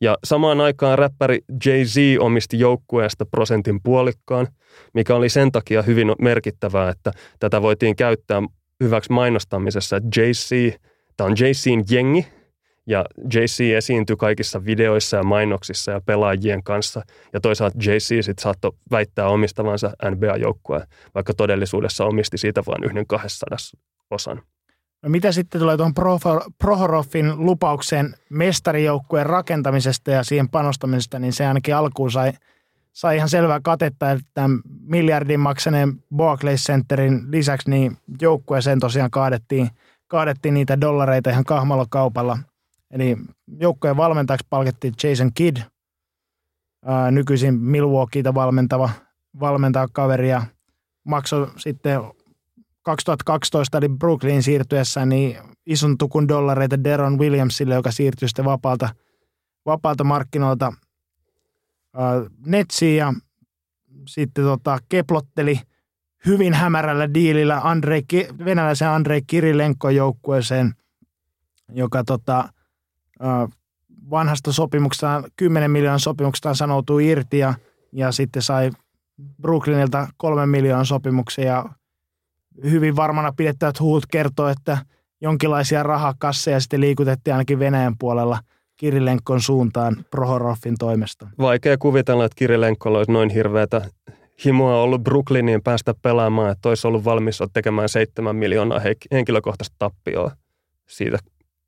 [0.00, 4.48] Ja samaan aikaan räppäri Jay-Z omisti joukkueesta prosentin puolikkaan,
[4.94, 8.42] mikä oli sen takia hyvin merkittävää, että tätä voitiin käyttää
[8.84, 9.96] hyväksi mainostamisessa.
[10.16, 10.78] Jay-Z,
[11.16, 12.26] tämä on Jay-Zin jengi,
[12.88, 13.04] ja
[13.34, 17.02] JC esiintyi kaikissa videoissa ja mainoksissa ja pelaajien kanssa.
[17.32, 23.58] Ja toisaalta JC sitten saattoi väittää omistavansa NBA-joukkueen, vaikka todellisuudessa omisti siitä vain yhden 200
[24.10, 24.42] osan.
[25.02, 25.94] No mitä sitten tulee tuohon
[26.58, 32.32] Prohoroffin lupaukseen mestarijoukkueen rakentamisesta ja siihen panostamisesta, niin se ainakin alkuun sai,
[32.92, 34.50] sai ihan selvää katetta, että
[34.80, 39.70] miljardin maksaneen Barclays Centerin lisäksi niin joukkueeseen tosiaan kaadettiin,
[40.06, 42.38] kaadettiin niitä dollareita ihan kahmalokaupalla.
[42.90, 43.16] Eli
[43.60, 45.56] joukkueen valmentajaksi palkittiin Jason Kidd,
[46.84, 48.90] ää, nykyisin Milwaukeeita valmentava,
[49.40, 50.42] valmentava kaveri ja
[51.04, 52.00] maksoi sitten
[52.88, 55.36] 2012 eli Brooklyn siirtyessä niin
[55.66, 58.88] ison tukun dollareita Deron Williamsille, joka siirtyi sitten vapaalta,
[59.66, 63.14] vapaalta markkinoilta äh, netsiin ja
[64.08, 65.60] sitten tota, keplotteli
[66.26, 68.02] hyvin hämärällä diilillä Andrei,
[68.44, 70.74] venäläisen Andrei Kirilenko joukkueeseen,
[71.72, 72.38] joka tota,
[73.24, 73.48] äh,
[74.10, 77.54] vanhasta sopimuksesta, 10 miljoonan sopimuksesta sanoutui irti ja,
[77.92, 78.70] ja sitten sai
[79.42, 81.64] Brooklynilta kolme miljoonan sopimuksia ja
[82.62, 84.78] hyvin varmana pidettävät huut kertoo, että
[85.20, 88.38] jonkinlaisia rahakasseja sitten liikutettiin ainakin Venäjän puolella
[88.76, 91.28] Kirilenkon suuntaan Prohoroffin toimesta.
[91.38, 93.90] Vaikea kuvitella, että Kirilenkolla olisi noin hirveätä
[94.44, 98.80] himoa ollut Brooklyniin päästä pelaamaan, että olisi ollut valmis tekemään 7 miljoonaa
[99.12, 100.30] henkilökohtaista tappioa
[100.88, 101.18] siitä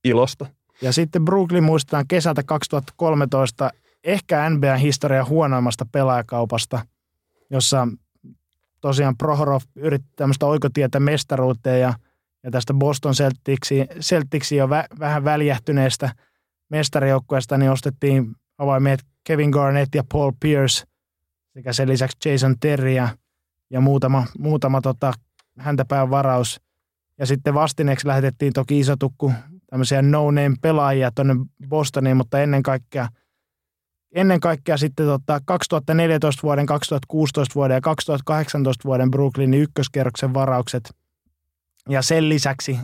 [0.04, 0.46] ilosta.
[0.82, 3.70] Ja sitten Brooklyn muistetaan kesältä 2013
[4.04, 6.80] ehkä NBA-historian huonoimmasta pelaajakaupasta,
[7.50, 7.88] jossa
[8.80, 11.94] tosiaan Prohorov yritti tämmöistä oikotietä mestaruuteen ja,
[12.42, 13.14] ja tästä Boston
[14.00, 16.14] Celticsi, jo vä, vähän väljähtyneestä
[16.70, 20.84] mestarijoukkueesta, niin ostettiin avaimet Kevin Garnett ja Paul Pierce
[21.54, 23.08] sekä sen lisäksi Jason Terry ja,
[23.70, 25.12] ja muutama, muutama tota,
[25.58, 26.60] häntäpään varaus.
[27.18, 29.32] Ja sitten vastineeksi lähetettiin toki iso tukku
[29.70, 31.34] tämmöisiä no-name pelaajia tuonne
[31.68, 33.08] Bostoniin, mutta ennen kaikkea,
[34.12, 40.94] ennen kaikkea sitten tota 2014 vuoden, 2016 vuoden ja 2018 vuoden Brooklynin ykköskerroksen varaukset.
[41.88, 42.78] Ja sen lisäksi,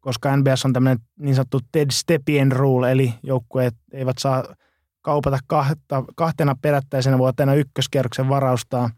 [0.00, 4.54] koska NBS on tämmöinen niin sanottu Ted Stepien rule, eli joukkueet eivät saa
[5.02, 8.90] kaupata kahta, kahtena perättäisenä vuotena ykköskerroksen varaustaa,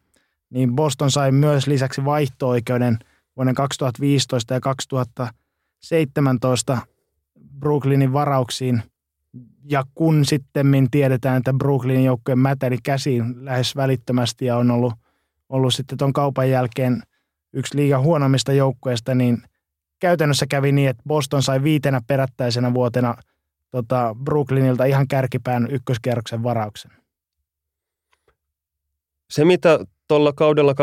[0.51, 2.99] niin Boston sai myös lisäksi vaihto-oikeuden
[3.37, 6.79] vuoden 2015 ja 2017
[7.59, 8.83] Brooklynin varauksiin.
[9.71, 14.95] Ja kun sitten tiedetään, että Brooklynin joukkojen mätäri käsiin lähes välittömästi ja on ollut,
[15.49, 17.03] ollut sitten tuon kaupan jälkeen
[17.53, 19.43] yksi liiga huonommista joukkoista, niin
[19.99, 23.15] käytännössä kävi niin, että Boston sai viitenä perättäisenä vuotena
[23.71, 26.91] tota Brooklynilta ihan kärkipään ykköskierroksen varauksen.
[29.31, 30.77] Se, mitä tuolla kaudella 2013-2014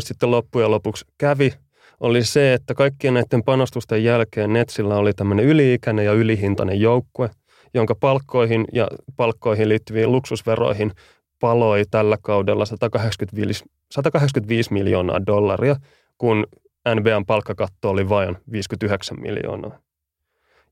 [0.00, 1.52] sitten loppujen lopuksi kävi,
[2.00, 7.30] oli se, että kaikkien näiden panostusten jälkeen Netsillä oli tämmöinen yliikäinen ja ylihintainen joukkue,
[7.74, 10.92] jonka palkkoihin ja palkkoihin liittyviin luksusveroihin
[11.40, 15.76] paloi tällä kaudella 185, 185 miljoonaa dollaria,
[16.18, 16.46] kun
[16.94, 19.78] NBAn palkkakatto oli vain 59 miljoonaa.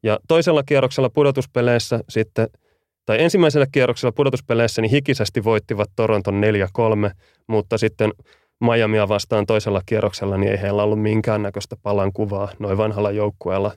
[0.03, 2.49] Ja toisella kierroksella pudotuspeleissä sitten,
[3.07, 6.43] tai ensimmäisellä kierroksella pudotuspeleissä, niin hikisesti voittivat Toronton
[7.09, 7.11] 4-3,
[7.47, 8.13] mutta sitten
[8.60, 13.72] Miamia vastaan toisella kierroksella, niin ei heillä ollut minkäännäköistä palan kuvaa noin vanhalla joukkueella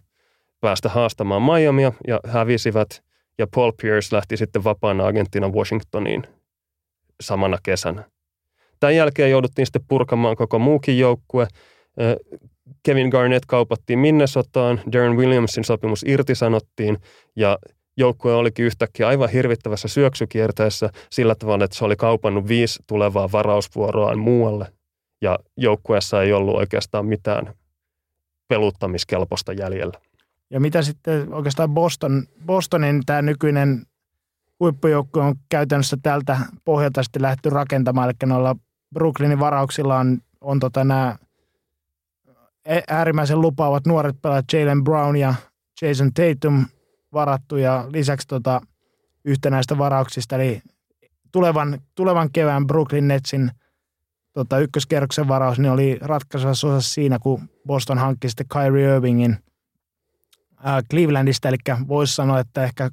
[0.62, 3.04] päästä haastamaan Miamia ja hävisivät.
[3.38, 6.24] Ja Paul Pierce lähti sitten vapaana agentina Washingtoniin
[7.22, 8.04] samana kesänä.
[8.80, 11.48] Tämän jälkeen jouduttiin sitten purkamaan koko muukin joukkue.
[12.84, 16.98] Kevin Garnett kaupattiin Minnesotaan, Darren Williamsin sopimus irtisanottiin
[17.36, 17.58] ja
[18.02, 24.20] joukkue olikin yhtäkkiä aivan hirvittävässä syöksykierteessä sillä tavalla, että se oli kaupannut viisi tulevaa varausvuoroaan
[24.20, 24.74] muualle.
[25.22, 27.54] Ja joukkueessa ei ollut oikeastaan mitään
[28.48, 30.00] peluttamiskelpoista jäljellä.
[30.50, 33.86] Ja mitä sitten oikeastaan Boston, Bostonin tämä nykyinen
[34.60, 38.56] huippujoukkue on käytännössä tältä pohjalta sitten lähty rakentamaan, eli noilla
[38.94, 41.16] Brooklynin varauksilla on, on tota nämä
[42.88, 45.34] äärimmäisen lupaavat nuoret pelaajat Jalen Brown ja
[45.82, 46.66] Jason Tatum–
[47.14, 48.62] varattu ja lisäksi tota,
[49.26, 50.62] yhtenäistä varauksista, eli
[51.32, 53.52] tulevan, tulevan kevään Brooklyn Netsin
[54.34, 59.38] tota, ykköskerroksen varaus niin oli ratkaisevassa osassa siinä, kun Boston hankki sitten Kyrie Irvingin
[60.64, 61.58] ää, Clevelandista, eli
[61.88, 62.90] voisi sanoa, että ehkä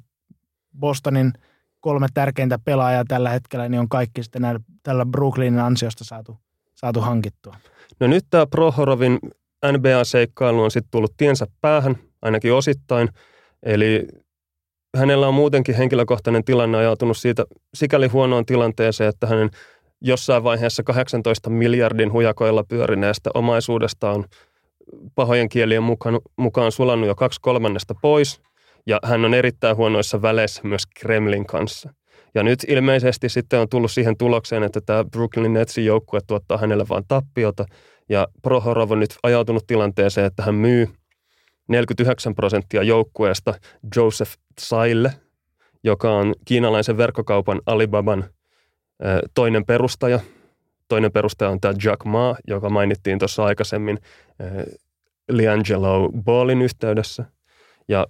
[0.79, 1.33] Bostonin
[1.79, 6.37] kolme tärkeintä pelaajaa tällä hetkellä, niin on kaikki sitten näillä, tällä Brooklynin ansiosta saatu,
[6.75, 7.55] saatu hankittua.
[7.99, 9.19] No nyt tämä Prohorovin
[9.71, 13.09] NBA-seikkailu on sitten tullut tiensä päähän, ainakin osittain–
[13.63, 14.07] Eli
[14.97, 19.49] hänellä on muutenkin henkilökohtainen tilanne ajautunut siitä sikäli huonoon tilanteeseen, että hänen
[20.01, 24.25] jossain vaiheessa 18 miljardin hujakoilla pyörineestä omaisuudesta on
[25.15, 28.41] pahojen kielien mukaan, mukaan sulannut jo kaksi kolmannesta pois,
[28.87, 31.93] ja hän on erittäin huonoissa väleissä myös Kremlin kanssa.
[32.35, 36.85] Ja nyt ilmeisesti sitten on tullut siihen tulokseen, että tämä Brooklyn Netsin joukkue tuottaa hänelle
[36.89, 37.65] vain tappiota,
[38.09, 40.87] ja Prohorov on nyt ajautunut tilanteeseen, että hän myy
[41.69, 43.53] 49 prosenttia joukkueesta
[43.95, 45.13] Joseph Tsaille,
[45.83, 48.23] joka on kiinalaisen verkkokaupan Alibaban
[49.33, 50.19] toinen perustaja.
[50.87, 53.99] Toinen perustaja on tämä Jack Ma, joka mainittiin tuossa aikaisemmin
[55.29, 57.25] Liangelo Ballin yhteydessä.
[57.87, 58.07] Ja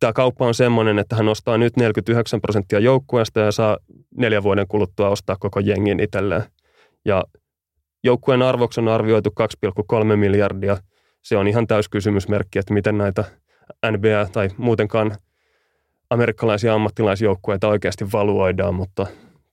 [0.00, 3.78] tämä kauppa on semmoinen, että hän ostaa nyt 49 prosenttia joukkueesta ja saa
[4.16, 6.42] neljän vuoden kuluttua ostaa koko jengin itselleen.
[7.04, 7.24] Ja
[8.04, 9.30] joukkueen arvoksi on arvioitu
[10.00, 10.76] 2,3 miljardia–
[11.22, 13.24] se on ihan täys kysymysmerkki, että miten näitä
[13.90, 15.16] NBA tai muutenkaan
[16.10, 19.06] amerikkalaisia ammattilaisjoukkueita oikeasti valuoidaan, mutta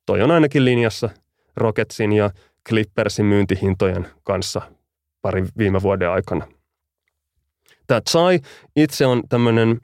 [0.05, 1.09] toi on ainakin linjassa
[1.57, 2.29] Rocketsin ja
[2.69, 4.61] Clippersin myyntihintojen kanssa
[5.21, 6.47] pari viime vuoden aikana.
[7.87, 8.39] Tämä Tsai
[8.75, 9.79] itse on tämmöinen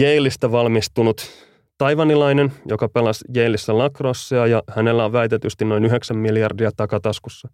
[0.00, 1.30] Yaleista valmistunut
[1.78, 7.48] taivanilainen, joka pelasi Yaleissa lacrossea ja hänellä on väitetysti noin 9 miljardia takataskussa.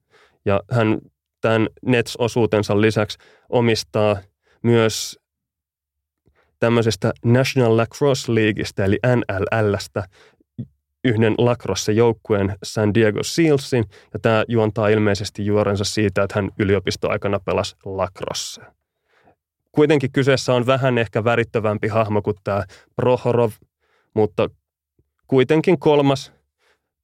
[0.45, 0.99] Ja hän
[1.47, 3.19] tämän Nets-osuutensa lisäksi
[3.49, 4.17] omistaa
[4.63, 5.19] myös
[6.59, 10.05] tämmöisestä National Lacrosse Leagueista eli NLLstä
[11.05, 17.77] yhden lacrosse-joukkueen San Diego Sealsin, ja tämä juontaa ilmeisesti juorensa siitä, että hän yliopistoaikana pelasi
[17.85, 18.63] lacrosse.
[19.73, 22.65] Kuitenkin kyseessä on vähän ehkä värittävämpi hahmo kuin tämä
[22.97, 23.51] Prohorov,
[24.15, 24.51] mutta
[25.27, 26.33] kuitenkin kolmas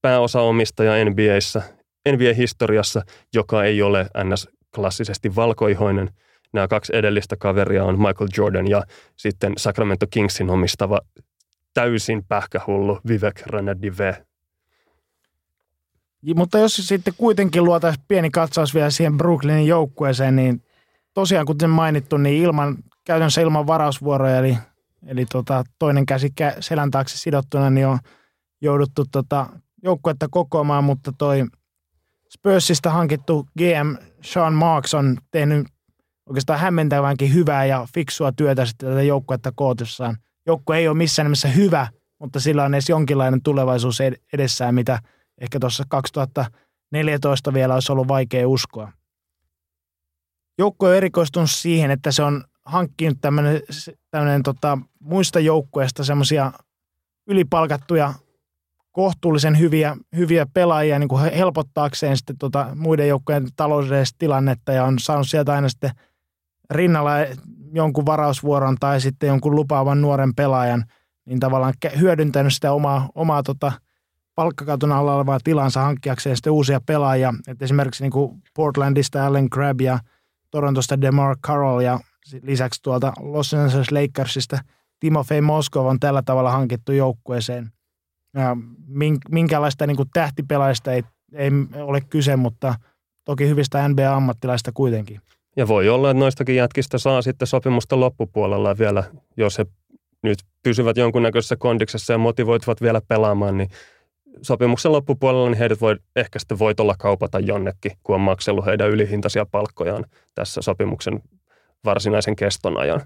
[0.01, 1.63] pääosaomistaja NBAissa,
[2.09, 3.03] NBA-historiassa,
[3.35, 4.49] joka ei ole ns.
[4.75, 6.11] klassisesti valkoihoinen.
[6.53, 8.83] Nämä kaksi edellistä kaveria on Michael Jordan ja
[9.17, 11.01] sitten Sacramento Kingsin omistava
[11.75, 14.27] täysin pähkähullu Vivek Ranadive.
[16.35, 20.63] Mutta jos sitten kuitenkin luotaisiin pieni katsaus vielä siihen Brooklynin joukkueeseen, niin
[21.15, 24.59] tosiaan kuten mainittu, niin ilman, käytännössä ilman varausvuoroja, eli,
[25.07, 27.99] eli tota, toinen käsi selän taakse sidottuna, niin on
[28.61, 29.47] jouduttu tota,
[29.83, 31.45] joukkuetta kokoamaan, mutta toi
[32.39, 35.67] Spursista hankittu GM Sean Marks on tehnyt
[36.27, 40.17] oikeastaan hämmentävänkin hyvää ja fiksua työtä sitten tätä joukkuetta kootussaan.
[40.47, 41.89] Joukkue ei ole missään nimessä hyvä,
[42.19, 43.99] mutta sillä on edes jonkinlainen tulevaisuus
[44.33, 44.99] edessään, mitä
[45.41, 48.93] ehkä tuossa 2014 vielä olisi ollut vaikea uskoa.
[50.59, 53.19] Joukkue on erikoistunut siihen, että se on hankkinut
[54.11, 56.53] tämmöinen tota, muista joukkueista semmoisia
[57.27, 58.15] ylipalkattuja
[58.93, 64.99] kohtuullisen hyviä, hyviä pelaajia niin kuin helpottaakseen sitten tota muiden joukkojen taloudellista tilannetta ja on
[64.99, 65.91] saanut sieltä aina sitten
[66.71, 67.11] rinnalla
[67.73, 70.85] jonkun varausvuoron tai sitten jonkun lupaavan nuoren pelaajan,
[71.25, 73.73] niin tavallaan hyödyntänyt sitä omaa, omaa tota,
[74.35, 77.35] palkkakatun alla olevaa tilansa hankkiakseen sitten uusia pelaajia.
[77.49, 79.99] Et esimerkiksi niin kuin Portlandista Allen Crab ja
[80.51, 82.01] Torontosta DeMar Carroll ja
[82.43, 84.59] lisäksi tuolta Los Angeles Lakersista
[85.01, 87.71] Timofey Moskov on tällä tavalla hankittu joukkueeseen–
[89.31, 91.03] minkälaista niin tähtipelaajista ei,
[91.35, 92.75] ei ole kyse, mutta
[93.25, 95.21] toki hyvistä NBA-ammattilaista kuitenkin.
[95.57, 99.05] Ja voi olla, että noistakin jätkistä saa sitten sopimusta loppupuolella vielä,
[99.37, 99.67] jos he
[100.23, 103.69] nyt pysyvät jonkunnäköisessä kondiksessa ja motivoituvat vielä pelaamaan, niin
[104.43, 109.47] sopimuksen loppupuolella niin heidät voi ehkä sitten voitolla kaupata jonnekin, kun on maksellut heidän ylihintaisia
[109.47, 110.05] palkkojaan
[110.35, 111.23] tässä sopimuksen
[111.85, 113.01] varsinaisen keston ajan.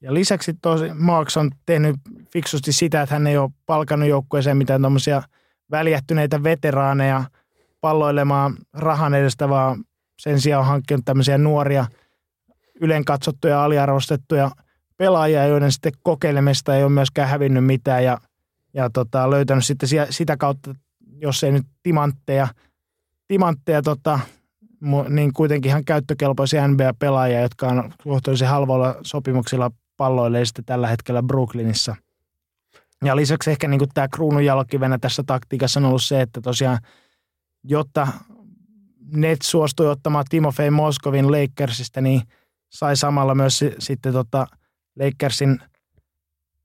[0.00, 1.96] Ja lisäksi tosi Marks on tehnyt
[2.32, 5.22] fiksusti sitä, että hän ei ole palkannut joukkueeseen mitään tuommoisia
[5.70, 7.24] väljähtyneitä veteraaneja
[7.80, 9.84] palloilemaan rahan edestä, vaan
[10.20, 11.86] sen sijaan on hankkinut tämmöisiä nuoria,
[12.80, 14.50] ylen katsottuja, aliarvostettuja
[14.96, 18.18] pelaajia, joiden sitten kokeilemista ei ole myöskään hävinnyt mitään ja,
[18.74, 20.74] ja tota, löytänyt sitten sitä kautta,
[21.20, 22.48] jos ei nyt timantteja,
[23.28, 24.20] timantteja tota,
[25.08, 31.96] niin kuitenkin ihan käyttökelpoisia NBA-pelaajia, jotka on kohtuullisen halvoilla sopimuksilla palloilee sitten tällä hetkellä Brooklynissa.
[33.04, 36.78] Ja lisäksi ehkä niin tämä kruununjalokivenä tässä taktiikassa on ollut se, että tosiaan,
[37.64, 38.08] jotta
[39.12, 42.22] Net suostui ottamaan Timofey Moskovin Lakersista, niin
[42.70, 44.46] sai samalla myös sitten tota
[45.00, 45.60] Lakersin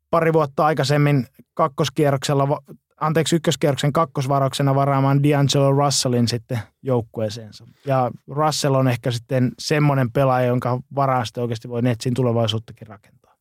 [0.09, 2.61] pari vuotta aikaisemmin kakkoskierroksella,
[3.01, 7.65] anteeksi ykköskierroksen kakkosvarauksena varaamaan D'Angelo Russellin sitten joukkueeseensa.
[7.85, 13.35] Ja Russell on ehkä sitten semmoinen pelaaja, jonka varasta oikeasti voi Netsin tulevaisuuttakin rakentaa.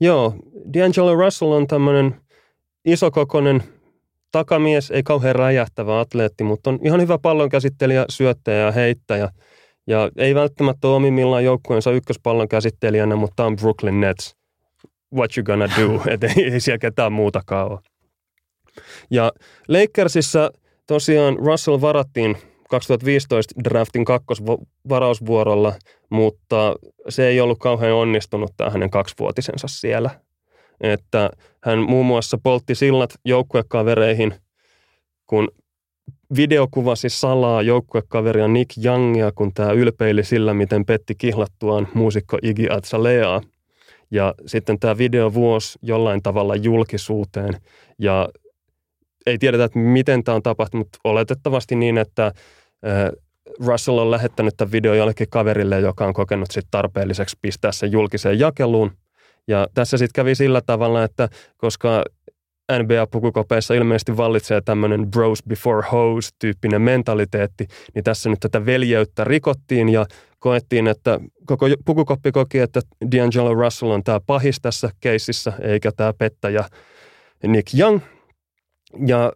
[0.00, 2.20] Joo, D'Angelo Russell on tämmöinen
[2.84, 3.62] isokokoinen
[4.32, 9.28] takamies, ei kauhean räjähtävä atleetti, mutta on ihan hyvä pallonkäsittelijä, syöttäjä ja heittäjä.
[9.86, 14.36] Ja ei välttämättä ole omimmillaan joukkueensa ykköspallon käsittelijänä, mutta on Brooklyn Nets.
[15.14, 16.02] What you gonna do?
[16.12, 17.80] Et ei, ei siellä ketään muutakaan ole.
[19.10, 19.32] Ja
[19.68, 20.50] Lakersissa
[20.86, 22.36] tosiaan Russell varattiin
[22.68, 25.72] 2015 draftin kakkosvarausvuorolla,
[26.10, 26.74] mutta
[27.08, 30.10] se ei ollut kauhean onnistunut tämä hänen kaksivuotisensa siellä.
[30.80, 31.30] Että
[31.62, 34.34] hän muun muassa poltti sillat joukkuekavereihin,
[35.26, 35.48] kun
[36.36, 43.40] videokuvasi salaa joukkuekaveria Nick Youngia, kun tämä ylpeili sillä, miten petti kihlattuaan muusikko Iggy Azalea.
[44.10, 47.54] Ja sitten tämä video vuosi jollain tavalla julkisuuteen
[47.98, 48.28] ja
[49.26, 52.32] ei tiedetä, että miten tämä on tapahtunut, mutta oletettavasti niin, että
[53.66, 58.38] Russell on lähettänyt tämän video jollekin kaverille, joka on kokenut sit tarpeelliseksi pistää sen julkiseen
[58.38, 58.92] jakeluun.
[59.48, 62.04] Ja tässä sitten kävi sillä tavalla, että koska
[62.72, 69.88] NBA-pukukopeissa ilmeisesti vallitsee tämmöinen bros before hoes tyyppinen mentaliteetti, niin tässä nyt tätä veljeyttä rikottiin
[69.88, 70.06] ja
[70.38, 76.12] koettiin, että koko pukukoppi koki, että D'Angelo Russell on tämä pahis tässä keississä, eikä tämä
[76.18, 76.64] pettäjä
[77.46, 78.00] Nick Young.
[79.06, 79.32] Ja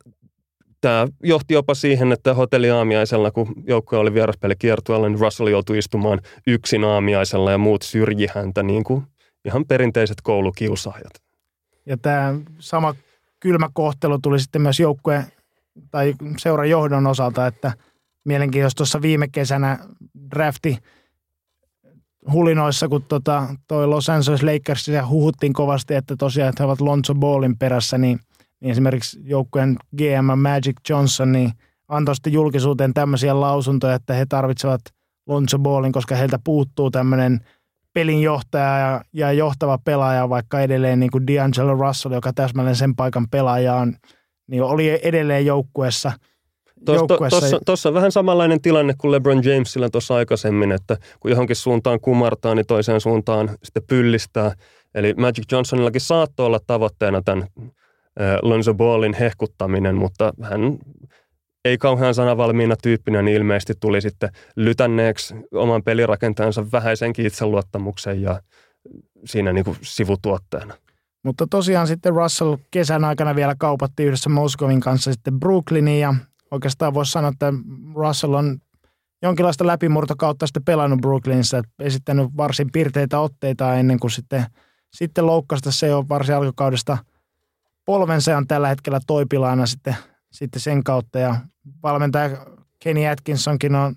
[0.80, 4.12] tämä johti jopa siihen, että hotelli aamiaisella, kun joukkue oli
[4.58, 9.04] kiertueella, niin Russell joutui istumaan yksin aamiaisella ja muut syrji häntä niin kuin
[9.44, 11.12] ihan perinteiset koulukiusaajat.
[11.86, 12.94] Ja tämä sama
[13.40, 15.24] kylmä kohtelu tuli sitten myös joukkue
[15.90, 17.72] tai seuran johdon osalta, että
[18.24, 19.78] mielenkiintoista tuossa viime kesänä
[20.30, 20.78] drafti
[22.32, 26.80] hulinoissa, kun tota, toi Los Angeles Lakers ja huhuttiin kovasti, että tosiaan, että he ovat
[26.80, 28.20] Lonzo Ballin perässä, niin,
[28.60, 31.52] niin esimerkiksi joukkueen GM Magic Johnson niin
[31.88, 34.80] antoi sitten julkisuuteen tämmöisiä lausuntoja, että he tarvitsevat
[35.26, 37.40] Lonzo Ballin, koska heiltä puuttuu tämmöinen
[37.92, 43.28] pelinjohtaja ja, ja johtava pelaaja, vaikka edelleen niin kuin D'Angelo Russell, joka täsmälleen sen paikan
[43.28, 43.96] pelaaja on,
[44.46, 46.12] niin oli edelleen joukkueessa–
[47.66, 52.54] Tuossa on vähän samanlainen tilanne kuin LeBron Jamesilla tuossa aikaisemmin, että kun johonkin suuntaan kumartaa,
[52.54, 54.54] niin toiseen suuntaan sitten pyllistää.
[54.94, 57.46] Eli Magic Johnsonillakin saattoi olla tavoitteena tämän
[58.42, 60.78] Lonzo Ballin hehkuttaminen, mutta hän
[61.64, 68.42] ei kauhean sanavalmiina tyyppinä, niin ilmeisesti tuli sitten lytänneeksi oman pelirakentajansa vähäisenkin itseluottamuksen ja
[69.24, 70.74] siinä niin kuin sivutuotteena.
[71.24, 76.14] Mutta tosiaan sitten Russell kesän aikana vielä kaupatti yhdessä Moskovin kanssa sitten Brooklyniin ja
[76.50, 77.52] oikeastaan voisi sanoa, että
[77.94, 78.58] Russell on
[79.22, 84.44] jonkinlaista läpimurtokautta sitten pelannut Brooklynissa, esittänyt varsin pirteitä otteita ennen kuin sitten,
[84.94, 86.98] sitten loukkasta se jo varsin alkukaudesta
[87.90, 89.96] polvensa on tällä hetkellä toipilaana sitten,
[90.32, 91.36] sitten sen kautta ja
[91.82, 92.46] valmentaja
[92.78, 93.94] Kenny Atkinsonkin on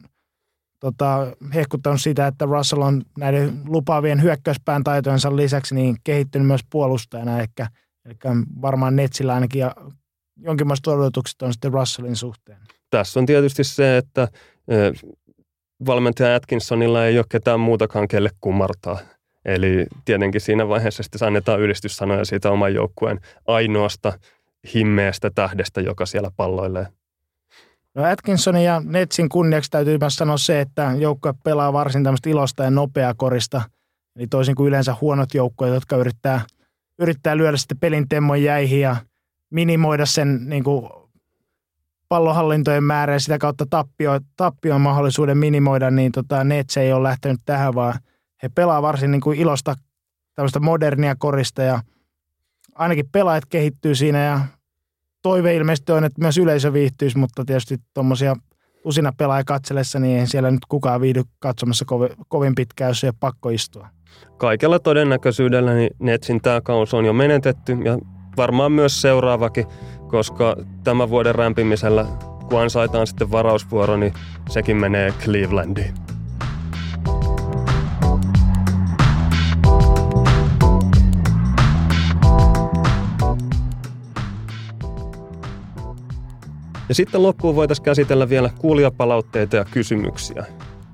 [0.80, 7.40] tota, hehkuttanut sitä, että Russell on näiden lupaavien hyökkäyspään taitojensa lisäksi niin kehittynyt myös puolustajana,
[7.40, 7.48] eli,
[8.06, 8.16] eli
[8.62, 9.76] varmaan Netsillä ainakin ja
[10.38, 12.58] jonkinlaiset odotukset on sitten Russellin suhteen.
[12.90, 14.28] Tässä on tietysti se, että
[15.86, 19.00] valmentaja Atkinsonilla ei ole ketään muutakaan kelle kumartaa.
[19.46, 24.20] Eli tietenkin siinä vaiheessa sitten annetaan ylistyssanoja siitä oman joukkueen ainoasta
[24.74, 26.88] himmeestä tähdestä, joka siellä palloilee.
[27.96, 32.64] No Atkinsonin ja Netsin kunniaksi täytyy myös sanoa se, että joukkue pelaa varsin tämmöistä ilosta
[32.64, 33.62] ja nopeaa korista.
[34.16, 36.42] Eli toisin kuin yleensä huonot joukkueet, jotka yrittää,
[37.00, 38.96] yrittää lyödä sitten pelin temmon jäihin ja
[39.50, 40.90] minimoida sen niin kuin
[42.10, 47.40] pallohallintojen määrä ja sitä kautta tappio, tappion mahdollisuuden minimoida, niin tota, Nets ei ole lähtenyt
[47.46, 48.00] tähän, vaan
[48.44, 49.76] he pelaa varsin niin kuin ilosta
[50.36, 51.80] tämmöistä modernia korista ja
[52.76, 54.40] ainakin pelaajat kehittyy siinä ja
[55.22, 58.36] toive ilmeisesti on, että myös yleisö viihtyisi, mutta tietysti tuommoisia
[58.84, 63.08] usina pelaaja katsellessa, niin ei siellä nyt kukaan viihdy katsomassa kovin, kovin pitkään, jos ei
[63.08, 63.88] ole pakko istua.
[64.38, 67.98] Kaikella todennäköisyydellä niin Netsin tämä kaus on jo menetetty ja
[68.38, 69.66] varmaan myös seuraavakin,
[70.08, 72.06] koska tämän vuoden rämpimisellä,
[72.50, 74.14] kun ansaitaan sitten varausvuoro, niin
[74.50, 75.94] sekin menee Clevelandiin.
[86.90, 90.46] Ja sitten loppuun voitaisiin käsitellä vielä kuulijapalautteita ja kysymyksiä.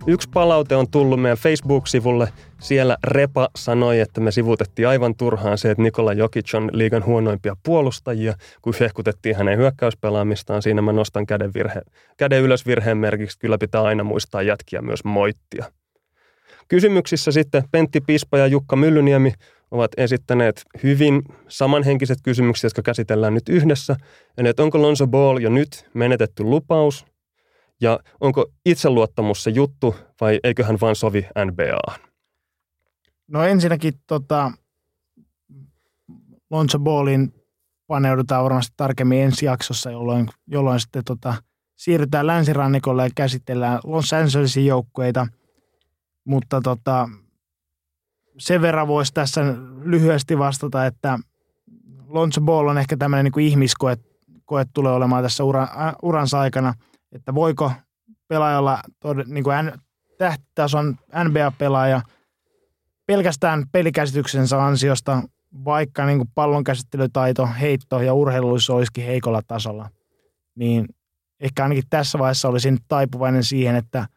[0.08, 2.34] Yksi palaute on tullut meidän Facebook-sivulle.
[2.60, 7.56] Siellä Repa sanoi, että me sivutettiin aivan turhaan se, että Nikola Jokic on liigan huonoimpia
[7.64, 10.62] puolustajia, kun hehkutettiin hänen hyökkäyspelaamistaan.
[10.62, 11.82] Siinä mä nostan käden, virhe,
[12.18, 13.40] käden ylös virheen merkiksi.
[13.40, 15.66] Kyllä pitää aina muistaa jätkiä myös moittia.
[16.68, 19.34] Kysymyksissä sitten Pentti Pispa ja Jukka Myllyniemi
[19.72, 23.96] ovat esittäneet hyvin samanhenkiset kysymykset, jotka käsitellään nyt yhdessä.
[24.38, 27.06] Eli että onko Lonzo Ball jo nyt menetetty lupaus
[27.82, 32.00] ja onko itseluottamus se juttu vai eikö hän vaan sovi NBAan?
[33.28, 34.52] No ensinnäkin tota,
[36.50, 37.34] Lonzo Ballin
[37.88, 41.34] paneudutaan varmasti tarkemmin ensi jaksossa, jolloin, jolloin sitten tota,
[41.76, 45.28] siirrytään länsirannikolle ja käsitellään Los Angelesin joukkueita.
[46.26, 47.10] Mutta tota,
[48.40, 49.42] sen verran voisi tässä
[49.84, 51.20] lyhyesti vastata, että
[52.08, 53.98] Lonzo Ball on ehkä tämmöinen niin kuin ihmiskoe
[54.46, 55.68] koe tulee olemaan tässä ura,
[56.02, 56.74] uransa aikana–
[57.12, 57.72] että voiko
[58.28, 58.82] pelaajalla
[59.26, 59.72] niin kuin
[60.18, 62.02] tähtitason NBA-pelaaja
[63.06, 65.24] pelkästään pelikäsityksensä ansiosta,
[65.66, 69.90] vaikka niin kuin pallonkäsittelytaito, heitto ja urheilullisuus olisikin heikolla tasolla,
[70.56, 70.86] niin
[71.40, 74.08] ehkä ainakin tässä vaiheessa olisin taipuvainen siihen, että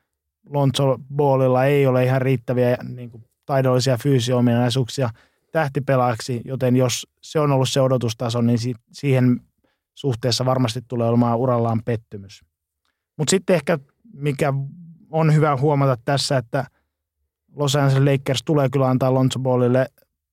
[0.51, 5.11] Lonzo Ballilla ei ole ihan riittäviä niin kuin taidollisia fyysisiä
[5.53, 8.59] tähtipelaajaksi, joten jos se on ollut se odotustaso, niin
[8.93, 9.41] siihen
[9.95, 12.41] suhteessa varmasti tulee olemaan urallaan pettymys.
[13.19, 13.79] Mutta sitten ehkä,
[14.15, 14.53] mikä
[15.11, 16.65] on hyvä huomata tässä, että
[17.57, 19.87] Los Angeles Lakers tulee kyllä antaa Lonzo Ballille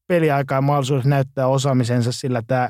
[0.07, 2.69] peliaikaa ja mahdollisuus näyttää osaamisensa, sillä tämä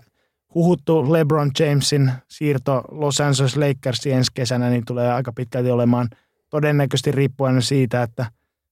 [0.56, 6.10] huhuttu LeBron Jamesin siirto Los Angeles Lakersiin ensi kesänä niin tulee aika pitkälti olemaan
[6.49, 8.26] todennäköisesti riippuen siitä, että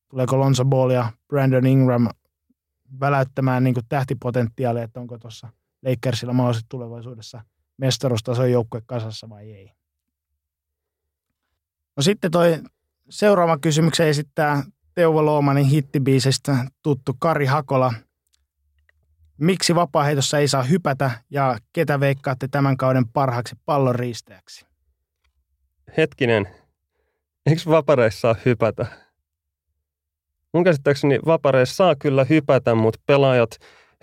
[0.09, 2.09] tuleeko Lonzo Ball ja Brandon Ingram
[2.99, 5.47] väläyttämään niin tähtipotentiaalia, että onko tuossa
[5.85, 7.43] Lakersilla mahdollisesti tulevaisuudessa
[7.77, 9.71] mestaruustason joukkue kasassa vai ei.
[11.95, 12.63] No sitten toi
[13.09, 14.63] seuraava kysymyksen esittää
[14.95, 17.93] Teuvo Loomanin hittibiisistä tuttu Kari Hakola.
[19.37, 24.65] Miksi vapaaheitossa ei saa hypätä ja ketä veikkaatte tämän kauden parhaaksi pallonriistäjäksi?
[25.97, 26.47] Hetkinen,
[27.45, 29.06] eikö vapareissa saa hypätä?
[30.57, 33.49] Mun käsittääkseni vapareissa saa kyllä hypätä, mutta pelaajat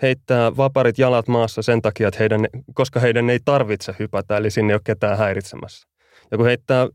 [0.01, 4.73] heittää vaparit jalat maassa sen takia, että heidän, koska heidän ei tarvitse hypätä, eli sinne
[4.73, 5.87] ei ole ketään häiritsemässä.
[6.31, 6.87] Ja kun heittää,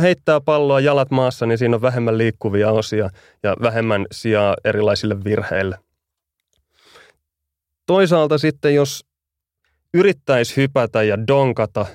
[0.00, 3.10] heittää palloa jalat maassa, niin siinä on vähemmän liikkuvia osia
[3.42, 5.78] ja vähemmän sijaa erilaisille virheille.
[7.86, 9.04] Toisaalta sitten, jos
[9.94, 11.86] yrittäisi hypätä ja donkata,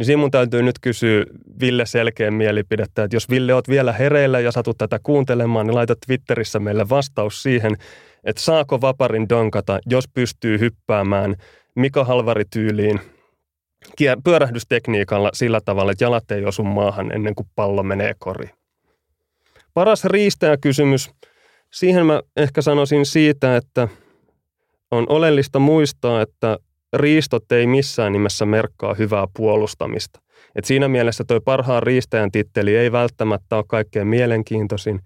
[0.00, 1.24] niin siinä mun täytyy nyt kysyä
[1.60, 5.94] Ville selkeän mielipidettä, että jos Ville oot vielä hereillä ja satut tätä kuuntelemaan, niin laita
[6.06, 7.76] Twitterissä meille vastaus siihen,
[8.24, 11.34] että saako vaparin donkata, jos pystyy hyppäämään
[11.74, 13.00] Mika Halvari-tyyliin
[14.24, 18.50] pyörähdystekniikalla sillä tavalla, että jalat ei osu maahan ennen kuin pallo menee koriin.
[19.74, 21.10] Paras riistäjäkysymys,
[21.70, 23.88] siihen mä ehkä sanoisin siitä, että
[24.90, 26.58] on oleellista muistaa, että
[26.92, 30.20] riistot ei missään nimessä merkkaa hyvää puolustamista.
[30.56, 35.00] Et siinä mielessä tuo parhaan riistäjän titteli ei välttämättä ole kaikkein mielenkiintoisin.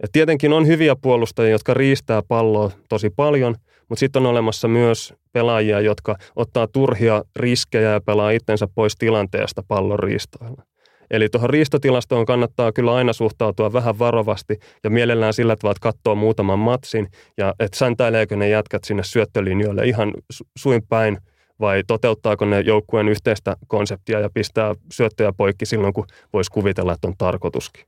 [0.00, 3.54] Et tietenkin on hyviä puolustajia, jotka riistää palloa tosi paljon,
[3.88, 9.62] mutta sitten on olemassa myös pelaajia, jotka ottaa turhia riskejä ja pelaa itsensä pois tilanteesta
[9.68, 10.62] pallon riistoilla.
[11.10, 16.14] Eli tuohon riistotilastoon kannattaa kyllä aina suhtautua vähän varovasti ja mielellään sillä tavalla, että katsoo
[16.14, 17.08] muutaman matsin
[17.38, 20.12] ja että säntäileekö ne jätkät sinne syöttölinjoille ihan
[20.58, 21.18] suin päin
[21.60, 27.08] vai toteuttaako ne joukkueen yhteistä konseptia ja pistää syöttöjä poikki silloin, kun voisi kuvitella, että
[27.08, 27.84] on tarkoituskin.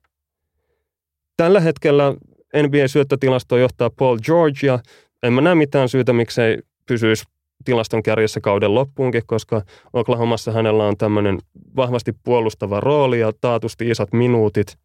[1.37, 2.15] Tällä hetkellä
[2.57, 4.79] NBA-syöttötilasto johtaa Paul George ja
[5.23, 7.25] en mä näe mitään syytä, miksei pysyisi
[7.65, 9.63] tilaston kärjessä kauden loppuunkin, koska
[9.93, 11.39] Oklahomassa hänellä on tämmöinen
[11.77, 14.79] vahvasti puolustava rooli ja taatusti isot minuutit.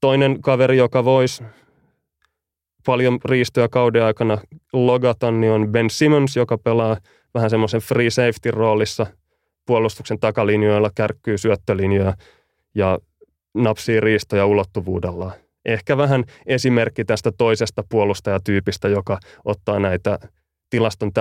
[0.00, 1.44] Toinen kaveri, joka voisi
[2.86, 4.38] paljon riistoja kauden aikana
[4.72, 6.96] logata, niin on Ben Simmons, joka pelaa
[7.34, 9.06] vähän semmoisen free safety roolissa
[9.66, 12.14] puolustuksen takalinjoilla, kärkkyy syöttölinjoja
[12.74, 12.98] ja
[13.54, 15.32] napsii riistoja ulottuvuudellaan.
[15.64, 20.18] Ehkä vähän esimerkki tästä toisesta puolustajatyypistä, joka ottaa näitä
[20.70, 21.12] tilaston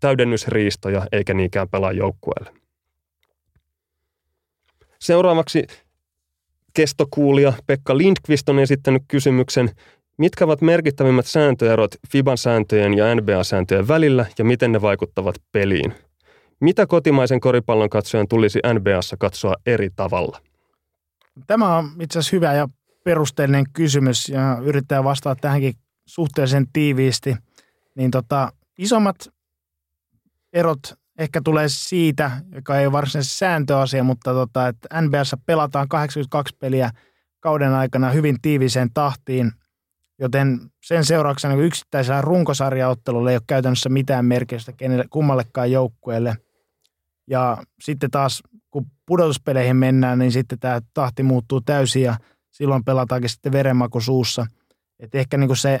[0.00, 2.50] täydennysriistoja eikä niinkään pelaa joukkueelle.
[4.98, 5.66] Seuraavaksi
[6.74, 9.70] kestokuulija Pekka Lindqvist on esittänyt kysymyksen,
[10.18, 15.94] mitkä ovat merkittävimmät sääntöerot FIBA-sääntöjen ja NBA-sääntöjen välillä ja miten ne vaikuttavat peliin?
[16.60, 20.40] Mitä kotimaisen koripallon katsojan tulisi NBAssa katsoa eri tavalla?
[21.46, 22.68] Tämä on itse asiassa hyvä ja
[23.04, 25.74] perusteellinen kysymys ja yrittää vastata tähänkin
[26.06, 27.36] suhteellisen tiiviisti.
[27.94, 29.16] Niin tota, Isommat
[30.52, 30.78] erot
[31.18, 36.90] ehkä tulee siitä, joka ei ole varsinaisesti sääntöasia, mutta tota, että NBAssa pelataan 82 peliä
[37.40, 39.52] kauden aikana hyvin tiiviseen tahtiin,
[40.18, 46.36] joten sen seurauksena yksittäisellä runkosarjaottelulla ei ole käytännössä mitään merkitystä kenelle, kummallekaan joukkueelle.
[47.26, 52.16] Ja sitten taas, kun pudotuspeleihin mennään, niin sitten tämä tahti muuttuu täysin ja
[52.50, 54.46] silloin pelataankin sitten verenmaku suussa.
[54.98, 55.80] Et ehkä niin se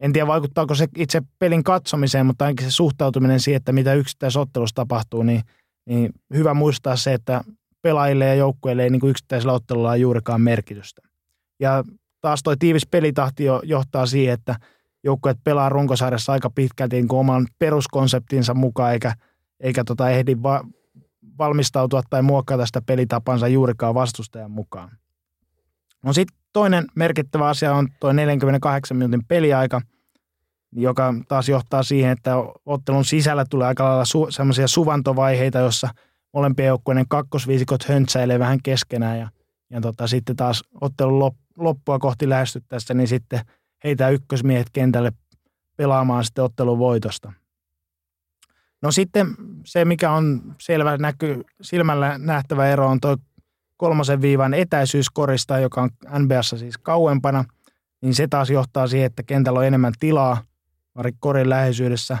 [0.00, 4.74] en tiedä vaikuttaako se itse pelin katsomiseen, mutta ainakin se suhtautuminen siihen, että mitä yksittäisottelussa
[4.74, 5.42] tapahtuu, niin,
[5.86, 7.44] niin hyvä muistaa se, että
[7.82, 11.02] pelaajille ja joukkueille ei niin kuin yksittäisellä ottelulla ole juurikaan merkitystä.
[11.60, 11.84] Ja
[12.20, 14.56] taas tuo tiivis pelitahti jo johtaa siihen, että
[15.04, 19.14] joukkueet pelaa runkosarjassa aika pitkälti niin kuin oman peruskonseptinsa mukaan, eikä,
[19.60, 20.64] eikä tota ehdi va-
[21.38, 24.90] valmistautua tai muokata sitä pelitapansa juurikaan vastustajan mukaan.
[26.06, 29.80] No sitten toinen merkittävä asia on tuo 48 minuutin peliaika,
[30.72, 32.32] joka taas johtaa siihen, että
[32.66, 35.88] ottelun sisällä tulee aika lailla su- semmoisia suvantovaiheita, jossa
[36.32, 39.28] molempien joukkueiden kakkosviisikot höntsäilee vähän keskenään ja,
[39.70, 43.40] ja tota, sitten taas ottelun loppua kohti lähestyttäessä, niin sitten
[43.84, 45.12] heitä ykkösmiehet kentälle
[45.76, 47.32] pelaamaan sitten ottelun voitosta.
[48.82, 49.26] No sitten
[49.64, 53.16] se, mikä on selvä näky, silmällä nähtävä ero on tuo
[53.76, 57.44] kolmosen viivan etäisyyskorista, joka on NBAssa siis kauempana,
[58.00, 60.42] niin se taas johtaa siihen, että kentällä on enemmän tilaa
[61.20, 62.18] korin läheisyydessä.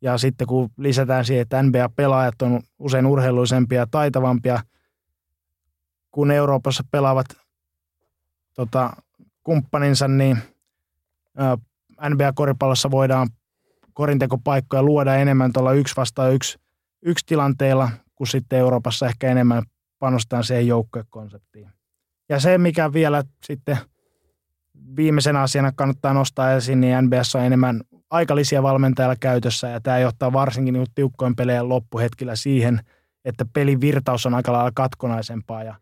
[0.00, 4.60] Ja sitten kun lisätään siihen, että NBA-pelaajat on usein urheilullisempia ja taitavampia,
[6.10, 7.26] kun Euroopassa pelaavat
[8.54, 8.96] tota,
[9.44, 10.38] kumppaninsa, niin
[12.08, 13.28] NBA-koripallossa voidaan
[13.92, 16.58] korintekopaikkoja luoda enemmän tuolla yksi vastaan yksi,
[17.02, 19.62] yksi tilanteella, kun sitten Euroopassa ehkä enemmän
[20.04, 21.70] panostaa siihen joukkuekonseptiin.
[22.28, 23.78] Ja se, mikä vielä sitten
[24.96, 30.32] viimeisenä asiana kannattaa nostaa esiin, niin NBS on enemmän aikalisia valmentajalla käytössä, ja tämä johtaa
[30.32, 32.80] varsinkin niin tiukkojen pelejä loppuhetkillä siihen,
[33.24, 35.74] että pelin virtaus on aika lailla katkonaisempaa, ja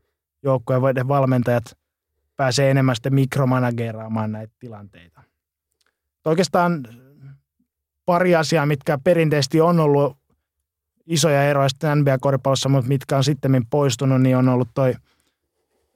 [0.42, 1.64] joukkueen valmentajat
[2.36, 5.22] pääsee enemmän sitten mikromanageraamaan näitä tilanteita.
[6.24, 6.86] Oikeastaan
[8.04, 10.21] pari asiaa, mitkä perinteisesti on ollut
[11.06, 14.94] isoja eroja sitten NBA-koripallossa, mutta mitkä on sitten poistunut, niin on ollut toi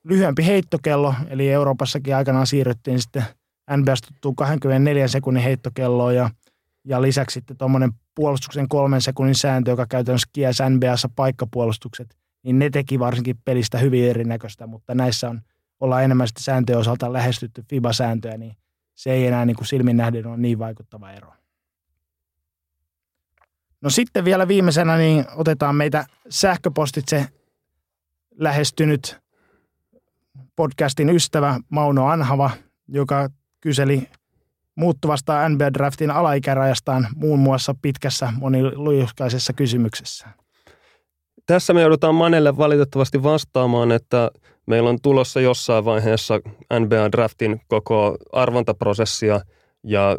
[0.05, 3.25] lyhyempi heittokello, eli Euroopassakin aikanaan siirryttiin sitten
[4.07, 6.31] tuttuu 24 sekunnin heittokelloa ja,
[6.85, 12.71] ja lisäksi sitten tuommoinen puolustuksen kolmen sekunnin sääntö, joka käytännössä kiesi NBAssa paikkapuolustukset, niin ne
[12.71, 15.41] teki varsinkin pelistä hyvin erinäköistä, mutta näissä on,
[15.81, 18.57] ollaan enemmän sitten sääntöjen osalta lähestytty FIBA-sääntöjä, niin
[18.95, 21.33] se ei enää niin kuin silmin nähden ole niin vaikuttava ero.
[23.87, 27.27] No sitten vielä viimeisenä niin otetaan meitä sähköpostitse
[28.39, 29.19] lähestynyt
[30.57, 32.51] podcastin ystävä Mauno Anhava,
[32.89, 33.29] joka
[33.61, 34.09] kyseli
[34.75, 40.29] muuttuvasta NBA-draftin alaikärajastaan muun muassa pitkässä monilujuskaisessa kysymyksessä.
[41.47, 44.31] Tässä me joudutaan Manelle valitettavasti vastaamaan, että
[44.67, 46.41] meillä on tulossa jossain vaiheessa
[46.75, 49.41] NBA-draftin koko arvontaprosessia
[49.85, 50.17] ja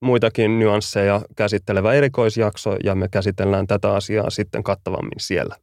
[0.00, 5.56] muitakin nyansseja käsittelevä erikoisjakso ja me käsitellään tätä asiaa sitten kattavammin siellä.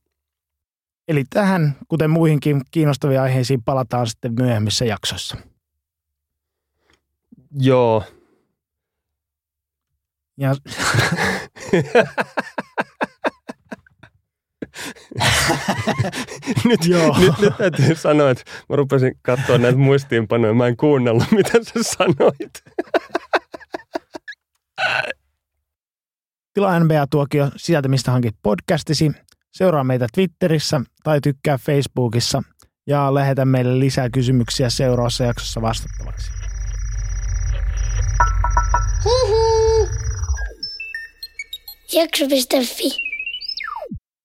[1.07, 5.37] Eli tähän, kuten muihinkin kiinnostaviin aiheisiin, palataan sitten myöhemmissä jaksoissa.
[7.59, 8.03] Joo.
[10.37, 10.55] Ja...
[16.65, 17.19] nyt, Joo.
[17.19, 20.53] nyt, nyt täytyy sanoa, että mä rupesin katsoa näitä muistiinpanoja.
[20.53, 22.63] Mä en kuunnellut, mitä sä sanoit.
[26.53, 29.11] Tilaa NBA-tuokio sieltä, mistä hankit podcastisi.
[29.51, 32.43] Seuraa meitä Twitterissä tai tykkää Facebookissa
[32.87, 36.31] ja lähetä meille lisää kysymyksiä seuraavassa jaksossa vastattavaksi.
[41.93, 43.14] Jakso.fi